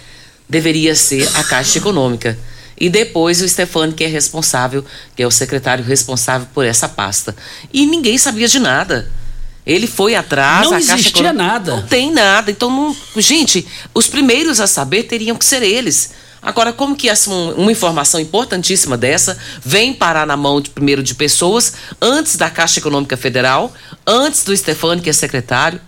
deveria 0.47 0.95
ser 0.95 1.29
a 1.35 1.43
Caixa 1.43 1.77
Econômica. 1.77 2.37
E 2.79 2.89
depois 2.89 3.41
o 3.41 3.49
Stefano, 3.49 3.91
que 3.91 4.05
é 4.05 4.07
responsável, 4.07 4.85
que 5.15 5.21
é 5.21 5.27
o 5.27 5.31
secretário 5.31 5.83
responsável 5.83 6.47
por 6.53 6.65
essa 6.65 6.87
pasta. 6.87 7.35
E 7.73 7.85
ninguém 7.85 8.17
sabia 8.17 8.47
de 8.47 8.57
nada. 8.57 9.11
Ele 9.65 9.85
foi 9.85 10.15
atrás. 10.15 10.69
Não 10.69 10.77
existia 10.77 11.33
nada. 11.33 11.75
Não 11.75 11.83
tem 11.83 12.11
nada. 12.11 12.49
Então, 12.49 12.69
não... 12.69 12.95
gente, 13.17 13.67
os 13.93 14.07
primeiros 14.07 14.59
a 14.59 14.65
saber 14.65 15.03
teriam 15.03 15.35
que 15.35 15.45
ser 15.45 15.61
eles. 15.61 16.11
Agora, 16.41 16.71
como 16.71 16.95
que 16.95 17.09
essa, 17.09 17.29
uma 17.29 17.71
informação 17.71 18.19
importantíssima 18.19 18.97
dessa 18.97 19.37
vem 19.63 19.93
parar 19.93 20.25
na 20.25 20.37
mão 20.37 20.61
de, 20.61 20.69
primeiro 20.69 21.03
de 21.03 21.13
pessoas 21.13 21.73
antes 22.01 22.37
da 22.37 22.49
Caixa 22.49 22.79
Econômica 22.79 23.17
Federal, 23.17 23.73
antes 24.07 24.43
do 24.43 24.55
Stefani, 24.55 25.01
que 25.01 25.09
é 25.09 25.13
secretário? 25.13 25.81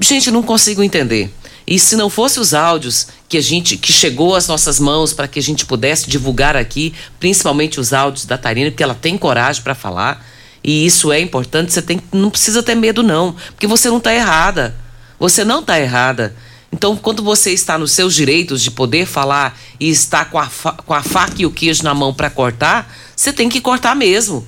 Gente, 0.00 0.30
não 0.30 0.42
consigo 0.42 0.82
entender. 0.82 1.32
E 1.66 1.78
se 1.78 1.96
não 1.96 2.10
fosse 2.10 2.40
os 2.40 2.54
áudios 2.54 3.08
que 3.28 3.36
a 3.36 3.40
gente 3.40 3.76
que 3.76 3.92
chegou 3.92 4.34
às 4.34 4.48
nossas 4.48 4.80
mãos 4.80 5.12
para 5.12 5.28
que 5.28 5.38
a 5.38 5.42
gente 5.42 5.64
pudesse 5.64 6.08
divulgar 6.08 6.56
aqui, 6.56 6.94
principalmente 7.20 7.78
os 7.78 7.92
áudios 7.92 8.24
da 8.24 8.36
Tarina, 8.36 8.70
porque 8.70 8.82
ela 8.82 8.94
tem 8.94 9.16
coragem 9.16 9.62
para 9.62 9.74
falar, 9.74 10.26
e 10.64 10.84
isso 10.86 11.12
é 11.12 11.20
importante, 11.20 11.72
você 11.72 11.82
tem 11.82 12.00
não 12.12 12.30
precisa 12.30 12.62
ter 12.62 12.74
medo 12.74 13.02
não, 13.02 13.34
porque 13.50 13.66
você 13.66 13.88
não 13.88 13.98
está 13.98 14.14
errada. 14.14 14.74
Você 15.18 15.44
não 15.44 15.60
está 15.60 15.78
errada. 15.78 16.34
Então, 16.72 16.96
quando 16.96 17.22
você 17.22 17.52
está 17.52 17.76
nos 17.76 17.92
seus 17.92 18.14
direitos 18.14 18.62
de 18.62 18.70
poder 18.70 19.06
falar 19.06 19.58
e 19.78 19.90
está 19.90 20.24
com 20.24 20.38
a, 20.38 20.46
com 20.46 20.94
a 20.94 21.02
faca 21.02 21.34
e 21.38 21.46
o 21.46 21.50
queijo 21.50 21.82
na 21.84 21.94
mão 21.94 22.14
para 22.14 22.30
cortar, 22.30 22.92
você 23.14 23.32
tem 23.32 23.48
que 23.48 23.60
cortar 23.60 23.94
mesmo. 23.94 24.46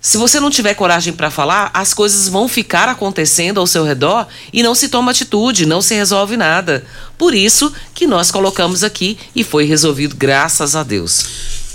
Se 0.00 0.16
você 0.16 0.38
não 0.40 0.48
tiver 0.48 0.74
coragem 0.74 1.12
para 1.12 1.30
falar, 1.30 1.70
as 1.74 1.92
coisas 1.92 2.28
vão 2.28 2.48
ficar 2.48 2.88
acontecendo 2.88 3.58
ao 3.58 3.66
seu 3.66 3.84
redor 3.84 4.26
e 4.52 4.62
não 4.62 4.74
se 4.74 4.88
toma 4.88 5.10
atitude, 5.10 5.66
não 5.66 5.82
se 5.82 5.94
resolve 5.94 6.36
nada. 6.36 6.84
Por 7.18 7.34
isso 7.34 7.72
que 7.94 8.06
nós 8.06 8.30
colocamos 8.30 8.84
aqui 8.84 9.18
e 9.34 9.42
foi 9.42 9.64
resolvido, 9.64 10.16
graças 10.16 10.76
a 10.76 10.82
Deus. 10.82 11.26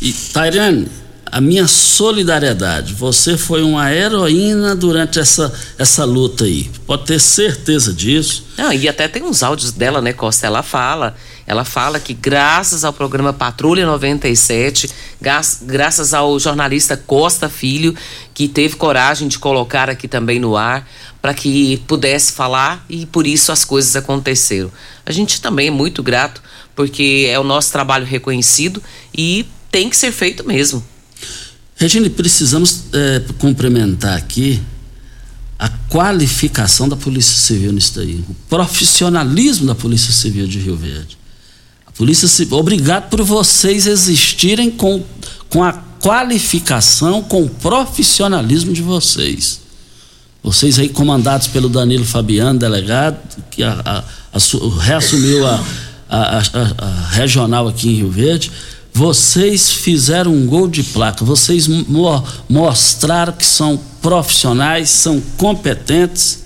E 0.01 0.13
Tairane, 0.13 0.87
a 1.33 1.41
minha 1.41 1.67
solidariedade. 1.67 2.93
Você 2.93 3.39
foi 3.39 3.63
uma 3.63 3.91
heroína 3.91 4.75
durante 4.75 5.17
essa, 5.17 5.51
essa 5.79 6.05
luta 6.05 6.43
aí. 6.43 6.69
Pode 6.85 7.05
ter 7.05 7.19
certeza 7.19 7.91
disso. 7.91 8.45
Não, 8.55 8.71
e 8.71 8.87
até 8.87 9.07
tem 9.07 9.23
uns 9.23 9.41
áudios 9.41 9.71
dela, 9.71 9.99
né, 9.99 10.13
Costa? 10.13 10.45
Ela 10.45 10.61
fala. 10.61 11.15
Ela 11.47 11.65
fala 11.65 11.99
que 11.99 12.13
graças 12.13 12.85
ao 12.85 12.93
programa 12.93 13.33
Patrulha 13.33 13.83
97, 13.83 14.87
graças 15.63 16.13
ao 16.13 16.39
jornalista 16.39 16.95
Costa 16.95 17.49
Filho, 17.49 17.95
que 18.31 18.47
teve 18.47 18.75
coragem 18.75 19.27
de 19.27 19.39
colocar 19.39 19.89
aqui 19.89 20.07
também 20.07 20.39
no 20.39 20.55
ar, 20.55 20.87
para 21.19 21.33
que 21.33 21.77
pudesse 21.87 22.31
falar 22.33 22.85
e 22.87 23.07
por 23.07 23.25
isso 23.25 23.51
as 23.51 23.65
coisas 23.65 23.95
aconteceram. 23.95 24.71
A 25.03 25.11
gente 25.11 25.41
também 25.41 25.69
é 25.69 25.71
muito 25.71 26.03
grato, 26.03 26.43
porque 26.75 27.27
é 27.27 27.39
o 27.39 27.43
nosso 27.43 27.71
trabalho 27.71 28.05
reconhecido 28.05 28.81
e 29.17 29.47
tem 29.71 29.89
que 29.89 29.97
ser 29.97 30.11
feito 30.11 30.47
mesmo. 30.47 30.92
Regine, 31.75 32.09
precisamos 32.09 32.83
é, 32.93 33.21
complementar 33.39 34.17
aqui 34.17 34.61
a 35.57 35.69
qualificação 35.89 36.89
da 36.89 36.95
Polícia 36.95 37.37
Civil 37.37 37.71
nisso 37.71 37.93
daí, 37.95 38.23
o 38.27 38.35
profissionalismo 38.49 39.65
da 39.65 39.75
Polícia 39.75 40.11
Civil 40.11 40.47
de 40.47 40.59
Rio 40.59 40.75
Verde. 40.75 41.17
A 41.85 41.91
Polícia 41.91 42.27
Civil, 42.27 42.57
obrigado 42.57 43.09
por 43.09 43.21
vocês 43.23 43.87
existirem 43.87 44.69
com, 44.69 45.03
com 45.49 45.63
a 45.63 45.73
qualificação, 45.73 47.21
com 47.21 47.43
o 47.43 47.49
profissionalismo 47.49 48.73
de 48.73 48.81
vocês. 48.81 49.61
Vocês 50.43 50.77
aí 50.77 50.89
comandados 50.89 51.47
pelo 51.47 51.69
Danilo 51.69 52.03
Fabiano, 52.03 52.59
delegado, 52.59 53.17
que 53.49 53.63
a, 53.63 53.71
a, 53.85 54.03
a, 54.37 54.81
reassumiu 54.81 55.47
a 55.47 55.63
regional 57.11 57.67
aqui 57.67 57.89
em 57.89 57.95
Rio 57.95 58.11
Verde 58.11 58.51
vocês 58.93 59.71
fizeram 59.71 60.31
um 60.31 60.45
gol 60.45 60.67
de 60.67 60.83
placa, 60.83 61.25
vocês 61.25 61.67
mo 61.67 62.23
mostraram 62.47 63.33
que 63.33 63.45
são 63.45 63.79
profissionais, 64.01 64.89
são 64.89 65.19
competentes 65.35 66.43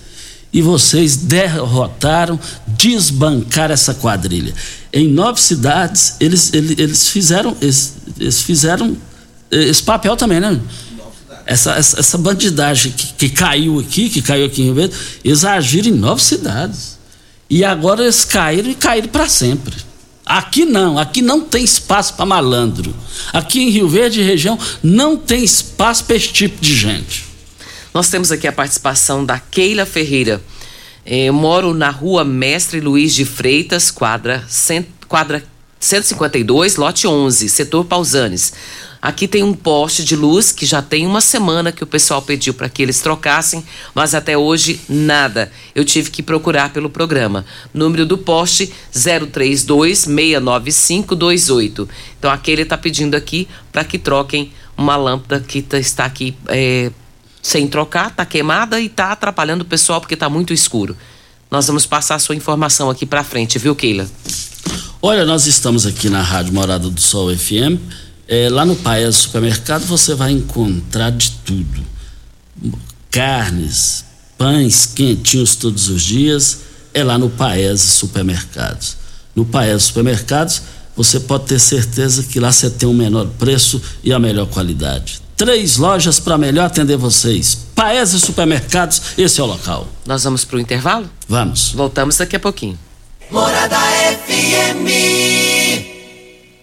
e 0.54 0.62
vocês 0.62 1.18
derrotaram, 1.18 2.40
desbancaram 2.66 3.74
essa 3.74 3.94
quadrilha. 3.94 4.54
Em 4.94 5.10
nove 5.10 5.42
cidades, 5.42 6.16
eles, 6.22 6.54
eles, 6.54 6.80
eles 6.80 7.10
fizeram, 7.10 7.56
eles, 7.62 7.96
eles, 8.18 8.42
fizeram 8.42 8.96
esse 9.52 9.84
papel 9.84 10.16
também, 10.16 10.40
né? 10.40 10.58
Essa, 11.46 11.74
essa, 11.76 12.00
essa 12.00 12.18
bandidagem 12.18 12.94
que, 12.94 13.08
que, 13.14 13.30
caiu 13.30 13.80
aqui, 13.80 14.10
que 14.10 14.22
caiu 14.22 14.46
aqui 14.46 14.62
em 14.62 14.66
Rio 14.66 14.76
Verde, 14.76 14.96
eles 15.24 15.44
agiram 15.44 15.90
em 15.90 15.94
nove 15.94 16.22
cidades. 16.24 16.98
E 17.50 17.64
agora 17.64 18.04
eles 18.04 18.26
caíram 18.26 18.70
e 18.70 18.76
caíram 18.76 19.08
para 19.10 19.30
sempre. 19.30 19.87
Aqui 20.28 20.66
não, 20.66 21.00
aqui 21.00 21.22
não 21.22 21.40
tem 21.40 21.64
espaço 21.64 22.16
para 22.16 22.26
malandro. 22.26 22.94
Aqui 23.32 23.62
em 23.62 23.70
Rio 23.70 23.88
Verde 23.88 24.22
região 24.22 24.60
não 24.84 25.16
tem 25.16 25.42
espaço 25.42 26.04
para 26.04 26.18
esse 26.18 26.34
tipo 26.34 26.60
de 26.60 26.76
gente. 26.76 27.26
Nós 27.94 28.10
temos 28.10 28.32
aqui 28.32 28.46
a 28.46 28.52
participação 28.52 29.26
da 29.26 29.40
Keila 29.40 29.86
Ferreira. 29.86 30.42
É, 31.06 31.26
eu 31.26 31.34
moro 31.34 31.74
na 31.74 31.90
rua 31.90 32.26
Mestre 32.26 32.82
Luiz 32.82 33.16
de 33.16 33.24
Freitas, 33.24 33.90
quadra, 33.90 34.44
cent, 34.50 34.86
quadra 35.08 35.42
152, 35.80 36.76
lote 36.76 37.08
11, 37.08 37.48
setor 37.48 37.86
Pausanes. 37.86 38.52
Aqui 39.02 39.28
tem 39.28 39.44
um 39.44 39.54
poste 39.54 40.04
de 40.04 40.16
luz 40.16 40.52
que 40.52 40.66
já 40.66 40.82
tem 40.82 41.06
uma 41.06 41.22
semana 41.22 41.72
que 41.72 41.84
o 41.84 41.88
pessoal 41.88 42.22
pediu 42.22 42.54
para 42.54 42.68
que 42.68 42.82
eles 42.82 43.00
trocassem, 43.00 43.64
mas 43.94 44.16
até 44.16 44.38
hoje 44.38 44.80
nada. 44.90 45.52
Eu 45.76 45.86
tive 45.86 46.10
que 46.10 46.24
procurar 46.24 46.74
pelo 46.74 46.90
programa. 46.90 47.46
Número 47.74 48.06
do 48.06 48.18
poste 48.18 48.74
032 48.92 50.06
69528. 50.06 51.90
Então 52.18 52.32
aquele 52.32 52.64
está 52.64 52.78
pedindo 52.78 53.16
aqui 53.16 53.48
para 53.72 53.84
que 53.84 54.00
troquem 54.00 54.52
uma 54.76 54.96
lâmpada 54.96 55.40
que 55.40 55.62
tá, 55.62 55.80
está 55.80 56.06
aqui 56.06 56.36
é, 56.48 56.92
sem 57.42 57.68
trocar, 57.68 58.10
está 58.10 58.26
queimada 58.26 58.80
e 58.80 58.88
está 58.88 59.12
atrapalhando 59.12 59.64
o 59.64 59.66
pessoal 59.66 60.02
porque 60.02 60.16
está 60.16 60.30
muito 60.30 60.54
escuro. 60.54 60.98
Nós 61.50 61.68
vamos 61.68 61.86
passar 61.86 62.16
a 62.16 62.20
sua 62.20 62.36
informação 62.36 62.90
aqui 62.90 63.06
para 63.06 63.24
frente, 63.24 63.58
viu, 63.58 63.76
Keila? 63.76 64.08
Olha, 65.02 65.26
nós 65.26 65.46
estamos 65.48 65.86
aqui 65.86 66.10
na 66.10 66.22
Rádio 66.22 66.54
Morada 66.54 66.90
do 66.90 67.00
Sol 67.00 67.34
FM. 67.34 68.07
É, 68.28 68.50
lá 68.50 68.66
no 68.66 68.76
Paes 68.76 69.16
Supermercado 69.16 69.86
você 69.86 70.14
vai 70.14 70.32
encontrar 70.32 71.12
de 71.12 71.32
tudo: 71.46 71.82
carnes, 73.10 74.04
pães 74.38 74.86
quentinhos 74.86 75.56
todos 75.56 75.90
os 75.90 76.02
dias. 76.02 76.60
É 76.94 77.04
lá 77.04 77.18
no 77.18 77.30
Paes 77.30 77.80
Supermercados. 77.82 78.98
No 79.36 79.46
Paes 79.46 79.84
Supermercados 79.84 80.62
você 80.96 81.20
pode 81.20 81.46
ter 81.46 81.60
certeza 81.60 82.24
que 82.24 82.40
lá 82.40 82.52
você 82.52 82.72
tem 82.72 82.90
o 82.90 82.94
menor 82.94 83.28
preço 83.38 83.80
e 84.04 84.12
a 84.12 84.18
melhor 84.18 84.48
qualidade. 84.48 85.22
Três 85.38 85.78
lojas 85.78 86.20
para 86.20 86.36
melhor 86.36 86.66
atender 86.66 86.98
vocês. 86.98 87.68
Paese 87.76 88.20
Supermercados, 88.20 89.00
esse 89.16 89.40
é 89.40 89.44
o 89.44 89.46
local. 89.46 89.88
Nós 90.04 90.24
vamos 90.24 90.44
para 90.44 90.58
o 90.58 90.60
intervalo? 90.60 91.08
Vamos. 91.30 91.72
Voltamos 91.74 92.18
daqui 92.18 92.36
a 92.36 92.40
pouquinho. 92.40 92.78
Morada 93.30 93.78
FM. 94.26 95.27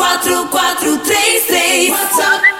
4433 0.00 1.90
WhatsApp 1.92 2.59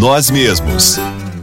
nós 0.00 0.30
mesmos. 0.30 0.98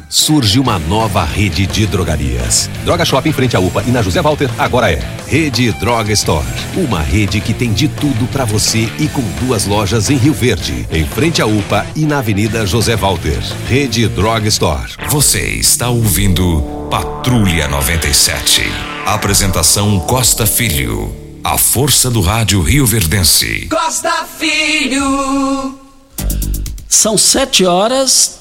Surge 0.09 0.59
uma 0.59 0.79
nova 0.79 1.23
rede 1.23 1.67
de 1.67 1.85
drogarias. 1.85 2.67
Droga 2.83 3.05
Shop 3.05 3.29
em 3.29 3.31
frente 3.31 3.55
à 3.55 3.59
UPA 3.59 3.83
e 3.85 3.91
na 3.91 4.01
José 4.01 4.19
Walter 4.19 4.49
agora 4.57 4.91
é 4.91 4.99
Rede 5.27 5.71
Droga 5.73 6.11
Store. 6.11 6.43
Uma 6.75 6.99
rede 6.99 7.39
que 7.39 7.53
tem 7.53 7.71
de 7.71 7.87
tudo 7.87 8.25
para 8.31 8.45
você 8.45 8.91
e 8.97 9.07
com 9.09 9.21
duas 9.45 9.67
lojas 9.67 10.09
em 10.09 10.17
Rio 10.17 10.33
Verde, 10.33 10.87
em 10.91 11.05
frente 11.05 11.39
à 11.39 11.45
UPA 11.45 11.85
e 11.95 12.03
na 12.07 12.17
Avenida 12.17 12.65
José 12.65 12.95
Walter. 12.95 13.39
Rede 13.67 14.07
Droga 14.07 14.47
Store. 14.47 14.91
Você 15.07 15.41
está 15.51 15.89
ouvindo 15.89 16.87
Patrulha 16.89 17.67
97. 17.67 18.63
Apresentação 19.05 19.99
Costa 19.99 20.47
Filho. 20.47 21.15
A 21.43 21.59
força 21.59 22.09
do 22.09 22.21
rádio 22.21 22.63
Rio 22.63 22.87
Verdense. 22.87 23.67
Costa 23.67 24.25
Filho. 24.39 25.77
São 26.89 27.15
sete 27.19 27.63
horas 27.63 28.36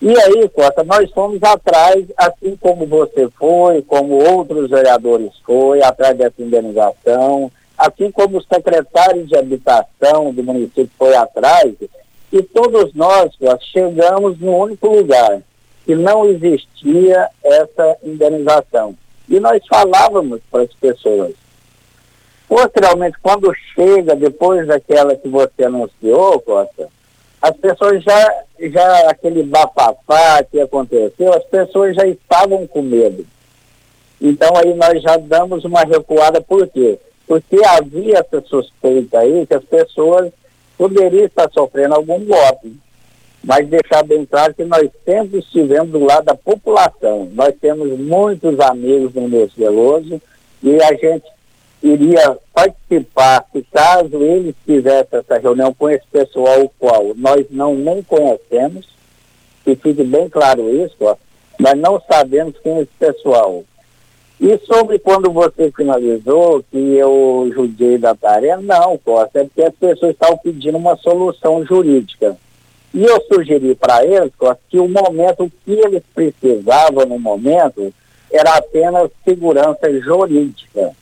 E 0.00 0.10
aí, 0.10 0.48
Costa, 0.50 0.84
nós 0.84 1.10
fomos 1.10 1.42
atrás, 1.42 2.04
assim 2.16 2.56
como 2.60 2.86
você 2.86 3.28
foi, 3.36 3.82
como 3.82 4.14
outros 4.14 4.70
vereadores 4.70 5.32
foi, 5.44 5.82
atrás 5.82 6.16
dessa 6.16 6.40
indenização, 6.40 7.50
assim 7.76 8.08
como 8.10 8.38
o 8.38 8.42
secretário 8.42 9.26
de 9.26 9.36
habitação 9.36 10.32
do 10.32 10.42
município 10.44 10.90
foi 10.96 11.16
atrás, 11.16 11.74
e 12.32 12.42
todos 12.42 12.94
nós 12.94 13.34
Costa, 13.36 13.58
chegamos 13.72 14.38
no 14.38 14.56
único 14.56 14.86
lugar, 14.88 15.42
que 15.84 15.96
não 15.96 16.28
existia 16.28 17.28
essa 17.42 17.96
indenização. 18.04 18.94
E 19.28 19.40
nós 19.40 19.60
falávamos 19.66 20.40
para 20.50 20.62
as 20.62 20.72
pessoas. 20.74 21.34
Posteriormente, 22.46 23.16
quando 23.20 23.52
chega, 23.74 24.14
depois 24.14 24.66
daquela 24.66 25.16
que 25.16 25.28
você 25.28 25.64
anunciou, 25.64 26.40
Costa, 26.40 26.88
as 27.40 27.56
pessoas 27.56 28.02
já, 28.02 28.42
já 28.60 29.10
aquele 29.10 29.42
bafafá 29.42 30.42
que 30.50 30.60
aconteceu, 30.60 31.32
as 31.32 31.44
pessoas 31.44 31.94
já 31.94 32.06
estavam 32.06 32.66
com 32.66 32.82
medo. 32.82 33.24
Então 34.20 34.50
aí 34.56 34.74
nós 34.74 35.00
já 35.00 35.16
damos 35.16 35.64
uma 35.64 35.82
recuada, 35.82 36.40
por 36.40 36.66
quê? 36.68 36.98
Porque 37.26 37.56
havia 37.64 38.18
essa 38.18 38.40
suspeita 38.46 39.20
aí 39.20 39.46
que 39.46 39.54
as 39.54 39.64
pessoas 39.64 40.32
poderiam 40.76 41.26
estar 41.26 41.48
sofrendo 41.52 41.94
algum 41.94 42.24
golpe. 42.24 42.76
Mas 43.44 43.68
deixar 43.68 44.02
bem 44.02 44.26
claro 44.26 44.52
que 44.52 44.64
nós 44.64 44.90
sempre 45.04 45.38
estivemos 45.38 45.90
do 45.90 46.04
lado 46.04 46.24
da 46.24 46.34
população. 46.34 47.30
Nós 47.32 47.54
temos 47.60 47.96
muitos 47.98 48.58
amigos 48.58 49.14
no 49.14 49.28
Nilson 49.28 49.54
Veloso 49.56 50.22
e 50.62 50.82
a 50.82 50.92
gente 50.94 51.24
iria 51.82 52.36
participar, 52.52 53.44
se 53.52 53.62
caso 53.72 54.22
eles 54.22 54.54
fizessem 54.66 55.18
essa 55.18 55.38
reunião 55.38 55.72
com 55.72 55.88
esse 55.88 56.06
pessoal, 56.10 56.62
o 56.62 56.68
qual 56.78 57.12
nós 57.16 57.46
não 57.50 57.74
nem 57.74 58.02
conhecemos, 58.02 58.88
que 59.64 59.76
fique 59.76 60.02
bem 60.02 60.28
claro 60.28 60.68
isso, 60.84 60.96
ó, 61.00 61.16
nós 61.58 61.78
não 61.78 62.00
sabemos 62.10 62.54
quem 62.62 62.78
é 62.78 62.80
esse 62.82 62.92
pessoal. 62.98 63.64
E 64.40 64.56
sobre 64.58 65.00
quando 65.00 65.32
você 65.32 65.70
finalizou 65.72 66.62
que 66.70 66.78
eu 66.78 67.50
judiei 67.52 67.98
da 67.98 68.14
tarefa, 68.14 68.62
não, 68.62 68.96
Costa, 68.98 69.40
é 69.40 69.44
porque 69.44 69.62
as 69.62 69.74
pessoas 69.74 70.12
estavam 70.12 70.38
pedindo 70.38 70.78
uma 70.78 70.96
solução 70.96 71.64
jurídica. 71.64 72.36
E 72.94 73.04
eu 73.04 73.20
sugeri 73.22 73.74
para 73.74 74.04
eles, 74.04 74.32
Costa, 74.38 74.60
que 74.68 74.78
o 74.78 74.88
momento 74.88 75.50
que 75.64 75.72
eles 75.72 76.02
precisavam 76.14 77.04
no 77.06 77.18
momento 77.18 77.92
era 78.32 78.56
apenas 78.56 79.10
segurança 79.24 79.92
jurídica. 80.00 80.92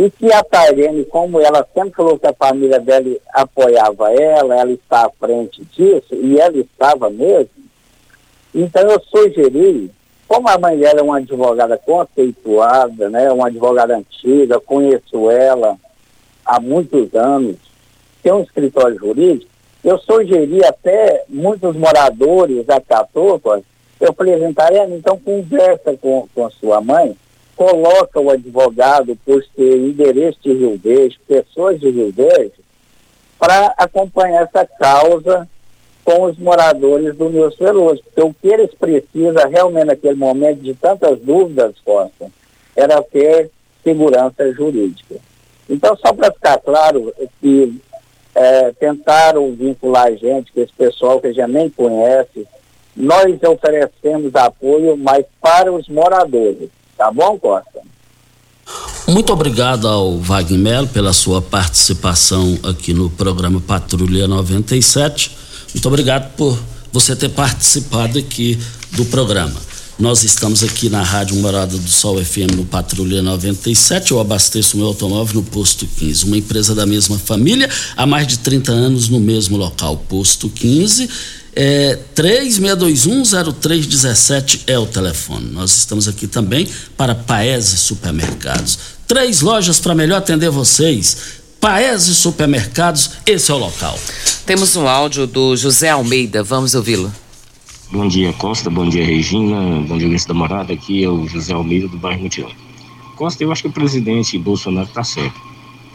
E 0.00 0.10
que 0.10 0.32
a 0.32 0.42
Tairene, 0.42 1.04
como 1.04 1.38
ela 1.42 1.62
sempre 1.74 1.92
falou 1.92 2.18
que 2.18 2.26
a 2.26 2.32
família 2.32 2.80
dela 2.80 3.18
apoiava 3.34 4.10
ela, 4.14 4.58
ela 4.58 4.72
está 4.72 5.04
à 5.04 5.10
frente 5.10 5.62
disso, 5.76 6.14
e 6.14 6.40
ela 6.40 6.56
estava 6.56 7.10
mesmo, 7.10 7.50
então 8.54 8.90
eu 8.90 8.98
sugeri, 9.02 9.90
como 10.26 10.48
a 10.48 10.56
mãe 10.56 10.78
dela 10.78 11.00
é 11.00 11.02
uma 11.02 11.18
advogada 11.18 11.76
conceituada, 11.76 13.10
né, 13.10 13.30
uma 13.30 13.48
advogada 13.48 13.94
antiga, 13.94 14.58
conheço 14.58 15.30
ela 15.30 15.76
há 16.46 16.58
muitos 16.58 17.14
anos, 17.14 17.56
tem 18.22 18.32
um 18.32 18.40
escritório 18.40 18.98
jurídico, 18.98 19.50
eu 19.84 19.98
sugeri 19.98 20.64
até 20.64 21.24
muitos 21.28 21.76
moradores 21.76 22.64
da 22.64 22.80
Catopa, 22.80 23.60
eu 24.00 24.14
falei, 24.14 24.54
Tairene, 24.54 24.96
então 24.96 25.18
conversa 25.18 25.94
com, 26.00 26.26
com 26.34 26.50
sua 26.52 26.80
mãe, 26.80 27.14
coloca 27.60 28.18
o 28.18 28.30
advogado 28.30 29.14
por 29.16 29.44
ter 29.54 29.76
endereço 29.76 30.38
de 30.42 30.50
Rio 30.50 30.80
Verde, 30.82 31.20
pessoas 31.28 31.78
de 31.78 31.90
Rio 31.90 32.10
Verde, 32.10 32.54
para 33.38 33.74
acompanhar 33.76 34.44
essa 34.44 34.64
causa 34.64 35.46
com 36.02 36.22
os 36.22 36.38
moradores 36.38 37.14
do 37.14 37.28
Nilson 37.28 37.62
Veloso. 37.62 38.02
Porque 38.02 38.22
o 38.22 38.32
que 38.32 38.48
eles 38.48 38.70
precisam 38.72 39.46
realmente 39.50 39.88
naquele 39.88 40.14
momento 40.14 40.62
de 40.62 40.72
tantas 40.72 41.18
dúvidas, 41.20 41.74
Costa, 41.84 42.30
era 42.74 43.02
ter 43.02 43.50
segurança 43.84 44.50
jurídica. 44.54 45.16
Então, 45.68 45.94
só 45.98 46.14
para 46.14 46.32
ficar 46.32 46.56
claro 46.60 47.12
que 47.42 47.78
é, 48.34 48.72
tentaram 48.72 49.52
vincular 49.52 50.06
a 50.06 50.12
gente, 50.12 50.50
que 50.50 50.60
esse 50.60 50.72
pessoal 50.72 51.20
que 51.20 51.26
a 51.26 51.32
gente 51.34 51.52
nem 51.52 51.68
conhece, 51.68 52.48
nós 52.96 53.38
oferecemos 53.42 54.34
apoio, 54.34 54.96
mas 54.96 55.26
para 55.42 55.70
os 55.70 55.86
moradores. 55.90 56.79
Tá 57.00 57.10
bom, 57.10 57.38
Costa? 57.38 57.80
Muito 59.08 59.32
obrigado 59.32 59.88
ao 59.88 60.18
Wagner 60.18 60.60
Melo 60.60 60.86
pela 60.86 61.14
sua 61.14 61.40
participação 61.40 62.58
aqui 62.62 62.92
no 62.92 63.08
programa 63.08 63.58
Patrulha 63.58 64.28
97. 64.28 65.34
Muito 65.72 65.88
obrigado 65.88 66.30
por 66.36 66.58
você 66.92 67.16
ter 67.16 67.30
participado 67.30 68.18
aqui 68.18 68.58
do 68.92 69.06
programa. 69.06 69.58
Nós 70.00 70.24
estamos 70.24 70.64
aqui 70.64 70.88
na 70.88 71.02
Rádio 71.02 71.36
Morada 71.36 71.76
do 71.76 71.90
Sol 71.90 72.24
FM 72.24 72.56
no 72.56 72.64
Patrulha 72.64 73.20
97. 73.20 74.12
Eu 74.12 74.18
abasteço 74.18 74.78
meu 74.78 74.86
automóvel 74.86 75.34
no 75.34 75.42
Posto 75.42 75.86
15, 75.86 76.24
uma 76.24 76.38
empresa 76.38 76.74
da 76.74 76.86
mesma 76.86 77.18
família 77.18 77.68
há 77.94 78.06
mais 78.06 78.26
de 78.26 78.38
30 78.38 78.72
anos 78.72 79.10
no 79.10 79.20
mesmo 79.20 79.58
local. 79.58 80.02
Posto 80.08 80.48
15 80.48 81.06
é, 81.54 81.98
36210317 82.16 84.60
é 84.66 84.78
o 84.78 84.86
telefone. 84.86 85.50
Nós 85.52 85.76
estamos 85.76 86.08
aqui 86.08 86.26
também 86.26 86.66
para 86.96 87.14
Paese 87.14 87.76
Supermercados. 87.76 88.78
Três 89.06 89.42
lojas 89.42 89.78
para 89.78 89.94
melhor 89.94 90.16
atender 90.16 90.48
vocês. 90.48 91.14
Paese 91.60 92.14
Supermercados, 92.14 93.10
esse 93.26 93.50
é 93.50 93.54
o 93.54 93.58
local. 93.58 94.00
Temos 94.46 94.74
um 94.76 94.88
áudio 94.88 95.26
do 95.26 95.54
José 95.58 95.90
Almeida, 95.90 96.42
vamos 96.42 96.74
ouvi-lo. 96.74 97.12
Bom 97.92 98.06
dia, 98.06 98.32
Costa. 98.34 98.70
Bom 98.70 98.88
dia, 98.88 99.04
Regina. 99.04 99.80
Bom 99.80 99.98
dia, 99.98 100.06
Luiz 100.06 100.24
da 100.24 100.32
Morada. 100.32 100.72
Aqui 100.72 101.02
é 101.02 101.08
o 101.08 101.26
José 101.26 101.52
Almeida, 101.52 101.88
do 101.88 101.98
bairro 101.98 102.22
Mutirão. 102.22 102.52
Costa, 103.16 103.42
eu 103.42 103.50
acho 103.50 103.62
que 103.62 103.68
o 103.68 103.72
presidente 103.72 104.38
Bolsonaro 104.38 104.86
está 104.86 105.02
certo. 105.02 105.40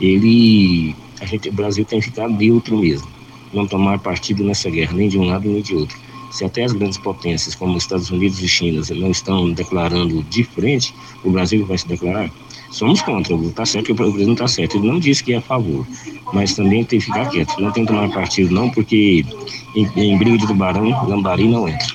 Ele. 0.01 0.93
A 1.21 1.25
gente, 1.25 1.47
o 1.47 1.53
Brasil 1.53 1.85
tem 1.85 2.01
ficado 2.01 2.33
neutro 2.33 2.77
mesmo. 2.77 3.07
Não 3.53 3.65
tomar 3.65 3.97
partido 3.99 4.43
nessa 4.43 4.69
guerra, 4.69 4.91
nem 4.91 5.07
de 5.07 5.17
um 5.17 5.23
lado 5.23 5.47
nem 5.47 5.61
de 5.61 5.73
outro. 5.73 5.97
Se 6.31 6.43
até 6.43 6.65
as 6.65 6.73
grandes 6.73 6.97
potências, 6.97 7.55
como 7.55 7.77
os 7.77 7.83
Estados 7.83 8.11
Unidos 8.11 8.43
e 8.43 8.47
China, 8.49 8.81
não 8.93 9.11
estão 9.11 9.49
declarando 9.53 10.21
de 10.23 10.43
frente, 10.43 10.93
o 11.23 11.31
Brasil 11.31 11.65
vai 11.65 11.77
se 11.77 11.87
declarar? 11.87 12.29
Somos 12.75 13.01
contra, 13.01 13.33
está 13.35 13.65
certo 13.65 13.85
que 13.85 13.91
o 13.93 13.95
presidente 13.95 14.33
está 14.33 14.47
certo. 14.49 14.75
Ele 14.75 14.87
não 14.87 14.99
disse 14.99 15.23
que 15.23 15.31
é 15.31 15.37
a 15.37 15.41
favor, 15.41 15.87
mas 16.33 16.53
também 16.55 16.83
tem 16.83 16.99
que 16.99 17.05
ficar 17.05 17.29
quieto. 17.29 17.57
Não 17.57 17.71
tem 17.71 17.85
que 17.85 17.93
tomar 17.93 18.09
partido, 18.09 18.53
não, 18.53 18.69
porque 18.69 19.25
em, 19.73 19.89
em 19.95 20.17
briga 20.17 20.39
de 20.39 20.45
tubarão, 20.45 21.07
lambari 21.07 21.47
não 21.47 21.69
entra. 21.69 21.87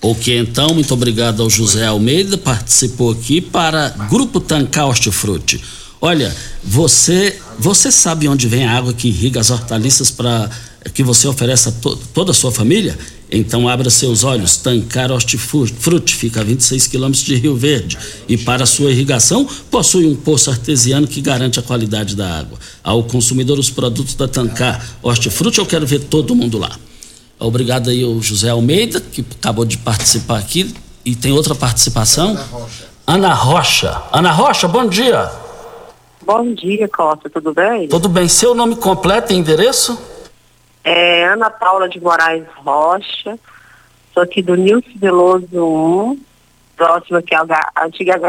Ok, 0.00 0.38
então, 0.38 0.74
muito 0.74 0.94
obrigado 0.94 1.42
ao 1.42 1.50
José 1.50 1.84
Almeida, 1.84 2.38
participou 2.38 3.10
aqui 3.10 3.40
para 3.40 3.88
Grupo 4.08 4.38
Tancar 4.38 4.86
Hortifruti. 4.86 5.60
Olha, 6.00 6.32
você 6.62 7.36
você 7.58 7.90
sabe 7.90 8.28
onde 8.28 8.46
vem 8.46 8.64
a 8.64 8.76
água 8.76 8.92
que 8.92 9.08
irriga 9.08 9.40
as 9.40 9.50
hortaliças 9.50 10.10
para 10.10 10.48
que 10.92 11.02
você 11.02 11.26
ofereça 11.26 11.70
a 11.70 11.72
to, 11.72 11.96
toda 12.12 12.30
a 12.30 12.34
sua 12.34 12.52
família? 12.52 12.96
Então 13.30 13.68
abra 13.68 13.90
seus 13.90 14.22
olhos, 14.22 14.56
Tancar 14.56 15.10
Hortifruti 15.10 16.14
fica 16.14 16.40
a 16.40 16.44
26 16.44 16.86
quilômetros 16.86 17.24
de 17.24 17.34
Rio 17.34 17.56
Verde 17.56 17.98
e 18.28 18.36
para 18.36 18.66
sua 18.66 18.90
irrigação 18.90 19.46
possui 19.70 20.06
um 20.06 20.14
poço 20.14 20.50
artesiano 20.50 21.06
que 21.06 21.20
garante 21.20 21.58
a 21.58 21.62
qualidade 21.62 22.14
da 22.14 22.38
água. 22.38 22.58
Ao 22.82 23.02
consumidor 23.02 23.58
os 23.58 23.70
produtos 23.70 24.14
da 24.14 24.28
Tancar 24.28 24.84
Hortifruti, 25.02 25.58
eu 25.58 25.66
quero 25.66 25.86
ver 25.86 26.00
todo 26.00 26.34
mundo 26.34 26.58
lá. 26.58 26.78
Obrigado 27.38 27.90
aí 27.90 28.04
ao 28.04 28.20
José 28.20 28.50
Almeida, 28.50 29.00
que 29.00 29.24
acabou 29.38 29.64
de 29.64 29.78
participar 29.78 30.38
aqui. 30.38 30.72
E 31.04 31.14
tem 31.14 31.32
outra 31.32 31.54
participação? 31.54 32.30
Ana 32.30 32.44
Rocha. 32.44 32.84
Ana 33.06 33.34
Rocha, 33.34 34.02
Ana 34.12 34.32
Rocha 34.32 34.68
bom 34.68 34.88
dia. 34.88 35.30
Bom 36.24 36.54
dia, 36.54 36.88
Costa, 36.88 37.28
tudo 37.28 37.52
bem? 37.52 37.86
Tudo 37.88 38.08
bem. 38.08 38.26
Seu 38.28 38.54
nome 38.54 38.76
completo 38.76 39.32
e 39.32 39.36
endereço? 39.36 39.98
É 40.84 41.24
Ana 41.24 41.50
Paula 41.50 41.88
de 41.88 41.98
Moraes 42.00 42.44
Rocha, 42.56 43.38
sou 44.12 44.22
aqui 44.22 44.42
do 44.42 44.54
Nilce 44.54 44.96
Veloso 44.98 45.64
1, 45.64 46.20
próximo 46.76 47.18
aqui 47.18 47.34
ao 47.34 47.46
antiga 47.82 48.20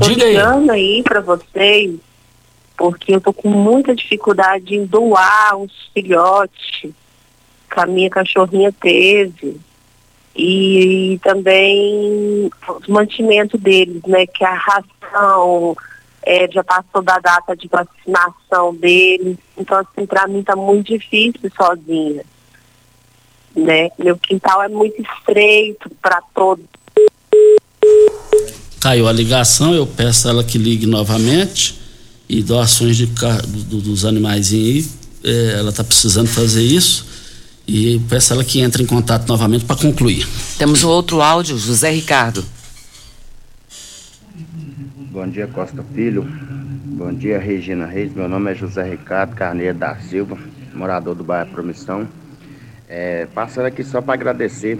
Diga 0.00 0.24
aí. 0.24 0.30
ligando 0.32 0.70
aí 0.70 1.02
para 1.02 1.20
vocês 1.20 2.00
porque 2.78 3.16
eu 3.16 3.20
tô 3.20 3.32
com 3.32 3.48
muita 3.50 3.94
dificuldade 3.94 4.76
em 4.76 4.86
doar 4.86 5.56
os 5.56 5.72
filhotes 5.92 6.82
que 6.82 7.80
a 7.80 7.84
minha 7.84 8.08
cachorrinha 8.08 8.72
teve. 8.72 9.60
E 10.34 11.18
também 11.24 12.48
os 12.68 12.86
mantimentos 12.86 13.60
deles, 13.60 14.00
né? 14.06 14.24
Que 14.28 14.44
a 14.44 14.54
ração 14.54 15.76
é, 16.30 16.46
já 16.52 16.62
passou 16.62 17.00
da 17.02 17.18
data 17.18 17.56
de 17.56 17.66
vacinação 17.68 18.74
deles. 18.74 19.38
Então, 19.56 19.78
assim, 19.78 20.04
para 20.04 20.26
mim 20.28 20.42
tá 20.42 20.54
muito 20.54 20.92
difícil 20.92 21.50
sozinha. 21.56 22.22
Né? 23.56 23.88
Meu 23.98 24.16
quintal 24.18 24.62
é 24.62 24.68
muito 24.68 25.00
estreito 25.00 25.90
para 26.02 26.20
todos. 26.34 26.66
Caiu 28.80 29.08
a 29.08 29.12
ligação, 29.12 29.74
eu 29.74 29.86
peço 29.86 30.28
a 30.28 30.30
ela 30.30 30.44
que 30.44 30.58
ligue 30.58 30.86
novamente 30.86 31.78
e 32.28 32.42
doações 32.42 32.96
de, 32.96 33.06
do- 33.06 33.80
dos 33.80 34.04
animais 34.04 34.52
aí. 34.52 34.86
é, 35.24 35.54
ela 35.58 35.70
está 35.70 35.82
precisando 35.82 36.28
fazer 36.28 36.62
isso 36.62 37.06
e 37.66 37.98
peço 38.08 38.32
a 38.32 38.36
ela 38.36 38.44
que 38.44 38.60
entre 38.60 38.82
em 38.82 38.86
contato 38.86 39.26
novamente 39.26 39.64
para 39.64 39.76
concluir. 39.76 40.28
Temos 40.58 40.84
um 40.84 40.88
outro 40.88 41.20
áudio, 41.22 41.58
José 41.58 41.90
Ricardo. 41.90 42.44
Bom 45.18 45.26
dia, 45.26 45.48
Costa 45.48 45.82
Filho. 45.82 46.22
Bom 46.22 47.12
dia, 47.12 47.40
Regina 47.40 47.86
Reis. 47.86 48.14
Meu 48.14 48.28
nome 48.28 48.52
é 48.52 48.54
José 48.54 48.88
Ricardo 48.88 49.34
Carneiro 49.34 49.76
da 49.76 49.96
Silva, 49.96 50.38
morador 50.72 51.16
do 51.16 51.24
bairro 51.24 51.50
Promissão. 51.50 52.06
É, 52.88 53.26
passando 53.34 53.66
aqui 53.66 53.82
só 53.82 54.00
para 54.00 54.14
agradecer 54.14 54.78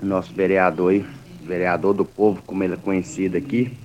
o 0.00 0.06
nosso 0.06 0.32
vereador 0.32 0.92
aí, 0.92 1.04
vereador 1.44 1.94
do 1.94 2.04
povo, 2.04 2.40
como 2.46 2.62
ele 2.62 2.74
é 2.74 2.76
conhecido 2.76 3.36
aqui, 3.36 3.76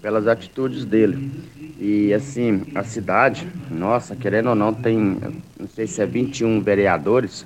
pelas 0.00 0.28
atitudes 0.28 0.84
dele. 0.84 1.32
E 1.80 2.14
assim, 2.14 2.62
a 2.72 2.84
cidade, 2.84 3.48
nossa, 3.72 4.14
querendo 4.14 4.50
ou 4.50 4.54
não, 4.54 4.72
tem, 4.72 5.18
não 5.58 5.66
sei 5.66 5.88
se 5.88 6.00
é 6.00 6.06
21 6.06 6.60
vereadores, 6.60 7.44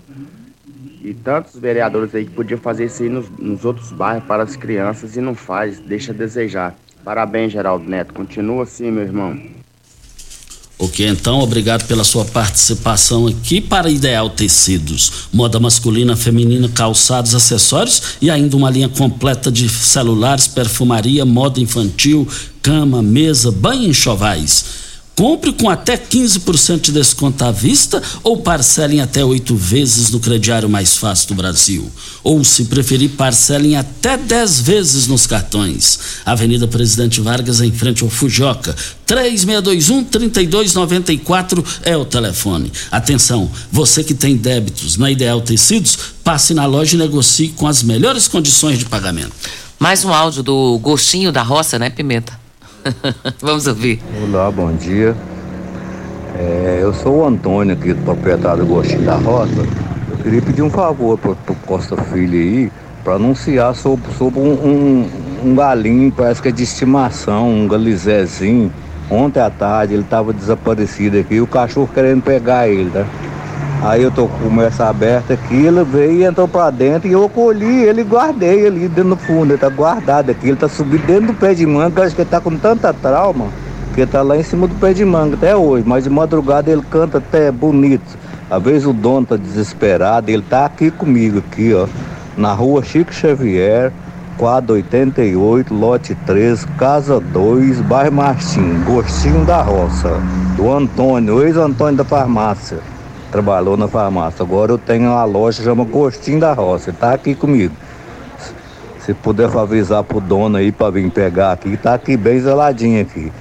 e 1.02 1.14
tantos 1.14 1.58
vereadores 1.58 2.14
aí 2.14 2.26
que 2.26 2.32
podiam 2.32 2.60
fazer 2.60 2.84
isso 2.84 3.02
aí 3.02 3.08
nos, 3.08 3.30
nos 3.30 3.64
outros 3.64 3.90
bairros 3.92 4.24
para 4.24 4.42
as 4.42 4.56
crianças 4.56 5.16
e 5.16 5.22
não 5.22 5.34
faz, 5.34 5.80
deixa 5.80 6.12
a 6.12 6.14
desejar. 6.14 6.76
Parabéns, 7.04 7.52
Geraldo 7.52 7.88
Neto. 7.88 8.14
Continua 8.14 8.62
assim, 8.62 8.90
meu 8.90 9.02
irmão. 9.02 9.38
Ok, 10.76 11.06
então, 11.06 11.38
obrigado 11.38 11.86
pela 11.86 12.02
sua 12.02 12.24
participação 12.24 13.28
aqui 13.28 13.60
para 13.60 13.88
Ideal 13.88 14.28
Tecidos. 14.28 15.28
Moda 15.32 15.60
masculina, 15.60 16.16
feminina, 16.16 16.68
calçados, 16.68 17.34
acessórios 17.34 18.16
e 18.20 18.28
ainda 18.28 18.56
uma 18.56 18.70
linha 18.70 18.88
completa 18.88 19.52
de 19.52 19.68
celulares, 19.68 20.48
perfumaria, 20.48 21.24
moda 21.24 21.60
infantil, 21.60 22.26
cama, 22.60 23.02
mesa, 23.02 23.52
banho 23.52 23.84
e 23.84 23.88
enxovais. 23.90 24.83
Compre 25.16 25.52
com 25.52 25.70
até 25.70 25.96
15% 25.96 26.80
de 26.80 26.92
desconto 26.92 27.44
à 27.44 27.52
vista 27.52 28.02
ou 28.24 28.38
parcele 28.38 28.96
em 28.96 29.00
até 29.00 29.24
oito 29.24 29.54
vezes 29.54 30.10
no 30.10 30.18
crediário 30.18 30.68
mais 30.68 30.96
fácil 30.96 31.28
do 31.28 31.36
Brasil. 31.36 31.88
Ou, 32.24 32.42
se 32.42 32.64
preferir, 32.64 33.10
parcele 33.10 33.68
em 33.68 33.76
até 33.76 34.16
10 34.16 34.60
vezes 34.60 35.06
nos 35.06 35.24
cartões. 35.24 36.00
Avenida 36.26 36.66
Presidente 36.66 37.20
Vargas, 37.20 37.60
em 37.60 37.70
frente 37.70 38.02
ao 38.02 38.10
Fujoca. 38.10 38.74
3621-3294 39.06 41.64
é 41.84 41.96
o 41.96 42.04
telefone. 42.04 42.72
Atenção, 42.90 43.48
você 43.70 44.02
que 44.02 44.14
tem 44.14 44.36
débitos 44.36 44.96
na 44.96 45.12
Ideal 45.12 45.40
Tecidos, 45.40 45.96
passe 46.24 46.54
na 46.54 46.66
loja 46.66 46.96
e 46.96 46.98
negocie 46.98 47.50
com 47.50 47.68
as 47.68 47.84
melhores 47.84 48.26
condições 48.26 48.80
de 48.80 48.86
pagamento. 48.86 49.30
Mais 49.78 50.04
um 50.04 50.12
áudio 50.12 50.42
do 50.42 50.76
Gostinho 50.78 51.30
da 51.30 51.42
Roça, 51.42 51.78
né, 51.78 51.88
Pimenta? 51.88 52.42
Vamos 53.40 53.66
ouvir. 53.66 54.00
Olá, 54.22 54.50
bom 54.50 54.72
dia. 54.72 55.14
É, 56.36 56.80
eu 56.82 56.92
sou 56.92 57.18
o 57.20 57.26
Antônio 57.26 57.74
aqui, 57.74 57.92
do 57.92 58.02
proprietário 58.04 58.64
do 58.64 58.66
Gostinho 58.66 59.02
da 59.02 59.14
Roça. 59.14 59.52
Eu 60.10 60.16
queria 60.18 60.42
pedir 60.42 60.62
um 60.62 60.70
favor 60.70 61.18
pro, 61.18 61.34
pro 61.36 61.54
Costa 61.66 61.96
Filho 61.96 62.34
aí, 62.34 62.72
para 63.02 63.14
anunciar 63.14 63.74
sobre, 63.74 64.12
sobre 64.14 64.40
um, 64.40 64.52
um, 64.52 65.10
um 65.44 65.54
galinho, 65.54 66.12
parece 66.12 66.42
que 66.42 66.48
é 66.48 66.52
de 66.52 66.62
estimação, 66.62 67.50
um 67.50 67.68
galizézinho. 67.68 68.72
Ontem 69.10 69.40
à 69.40 69.50
tarde 69.50 69.94
ele 69.94 70.02
estava 70.02 70.32
desaparecido 70.32 71.18
aqui, 71.18 71.40
o 71.40 71.46
cachorro 71.46 71.88
querendo 71.92 72.22
pegar 72.22 72.68
ele, 72.68 72.90
tá? 72.90 73.06
Aí 73.84 74.02
eu 74.02 74.10
tô 74.10 74.26
com 74.26 74.48
comércio 74.48 74.82
aberto 74.82 75.34
aqui, 75.34 75.66
ele 75.66 75.84
veio 75.84 76.12
e 76.12 76.24
entrou 76.24 76.48
pra 76.48 76.70
dentro 76.70 77.06
e 77.06 77.12
eu 77.12 77.28
colhi 77.28 77.82
ele 77.82 78.02
guardei 78.02 78.66
ali 78.66 78.88
dentro 78.88 79.10
do 79.10 79.16
fundo, 79.16 79.50
ele 79.50 79.58
tá 79.58 79.68
guardado 79.68 80.30
aqui, 80.30 80.48
ele 80.48 80.56
tá 80.56 80.66
subindo 80.66 81.04
dentro 81.04 81.26
do 81.26 81.34
pé 81.34 81.52
de 81.52 81.66
manga, 81.66 82.02
acho 82.02 82.14
que 82.14 82.22
ele 82.22 82.30
tá 82.30 82.40
com 82.40 82.56
tanta 82.56 82.94
trauma, 82.94 83.48
que 83.94 84.00
ele 84.00 84.10
tá 84.10 84.22
lá 84.22 84.38
em 84.38 84.42
cima 84.42 84.66
do 84.66 84.74
pé 84.76 84.94
de 84.94 85.04
manga 85.04 85.36
até 85.36 85.54
hoje, 85.54 85.84
mas 85.86 86.04
de 86.04 86.08
madrugada 86.08 86.70
ele 86.70 86.80
canta 86.90 87.18
até 87.18 87.52
bonito. 87.52 88.16
Às 88.50 88.62
vezes 88.62 88.86
o 88.86 88.94
dono 88.94 89.26
tá 89.26 89.36
desesperado, 89.36 90.30
ele 90.30 90.42
tá 90.48 90.64
aqui 90.64 90.90
comigo 90.90 91.40
aqui, 91.40 91.74
ó, 91.74 91.86
na 92.38 92.54
rua 92.54 92.82
Chico 92.82 93.12
Xavier, 93.12 93.92
quadro 94.38 94.76
88, 94.76 95.74
lote 95.74 96.14
13, 96.24 96.66
casa 96.78 97.20
2, 97.20 97.82
bairro 97.82 98.12
Martim, 98.12 98.82
Gostinho 98.86 99.44
da 99.44 99.60
Roça, 99.60 100.18
do 100.56 100.72
Antônio, 100.72 101.42
ex-Antônio 101.42 101.98
da 101.98 102.04
farmácia 102.04 102.93
trabalhou 103.34 103.76
na 103.76 103.88
farmácia. 103.88 104.44
Agora 104.44 104.70
eu 104.70 104.78
tenho 104.78 105.10
uma 105.10 105.24
loja 105.24 105.60
chama 105.60 105.82
Gostinho 105.82 106.38
da 106.38 106.52
Roça. 106.52 106.90
Ele 106.90 106.96
tá 106.96 107.12
aqui 107.12 107.34
comigo. 107.34 107.74
Se 109.04 109.12
puder 109.12 109.50
avisar 109.56 110.04
pro 110.04 110.20
dono 110.20 110.56
aí 110.56 110.70
para 110.70 110.92
vir 110.92 111.10
pegar 111.10 111.50
aqui, 111.50 111.76
tá 111.76 111.94
aqui 111.94 112.16
bem 112.16 112.40
zeladinho 112.40 113.02
aqui. 113.02 113.32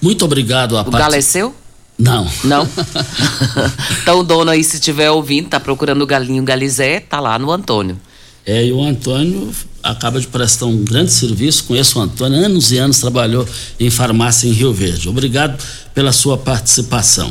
Muito 0.00 0.24
obrigado 0.24 0.78
a 0.78 0.80
O 0.80 0.90
é? 0.96 1.52
Não. 1.98 2.26
Não? 2.44 2.66
então 4.00 4.20
o 4.20 4.22
dono 4.22 4.50
aí, 4.50 4.64
se 4.64 4.76
estiver 4.76 5.10
ouvindo, 5.10 5.50
tá 5.50 5.60
procurando 5.60 6.00
o 6.00 6.06
galinho 6.06 6.42
Galizé, 6.42 6.98
tá 6.98 7.20
lá 7.20 7.38
no 7.38 7.52
Antônio. 7.52 8.00
É, 8.46 8.64
e 8.64 8.72
o 8.72 8.82
Antônio 8.82 9.52
acaba 9.82 10.18
de 10.18 10.26
prestar 10.28 10.64
um 10.64 10.82
grande 10.82 11.12
serviço. 11.12 11.64
Conheço 11.64 11.98
o 11.98 12.02
Antônio, 12.02 12.42
anos 12.42 12.72
e 12.72 12.78
anos 12.78 12.98
trabalhou 12.98 13.46
em 13.78 13.90
farmácia 13.90 14.48
em 14.48 14.52
Rio 14.52 14.72
Verde. 14.72 15.10
Obrigado 15.10 15.62
pela 15.94 16.10
sua 16.10 16.38
participação. 16.38 17.30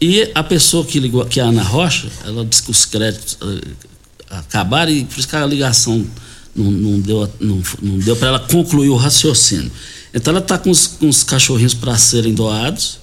E 0.00 0.30
a 0.34 0.42
pessoa 0.42 0.84
que 0.84 0.98
ligou 0.98 1.20
aqui, 1.20 1.38
a 1.40 1.44
Ana 1.44 1.62
Rocha, 1.62 2.08
ela 2.24 2.44
disse 2.44 2.62
que 2.62 2.70
os 2.70 2.86
créditos 2.86 3.36
eh, 3.42 3.68
acabaram 4.30 4.90
e 4.90 5.04
por 5.04 5.18
isso 5.18 5.28
que 5.28 5.36
a 5.36 5.44
ligação 5.44 6.06
não, 6.56 6.70
não 6.70 7.00
deu, 7.00 7.30
não, 7.38 7.62
não 7.82 7.98
deu 7.98 8.16
para 8.16 8.28
ela 8.28 8.38
concluir 8.38 8.88
o 8.88 8.96
raciocínio. 8.96 9.70
Então 10.14 10.32
ela 10.32 10.40
está 10.40 10.56
com, 10.58 10.72
com 10.98 11.08
os 11.08 11.22
cachorrinhos 11.22 11.74
para 11.74 11.96
serem 11.98 12.32
doados. 12.32 12.98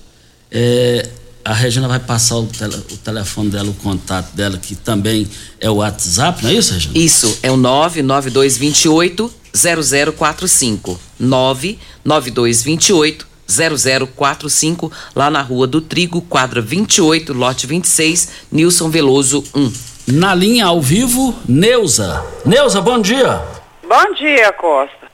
É, 0.52 1.08
a 1.46 1.54
Regina 1.54 1.88
vai 1.88 2.00
passar 2.00 2.38
o, 2.38 2.48
tele- 2.48 2.76
o 2.92 2.98
telefone 2.98 3.50
dela, 3.52 3.70
o 3.70 3.74
contato 3.76 4.36
dela, 4.36 4.58
que 4.58 4.76
também 4.76 5.28
é 5.60 5.70
o 5.70 5.76
WhatsApp, 5.76 6.44
não 6.44 6.50
é 6.50 6.54
isso, 6.56 6.74
Regina? 6.74 6.98
Isso, 6.98 7.38
é 7.44 7.52
o 7.52 7.58
99228 7.58 9.32
0045. 9.54 11.00
99228 11.20 13.27
0045, 13.48 14.92
lá 15.16 15.30
na 15.30 15.42
Rua 15.42 15.66
do 15.66 15.82
Trigo, 15.82 16.22
quadra 16.22 16.62
28, 16.62 17.34
lote 17.34 17.66
26, 17.66 18.48
Nilson 18.52 18.90
Veloso 18.90 19.44
1. 19.56 19.74
Na 20.14 20.36
linha 20.36 20.66
ao 20.66 20.82
vivo, 20.82 21.36
Neuza. 21.48 22.26
Neuza, 22.46 22.82
bom 22.82 23.00
dia. 23.00 23.42
Bom 23.88 24.14
dia, 24.14 24.52
Costa. 24.54 25.08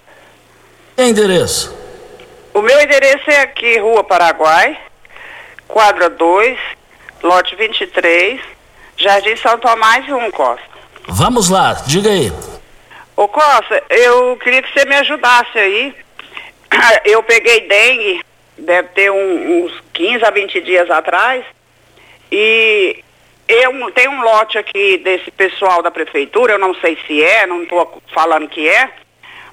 Que 0.96 1.04
endereço? 1.04 1.74
O 2.54 2.62
meu 2.62 2.80
endereço 2.80 3.30
é 3.30 3.42
aqui, 3.42 3.80
Rua 3.80 4.04
Paraguai, 4.04 4.78
quadra 5.68 6.10
2, 6.10 6.60
lote 7.24 7.56
23, 7.56 8.40
Jardim 8.98 9.36
São 9.38 9.58
Tomás 9.58 10.08
1, 10.08 10.32
Costa. 10.32 10.64
Vamos 11.08 11.50
lá, 11.50 11.74
diga 11.88 12.10
aí. 12.10 12.32
Ô 13.16 13.28
Costa, 13.28 13.84
eu 13.90 14.38
queria 14.38 14.62
que 14.62 14.72
você 14.72 14.86
me 14.86 14.96
ajudasse 14.96 15.58
aí. 15.58 15.96
Eu 17.06 17.24
peguei 17.24 17.62
dengue, 17.68 18.22
deve 18.58 18.90
ter 18.90 19.12
um- 19.12 19.66
uns 19.66 19.84
15 19.94 20.24
a 20.26 20.30
20 20.32 20.62
dias 20.62 20.90
atrás, 20.90 21.44
e 22.32 23.04
eu, 23.48 23.92
tem 23.92 24.08
um 24.08 24.22
lote 24.22 24.58
aqui 24.58 24.98
desse 24.98 25.30
pessoal 25.32 25.82
da 25.82 25.92
prefeitura, 25.92 26.54
eu 26.54 26.60
não 26.60 26.74
sei 26.76 26.98
se 27.06 27.24
é, 27.24 27.46
não 27.46 27.64
estou 27.64 28.02
falando 28.14 28.48
que 28.48 28.68
é, 28.68 28.90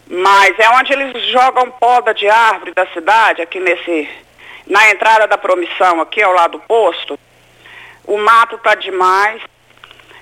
mas 0.07 0.59
é 0.59 0.69
onde 0.71 0.93
eles 0.93 1.27
jogam 1.27 1.71
poda 1.73 2.15
de 2.15 2.29
árvore 2.29 2.73
da 2.73 2.87
cidade, 2.87 3.43
aqui 3.43 3.61
nesse, 3.61 4.09
na 4.67 4.91
entrada 4.91 5.27
da 5.27 5.37
promissão, 5.39 6.01
aqui 6.01 6.23
ao 6.23 6.33
lado 6.33 6.53
do 6.53 6.61
posto. 6.61 7.19
O 8.05 8.17
mato 8.17 8.59
tá 8.59 8.75
demais, 8.75 9.41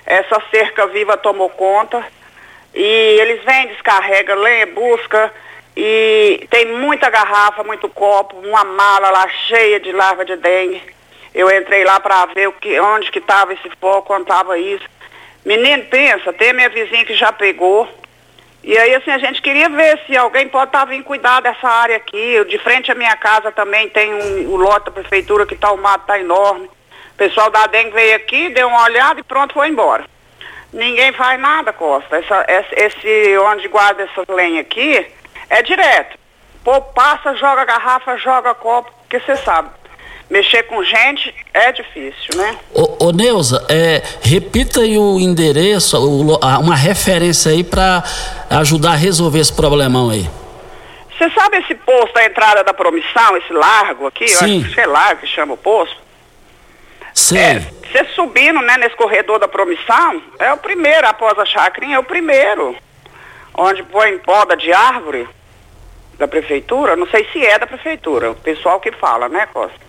essa 0.05 0.41
cerca 0.51 0.85
viva 0.87 1.17
tomou 1.17 1.49
conta, 1.49 2.05
e 2.73 2.83
eles 2.83 3.43
vêm, 3.43 3.67
descarrega, 3.67 4.35
lê, 4.35 4.65
busca, 4.67 5.33
e 5.81 6.45
tem 6.49 6.65
muita 6.65 7.09
garrafa, 7.09 7.63
muito 7.63 7.87
copo, 7.87 8.35
uma 8.39 8.65
mala 8.65 9.11
lá 9.11 9.29
cheia 9.47 9.79
de 9.79 9.93
larva 9.93 10.25
de 10.25 10.35
dengue. 10.35 10.81
Eu 11.33 11.49
entrei 11.49 11.85
lá 11.85 12.01
para 12.01 12.25
ver 12.25 12.49
o 12.49 12.51
que, 12.51 12.77
onde 12.81 13.09
que 13.09 13.19
estava 13.19 13.53
esse 13.53 13.69
foco, 13.79 14.13
onde 14.13 14.23
estava 14.23 14.59
isso. 14.59 14.83
Menino, 15.45 15.85
pensa, 15.85 16.33
tem 16.33 16.51
minha 16.51 16.67
vizinha 16.67 17.05
que 17.05 17.13
já 17.13 17.31
pegou, 17.31 17.87
E 18.61 18.77
aí, 18.77 18.93
assim, 18.93 19.09
a 19.11 19.19
gente 19.19 19.41
queria 19.41 19.69
ver 19.69 20.01
se 20.05 20.17
alguém 20.17 20.49
pode 20.49 20.65
estar 20.65 20.83
vindo 20.83 21.05
cuidar 21.05 21.41
dessa 21.41 21.65
área 21.65 21.95
aqui. 21.95 22.43
De 22.49 22.57
frente 22.57 22.91
à 22.91 22.95
minha 22.95 23.15
casa 23.15 23.49
também 23.49 23.87
tem 23.87 24.13
um, 24.13 24.49
o 24.49 24.57
lote 24.57 24.87
da 24.87 24.91
prefeitura 24.91 25.45
que 25.45 25.55
tá, 25.55 25.71
o 25.71 25.77
mato 25.77 26.07
tá 26.07 26.19
enorme. 26.19 26.65
O 26.65 27.15
pessoal 27.15 27.49
da 27.49 27.67
dengue 27.67 27.91
veio 27.91 28.17
aqui, 28.17 28.49
deu 28.49 28.67
uma 28.67 28.83
olhada 28.83 29.21
e 29.21 29.23
pronto, 29.23 29.53
foi 29.53 29.69
embora. 29.69 30.03
Ninguém 30.73 31.13
faz 31.13 31.39
nada, 31.39 31.71
Costa. 31.71 32.17
Essa, 32.17 32.45
esse, 32.49 32.75
esse 32.75 33.37
onde 33.37 33.69
guarda 33.69 34.03
essa 34.03 34.25
lenha 34.29 34.59
aqui 34.59 35.07
é 35.49 35.61
direto. 35.63 36.17
Pô, 36.63 36.81
passa, 36.81 37.35
joga 37.35 37.65
garrafa, 37.65 38.17
joga 38.17 38.53
copo, 38.53 38.91
porque 39.01 39.19
você 39.19 39.35
sabe. 39.37 39.69
Mexer 40.29 40.63
com 40.63 40.83
gente 40.83 41.33
é 41.53 41.71
difícil, 41.71 42.35
né? 42.35 42.55
Ô, 42.71 43.07
ô 43.07 43.11
Neuza, 43.11 43.65
é, 43.67 44.03
repita 44.21 44.81
aí 44.81 44.95
o 44.95 45.19
endereço, 45.19 45.97
o 45.97 46.37
uma 46.59 46.75
referência 46.75 47.51
aí 47.51 47.63
pra 47.63 48.03
ajudar 48.49 48.91
a 48.91 48.95
resolver 48.95 49.39
esse 49.39 49.51
problemão 49.51 50.11
aí. 50.11 50.29
Você 51.17 51.29
sabe 51.31 51.57
esse 51.57 51.73
posto 51.73 52.13
da 52.13 52.23
entrada 52.25 52.63
da 52.63 52.73
promissão, 52.73 53.35
esse 53.37 53.51
largo 53.51 54.05
aqui? 54.05 54.25
Eu 54.25 54.37
Sim. 54.37 54.63
acho 54.63 54.73
que 54.73 54.79
é 54.79 54.85
largo 54.85 55.21
que 55.21 55.27
chama 55.27 55.55
o 55.55 55.57
posto. 55.57 55.97
Sei. 57.13 57.59
Você 57.91 58.05
subindo, 58.13 58.61
né, 58.61 58.77
nesse 58.77 58.95
corredor 58.95 59.39
da 59.39 59.47
promissão, 59.47 60.21
é 60.37 60.53
o 60.53 60.57
primeiro, 60.57 61.07
após 61.07 61.37
a 61.39 61.45
chacrinha, 61.45 61.95
é 61.95 61.99
o 61.99 62.03
primeiro. 62.03 62.75
Onde 63.57 63.81
põe 63.83 64.17
poda 64.19 64.55
de 64.55 64.71
árvore 64.71 65.27
da 66.19 66.27
prefeitura, 66.27 66.95
não 66.95 67.07
sei 67.07 67.25
se 67.31 67.39
é 67.43 67.57
da 67.57 67.65
prefeitura, 67.65 68.31
o 68.31 68.35
pessoal 68.35 68.79
que 68.79 68.91
fala, 68.91 69.29
né, 69.29 69.47
Costa? 69.47 69.79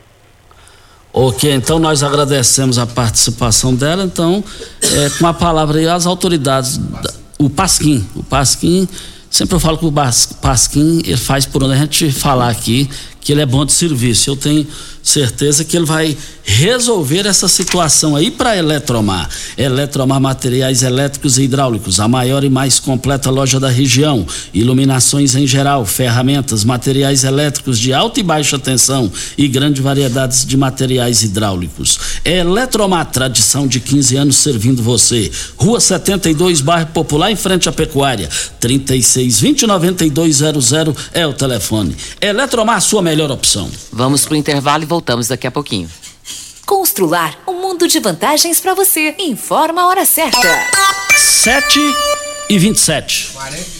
Ok, 1.12 1.52
então 1.52 1.80
nós 1.80 2.04
agradecemos 2.04 2.78
a 2.78 2.86
participação 2.86 3.74
dela. 3.74 4.04
Então, 4.04 4.44
é, 4.80 5.10
com 5.18 5.26
a 5.26 5.34
palavra 5.34 5.78
aí, 5.80 5.88
as 5.88 6.06
autoridades, 6.06 6.78
da- 6.78 7.12
o 7.36 7.50
Pasquim. 7.50 8.08
O 8.14 8.22
Pasquim, 8.22 8.88
sempre 9.28 9.56
eu 9.56 9.60
falo 9.60 9.76
que 9.76 9.84
o 9.86 9.92
Pasquim, 10.40 11.02
ele 11.04 11.16
faz 11.16 11.44
por 11.46 11.64
onde 11.64 11.72
a 11.74 11.76
gente 11.78 12.12
falar 12.12 12.48
aqui, 12.48 12.88
que 13.20 13.32
ele 13.32 13.40
é 13.42 13.46
bom 13.46 13.64
de 13.66 13.72
serviço. 13.72 14.30
Eu 14.30 14.36
tenho 14.36 14.64
certeza 15.02 15.64
que 15.64 15.76
ele 15.76 15.86
vai 15.86 16.16
resolver 16.42 17.26
essa 17.26 17.48
situação 17.48 18.16
aí 18.16 18.30
para 18.30 18.56
Eletromar. 18.56 19.28
Eletromar 19.56 20.20
Materiais 20.20 20.82
Elétricos 20.82 21.38
e 21.38 21.42
Hidráulicos, 21.42 22.00
a 22.00 22.08
maior 22.08 22.42
e 22.44 22.50
mais 22.50 22.80
completa 22.80 23.30
loja 23.30 23.60
da 23.60 23.68
região. 23.68 24.26
Iluminações 24.52 25.34
em 25.34 25.46
geral, 25.46 25.86
ferramentas, 25.86 26.64
materiais 26.64 27.24
elétricos 27.24 27.78
de 27.78 27.92
alta 27.92 28.20
e 28.20 28.22
baixa 28.22 28.58
tensão 28.58 29.10
e 29.38 29.46
grande 29.48 29.80
variedades 29.80 30.44
de 30.44 30.56
materiais 30.56 31.22
hidráulicos. 31.22 31.98
Eletromar, 32.24 33.06
tradição 33.06 33.66
de 33.66 33.80
15 33.80 34.16
anos 34.16 34.36
servindo 34.36 34.82
você. 34.82 35.30
Rua 35.56 35.80
72, 35.80 36.60
bairro 36.60 36.88
Popular, 36.88 37.30
em 37.30 37.36
frente 37.36 37.68
à 37.68 37.72
Pecuária. 37.72 38.28
3620 38.58 39.66
9200 39.66 40.72
é 41.12 41.26
o 41.26 41.32
telefone. 41.32 41.96
Eletromar, 42.20 42.80
sua 42.80 43.02
melhor 43.02 43.30
opção. 43.30 43.70
Vamos 43.92 44.24
pro 44.24 44.36
intervalo 44.36 44.84
voltamos 44.90 45.28
daqui 45.28 45.46
a 45.46 45.50
pouquinho. 45.52 45.88
Constrular 46.66 47.38
um 47.46 47.60
mundo 47.60 47.86
de 47.86 48.00
vantagens 48.00 48.60
para 48.60 48.74
você. 48.74 49.14
Informa 49.20 49.82
a 49.82 49.86
hora 49.86 50.04
certa. 50.04 50.48
7 51.16 51.78
e 52.50 52.58
27. 52.58 53.30
40. 53.32 53.79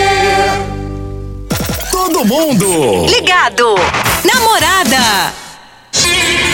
Todo 2.11 2.25
mundo 2.25 3.05
Ligado. 3.07 3.75
Namorada. 4.25 5.40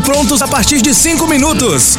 prontos 0.00 0.42
a 0.42 0.46
partir 0.46 0.80
de 0.80 0.94
5 0.94 1.26
minutos. 1.26 1.98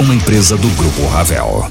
uma 0.00 0.14
empresa 0.14 0.56
do 0.56 0.68
Grupo 0.70 1.06
Ravel. 1.06 1.70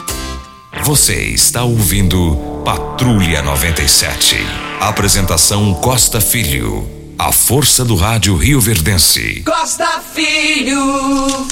Você 0.79 1.25
está 1.25 1.63
ouvindo 1.63 2.63
Patrulha 2.63 3.41
97. 3.43 4.37
Apresentação 4.79 5.73
Costa 5.75 6.19
Filho. 6.21 6.89
A 7.19 7.31
força 7.31 7.83
do 7.83 7.95
rádio 7.95 8.35
Rio 8.37 8.59
Verdense. 8.59 9.43
Costa 9.45 10.01
Filho. 10.13 11.47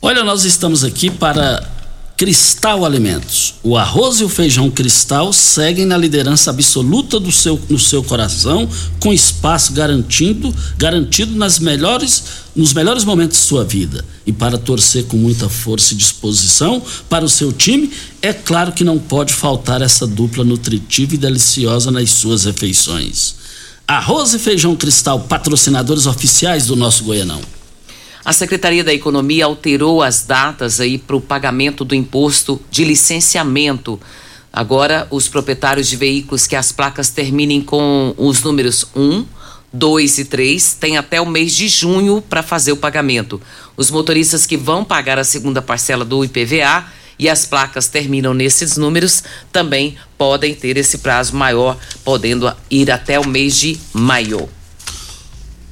Olha, 0.00 0.24
nós 0.24 0.44
estamos 0.44 0.82
aqui 0.82 1.10
para 1.10 1.62
Cristal 2.18 2.84
Alimentos. 2.84 3.54
O 3.62 3.76
arroz 3.76 4.18
e 4.18 4.24
o 4.24 4.28
feijão 4.28 4.68
Cristal 4.72 5.32
seguem 5.32 5.86
na 5.86 5.96
liderança 5.96 6.50
absoluta 6.50 7.20
do 7.20 7.30
seu, 7.30 7.60
no 7.68 7.78
seu 7.78 8.02
coração, 8.02 8.68
com 8.98 9.12
espaço 9.12 9.72
garantido, 9.72 10.52
garantido 10.76 11.36
nas 11.36 11.60
melhores, 11.60 12.24
nos 12.56 12.74
melhores 12.74 13.04
momentos 13.04 13.38
de 13.38 13.44
sua 13.44 13.64
vida. 13.64 14.04
E 14.26 14.32
para 14.32 14.58
torcer 14.58 15.04
com 15.04 15.16
muita 15.16 15.48
força 15.48 15.94
e 15.94 15.96
disposição 15.96 16.82
para 17.08 17.24
o 17.24 17.28
seu 17.28 17.52
time, 17.52 17.92
é 18.20 18.32
claro 18.32 18.72
que 18.72 18.82
não 18.82 18.98
pode 18.98 19.32
faltar 19.32 19.80
essa 19.80 20.04
dupla 20.04 20.42
nutritiva 20.42 21.14
e 21.14 21.18
deliciosa 21.18 21.92
nas 21.92 22.10
suas 22.10 22.46
refeições. 22.46 23.36
Arroz 23.86 24.34
e 24.34 24.40
feijão 24.40 24.74
Cristal, 24.74 25.20
patrocinadores 25.20 26.04
oficiais 26.06 26.66
do 26.66 26.74
nosso 26.74 27.04
Goianão. 27.04 27.57
A 28.24 28.32
Secretaria 28.32 28.82
da 28.82 28.92
Economia 28.92 29.44
alterou 29.44 30.02
as 30.02 30.24
datas 30.24 30.80
aí 30.80 30.98
para 30.98 31.16
o 31.16 31.20
pagamento 31.20 31.84
do 31.84 31.94
imposto 31.94 32.60
de 32.70 32.84
licenciamento. 32.84 33.98
Agora, 34.52 35.06
os 35.10 35.28
proprietários 35.28 35.88
de 35.88 35.96
veículos 35.96 36.46
que 36.46 36.56
as 36.56 36.72
placas 36.72 37.10
terminem 37.10 37.60
com 37.60 38.14
os 38.16 38.42
números 38.42 38.86
1, 38.94 39.24
2 39.72 40.18
e 40.18 40.24
3 40.24 40.74
têm 40.74 40.96
até 40.96 41.20
o 41.20 41.26
mês 41.26 41.54
de 41.54 41.68
junho 41.68 42.22
para 42.22 42.42
fazer 42.42 42.72
o 42.72 42.76
pagamento. 42.76 43.40
Os 43.76 43.90
motoristas 43.90 44.46
que 44.46 44.56
vão 44.56 44.84
pagar 44.84 45.18
a 45.18 45.24
segunda 45.24 45.62
parcela 45.62 46.04
do 46.04 46.24
IPVA 46.24 46.86
e 47.18 47.28
as 47.28 47.44
placas 47.44 47.88
terminam 47.88 48.32
nesses 48.32 48.76
números 48.76 49.22
também 49.52 49.96
podem 50.16 50.54
ter 50.54 50.76
esse 50.76 50.98
prazo 50.98 51.36
maior, 51.36 51.76
podendo 52.04 52.52
ir 52.70 52.90
até 52.90 53.18
o 53.18 53.26
mês 53.26 53.56
de 53.56 53.78
maio. 53.92 54.48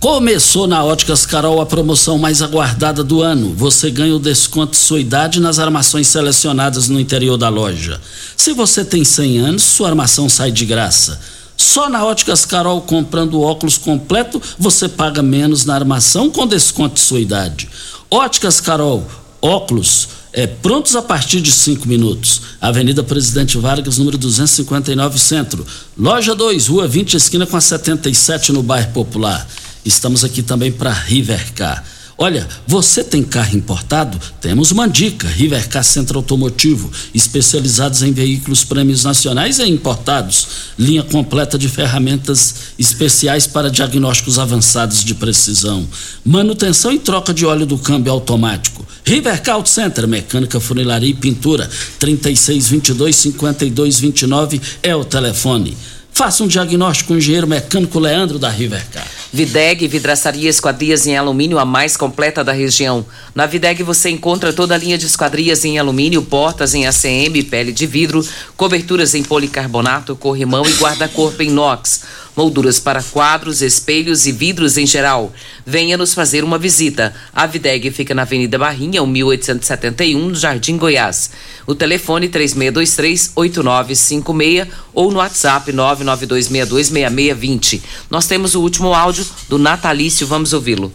Começou 0.06 0.68
na 0.68 0.84
Óticas 0.84 1.26
Carol 1.26 1.60
a 1.60 1.66
promoção 1.66 2.16
mais 2.16 2.40
aguardada 2.40 3.02
do 3.02 3.22
ano. 3.22 3.52
Você 3.56 3.90
ganha 3.90 4.14
o 4.14 4.20
desconto 4.20 4.70
de 4.70 4.78
sua 4.78 5.00
idade 5.00 5.40
nas 5.40 5.58
armações 5.58 6.06
selecionadas 6.06 6.88
no 6.88 7.00
interior 7.00 7.36
da 7.36 7.48
loja. 7.48 8.00
Se 8.36 8.52
você 8.52 8.84
tem 8.84 9.04
100 9.04 9.38
anos, 9.38 9.64
sua 9.64 9.88
armação 9.88 10.28
sai 10.28 10.52
de 10.52 10.64
graça. 10.64 11.20
Só 11.56 11.90
na 11.90 12.04
Óticas 12.04 12.44
Carol, 12.44 12.82
comprando 12.82 13.42
óculos 13.42 13.78
completo, 13.78 14.40
você 14.56 14.88
paga 14.88 15.24
menos 15.24 15.64
na 15.64 15.74
armação 15.74 16.30
com 16.30 16.46
desconto 16.46 16.94
de 16.94 17.00
sua 17.00 17.18
idade. 17.18 17.68
Óticas 18.08 18.60
Carol, 18.60 19.04
óculos 19.42 20.08
é, 20.32 20.46
prontos 20.46 20.94
a 20.94 21.02
partir 21.02 21.40
de 21.40 21.50
5 21.50 21.88
minutos. 21.88 22.42
Avenida 22.60 23.02
Presidente 23.02 23.58
Vargas, 23.58 23.98
número 23.98 24.16
259, 24.16 25.18
Centro. 25.18 25.66
Loja 25.98 26.32
2, 26.32 26.68
Rua 26.68 26.86
20, 26.86 27.14
esquina 27.14 27.44
com 27.44 27.56
a 27.56 27.60
77, 27.60 28.52
no 28.52 28.62
bairro 28.62 28.92
Popular. 28.92 29.44
Estamos 29.86 30.24
aqui 30.24 30.42
também 30.42 30.72
para 30.72 30.92
Rivercar. 30.92 31.84
Olha, 32.18 32.48
você 32.66 33.04
tem 33.04 33.22
carro 33.22 33.56
importado? 33.56 34.18
Temos 34.40 34.70
uma 34.70 34.88
dica: 34.88 35.28
Rivercar 35.28 35.84
Centro 35.84 36.18
Automotivo, 36.18 36.90
especializados 37.14 38.02
em 38.02 38.10
veículos 38.10 38.64
prêmios 38.64 39.04
nacionais 39.04 39.58
e 39.58 39.68
importados. 39.68 40.48
Linha 40.78 41.02
completa 41.02 41.58
de 41.58 41.68
ferramentas 41.68 42.54
especiais 42.78 43.46
para 43.46 43.70
diagnósticos 43.70 44.38
avançados 44.38 45.04
de 45.04 45.14
precisão. 45.14 45.86
Manutenção 46.24 46.90
e 46.90 46.98
troca 46.98 47.34
de 47.34 47.44
óleo 47.44 47.66
do 47.66 47.78
câmbio 47.78 48.12
automático. 48.12 48.84
Rivercar 49.04 49.56
Auto 49.56 49.68
Center, 49.68 50.08
mecânica, 50.08 50.58
funilaria 50.58 51.10
e 51.10 51.14
pintura. 51.14 51.70
3622 51.98 53.14
5229 53.14 54.60
é 54.82 54.96
o 54.96 55.04
telefone. 55.04 55.76
Faça 56.16 56.42
um 56.42 56.46
diagnóstico 56.46 57.08
com 57.08 57.14
o 57.14 57.18
engenheiro 57.18 57.46
mecânico 57.46 57.98
Leandro 57.98 58.38
da 58.38 58.48
Rivercar. 58.48 59.06
Videg 59.30 59.86
Vidraçaria 59.86 60.48
Esquadrias 60.48 61.06
em 61.06 61.14
Alumínio, 61.14 61.58
a 61.58 61.64
mais 61.66 61.94
completa 61.94 62.42
da 62.42 62.52
região. 62.52 63.04
Na 63.34 63.44
Videg 63.44 63.82
você 63.82 64.08
encontra 64.08 64.50
toda 64.50 64.74
a 64.74 64.78
linha 64.78 64.96
de 64.96 65.04
esquadrias 65.04 65.62
em 65.66 65.78
alumínio, 65.78 66.22
portas 66.22 66.72
em 66.72 66.86
ACM, 66.86 67.42
pele 67.50 67.70
de 67.70 67.86
vidro, 67.86 68.26
coberturas 68.56 69.14
em 69.14 69.22
policarbonato, 69.22 70.16
corrimão 70.16 70.64
e 70.64 70.72
guarda-corpo 70.78 71.42
em 71.42 71.48
inox, 71.48 72.04
molduras 72.34 72.80
para 72.80 73.02
quadros, 73.02 73.60
espelhos 73.60 74.26
e 74.26 74.32
vidros 74.32 74.78
em 74.78 74.86
geral. 74.86 75.30
Venha 75.66 75.98
nos 75.98 76.14
fazer 76.14 76.42
uma 76.42 76.56
visita. 76.58 77.14
A 77.30 77.46
Videg 77.46 77.90
fica 77.90 78.14
na 78.14 78.22
Avenida 78.22 78.58
Barrinha, 78.58 79.04
1871, 79.04 80.28
no 80.28 80.34
Jardim 80.34 80.78
Goiás. 80.78 81.30
O 81.66 81.74
telefone 81.74 82.28
3623-8956 82.28 84.68
ou 84.94 85.10
no 85.10 85.18
WhatsApp 85.18 85.72
992626620. 85.72 87.82
Nós 88.08 88.26
temos 88.26 88.54
o 88.54 88.62
último 88.62 88.94
áudio 88.94 89.26
do 89.48 89.58
Natalício, 89.58 90.26
vamos 90.26 90.52
ouvi-lo. 90.52 90.92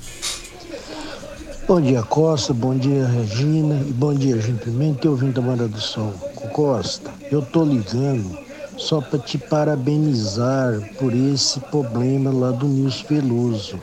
Bom 1.68 1.82
dia, 1.82 2.02
Costa. 2.04 2.54
Bom 2.54 2.78
dia, 2.78 3.06
Regina. 3.06 3.84
E 3.88 3.92
bom 3.92 4.14
dia, 4.14 4.36
e 4.36 5.08
ouvindo 5.08 5.34
da 5.34 5.42
Mara 5.42 5.68
do 5.68 5.80
Sol. 5.80 6.14
Costa, 6.54 7.12
eu 7.32 7.42
tô 7.42 7.64
ligando 7.64 8.38
só 8.78 9.00
para 9.00 9.20
te 9.20 9.38
parabenizar 9.38 10.82
por 10.98 11.14
esse 11.14 11.60
problema 11.60 12.32
lá 12.32 12.52
do 12.52 12.66
Nilson 12.66 13.06
Veloso. 13.08 13.80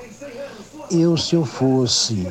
Eu, 0.91 1.17
se 1.17 1.35
eu 1.35 1.45
fosse 1.45 2.27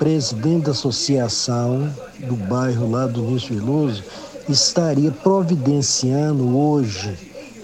presidente 0.00 0.64
da 0.64 0.70
associação 0.70 1.94
do 2.20 2.34
bairro 2.34 2.90
lá 2.90 3.06
do 3.06 3.20
Nilson 3.20 3.54
Veloso, 3.54 4.04
estaria 4.48 5.12
providenciando 5.12 6.56
hoje 6.56 7.16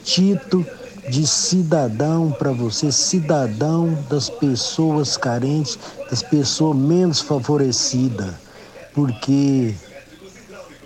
título 0.05 0.67
de 1.09 1.27
cidadão 1.27 2.31
para 2.31 2.53
você, 2.53 2.93
cidadão 2.93 3.97
das 4.11 4.29
pessoas 4.29 5.17
carentes, 5.17 5.79
das 6.11 6.23
pessoas 6.23 6.77
menos 6.77 7.21
favorecidas, 7.21 8.35
porque 8.93 9.75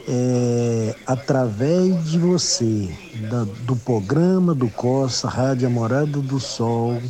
é, 0.08 0.94
através 1.04 2.04
de 2.04 2.18
você, 2.18 2.90
da, 3.28 3.44
do 3.62 3.74
programa 3.74 4.54
do 4.54 4.68
Costa, 4.68 5.28
Rádio 5.28 5.68
Morada 5.68 6.20
do 6.20 6.38
Sol, 6.38 7.00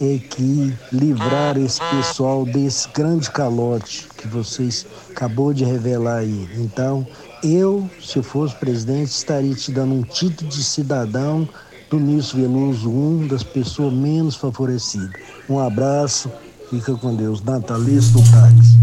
é 0.00 0.18
que 0.18 0.72
livrar 0.92 1.56
esse 1.58 1.80
pessoal 1.90 2.44
desse 2.44 2.88
grande 2.88 3.30
calote 3.30 4.06
que 4.16 4.28
vocês 4.28 4.86
acabou 5.10 5.52
de 5.52 5.64
revelar 5.64 6.18
aí. 6.18 6.48
Então, 6.56 7.06
eu, 7.42 7.88
se 8.00 8.16
eu 8.16 8.22
fosse 8.22 8.54
presidente, 8.54 9.10
estaria 9.10 9.54
te 9.54 9.72
dando 9.72 9.94
um 9.94 10.02
título 10.02 10.48
de 10.50 10.62
cidadão 10.62 11.48
do 11.90 11.98
Nilson 11.98 12.36
Veloso, 12.36 12.90
um 12.90 13.26
das 13.26 13.42
pessoas 13.42 13.92
menos 13.92 14.36
favorecidas. 14.36 15.10
Um 15.48 15.58
abraço, 15.58 16.30
fica 16.70 16.94
com 16.94 17.14
Deus. 17.14 17.42
Natalício 17.42 18.12
do 18.12 18.20
Táxi. 18.30 18.78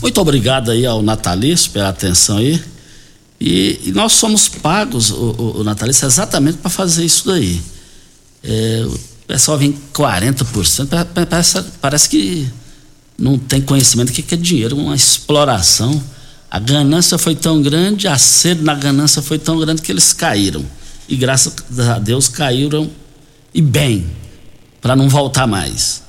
Muito 0.00 0.20
obrigado 0.20 0.70
aí 0.70 0.84
ao 0.84 1.02
Natalício 1.02 1.70
pela 1.70 1.88
atenção 1.88 2.38
aí. 2.38 2.60
E, 3.40 3.80
e 3.84 3.92
nós 3.92 4.12
somos 4.12 4.48
pagos, 4.48 5.10
o, 5.10 5.14
o, 5.14 5.60
o 5.60 5.64
Natalício, 5.64 6.06
exatamente 6.06 6.58
para 6.58 6.70
fazer 6.70 7.04
isso 7.04 7.26
daí. 7.26 7.60
É, 8.42 8.86
pessoal 9.32 9.56
vem 9.56 9.74
40%, 9.94 11.06
parece, 11.14 11.62
parece 11.80 12.06
que 12.06 12.46
não 13.18 13.38
tem 13.38 13.62
conhecimento 13.62 14.08
do 14.08 14.12
que, 14.12 14.34
é 14.34 14.36
dinheiro, 14.36 14.76
uma 14.76 14.94
exploração. 14.94 16.02
A 16.50 16.58
ganância 16.58 17.16
foi 17.16 17.34
tão 17.34 17.62
grande, 17.62 18.06
a 18.06 18.18
sede 18.18 18.62
na 18.62 18.74
ganância 18.74 19.22
foi 19.22 19.38
tão 19.38 19.58
grande 19.58 19.80
que 19.80 19.90
eles 19.90 20.12
caíram 20.12 20.62
e 21.08 21.16
graças 21.16 21.54
a 21.78 21.98
Deus 21.98 22.28
caíram 22.28 22.90
e 23.54 23.62
bem, 23.62 24.06
para 24.82 24.94
não 24.94 25.08
voltar 25.08 25.46
mais. 25.46 26.02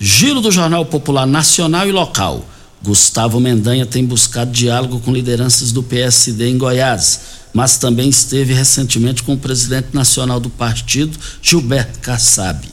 Giro 0.00 0.40
do 0.40 0.50
Jornal 0.50 0.86
Popular 0.86 1.26
Nacional 1.26 1.86
e 1.86 1.92
Local. 1.92 2.48
Gustavo 2.82 3.40
Mendanha 3.40 3.86
tem 3.86 4.04
buscado 4.04 4.50
diálogo 4.50 5.00
com 5.00 5.12
lideranças 5.12 5.72
do 5.72 5.82
PSD 5.82 6.48
em 6.48 6.58
Goiás, 6.58 7.20
mas 7.52 7.78
também 7.78 8.08
esteve 8.08 8.52
recentemente 8.52 9.22
com 9.22 9.34
o 9.34 9.38
presidente 9.38 9.88
nacional 9.92 10.40
do 10.40 10.50
partido, 10.50 11.18
Gilberto 11.40 12.00
Kassab. 12.00 12.66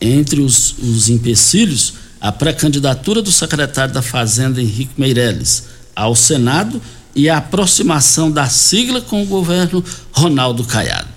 Entre 0.00 0.40
os, 0.40 0.74
os 0.78 1.08
empecilhos, 1.08 1.94
a 2.20 2.30
pré-candidatura 2.30 3.20
do 3.20 3.32
secretário 3.32 3.92
da 3.92 4.02
Fazenda, 4.02 4.60
Henrique 4.60 4.98
Meirelles, 4.98 5.64
ao 5.94 6.14
Senado 6.14 6.80
e 7.14 7.28
a 7.28 7.38
aproximação 7.38 8.30
da 8.30 8.48
sigla 8.48 9.00
com 9.00 9.22
o 9.22 9.26
governo 9.26 9.84
Ronaldo 10.12 10.64
Caiado. 10.64 11.08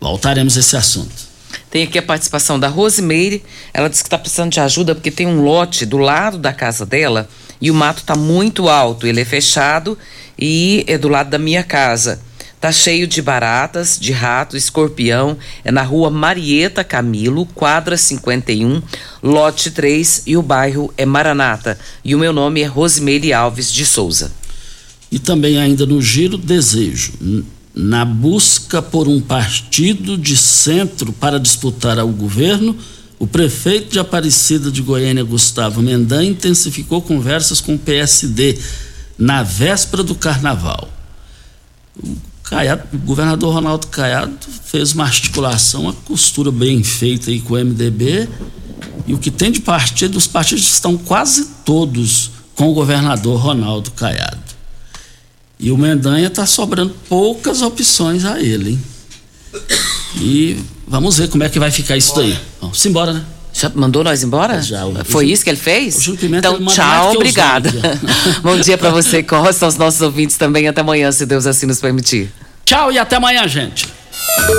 Voltaremos 0.00 0.56
a 0.56 0.60
esse 0.60 0.76
assunto. 0.76 1.33
Tem 1.70 1.82
aqui 1.82 1.98
a 1.98 2.02
participação 2.02 2.58
da 2.58 2.68
Rosemeire. 2.68 3.42
Ela 3.72 3.88
disse 3.88 4.02
que 4.02 4.08
está 4.08 4.18
precisando 4.18 4.52
de 4.52 4.60
ajuda 4.60 4.94
porque 4.94 5.10
tem 5.10 5.26
um 5.26 5.42
lote 5.42 5.86
do 5.86 5.98
lado 5.98 6.38
da 6.38 6.52
casa 6.52 6.86
dela 6.86 7.28
e 7.60 7.70
o 7.70 7.74
mato 7.74 7.98
está 7.98 8.14
muito 8.14 8.68
alto. 8.68 9.06
Ele 9.06 9.20
é 9.20 9.24
fechado 9.24 9.96
e 10.38 10.84
é 10.86 10.98
do 10.98 11.08
lado 11.08 11.30
da 11.30 11.38
minha 11.38 11.62
casa. 11.62 12.20
Tá 12.60 12.72
cheio 12.72 13.06
de 13.06 13.20
baratas, 13.20 13.98
de 14.00 14.10
rato, 14.10 14.56
escorpião. 14.56 15.36
É 15.62 15.70
na 15.70 15.82
rua 15.82 16.08
Marieta 16.08 16.82
Camilo, 16.82 17.44
quadra 17.54 17.94
51, 17.94 18.80
lote 19.22 19.70
3 19.70 20.22
e 20.26 20.34
o 20.34 20.40
bairro 20.40 20.92
é 20.96 21.04
Maranata. 21.04 21.78
E 22.02 22.14
o 22.14 22.18
meu 22.18 22.32
nome 22.32 22.62
é 22.62 22.66
Rosimeire 22.66 23.34
Alves 23.34 23.70
de 23.70 23.84
Souza. 23.84 24.32
E 25.12 25.18
também 25.18 25.58
ainda 25.58 25.84
no 25.84 26.00
giro 26.00 26.38
desejo. 26.38 27.12
Na 27.74 28.04
busca 28.04 28.80
por 28.80 29.08
um 29.08 29.20
partido 29.20 30.16
de 30.16 30.36
centro 30.36 31.12
para 31.12 31.40
disputar 31.40 31.98
ao 31.98 32.08
governo, 32.08 32.76
o 33.18 33.26
prefeito 33.26 33.92
de 33.92 33.98
Aparecida 33.98 34.70
de 34.70 34.82
Goiânia, 34.82 35.24
Gustavo 35.24 35.82
Mendan, 35.82 36.24
intensificou 36.24 37.02
conversas 37.02 37.60
com 37.60 37.74
o 37.74 37.78
PSD 37.78 38.58
na 39.18 39.42
véspera 39.42 40.02
do 40.02 40.14
carnaval. 40.14 40.88
O, 42.02 42.16
Caiado, 42.42 42.82
o 42.92 42.98
governador 42.98 43.54
Ronaldo 43.54 43.86
Caiado 43.86 44.46
fez 44.64 44.92
uma 44.92 45.04
articulação, 45.04 45.82
uma 45.82 45.92
costura 45.92 46.52
bem 46.52 46.82
feita 46.84 47.30
aí 47.30 47.40
com 47.40 47.54
o 47.54 47.64
MDB. 47.64 48.28
E 49.06 49.14
o 49.14 49.18
que 49.18 49.30
tem 49.30 49.50
de 49.50 49.60
partido, 49.60 50.18
os 50.18 50.26
partidos 50.26 50.64
estão 50.64 50.96
quase 50.96 51.46
todos 51.64 52.30
com 52.54 52.68
o 52.68 52.74
governador 52.74 53.40
Ronaldo 53.40 53.90
Caiado. 53.92 54.43
E 55.64 55.72
o 55.72 55.78
Mendanha 55.78 56.26
está 56.26 56.44
sobrando 56.44 56.94
poucas 57.08 57.62
opções 57.62 58.26
a 58.26 58.38
ele, 58.38 58.72
hein? 58.72 58.82
E 60.20 60.58
vamos 60.86 61.16
ver 61.16 61.30
como 61.30 61.42
é 61.42 61.48
que 61.48 61.58
vai 61.58 61.70
ficar 61.70 61.96
isso 61.96 62.14
daí. 62.14 62.38
Vamos 62.60 62.84
embora, 62.84 63.14
né? 63.14 63.24
Já 63.50 63.72
mandou 63.74 64.04
nós 64.04 64.22
embora? 64.22 64.60
Já. 64.60 64.82
Foi 65.06 65.26
isso 65.26 65.42
que 65.42 65.48
ele 65.48 65.56
fez? 65.56 66.06
Então, 66.06 66.60
mais 66.60 66.76
tchau, 66.76 67.14
obrigada. 67.14 67.70
homens, 67.70 68.36
Bom 68.44 68.60
dia 68.60 68.76
para 68.76 68.90
você, 68.90 69.22
Costa, 69.22 69.64
aos 69.64 69.76
nossos 69.78 70.02
ouvintes 70.02 70.36
também. 70.36 70.68
Até 70.68 70.82
amanhã, 70.82 71.10
se 71.10 71.24
Deus 71.24 71.46
assim 71.46 71.64
nos 71.64 71.80
permitir. 71.80 72.30
Tchau 72.66 72.92
e 72.92 72.98
até 72.98 73.16
amanhã, 73.16 73.48
gente. 73.48 73.88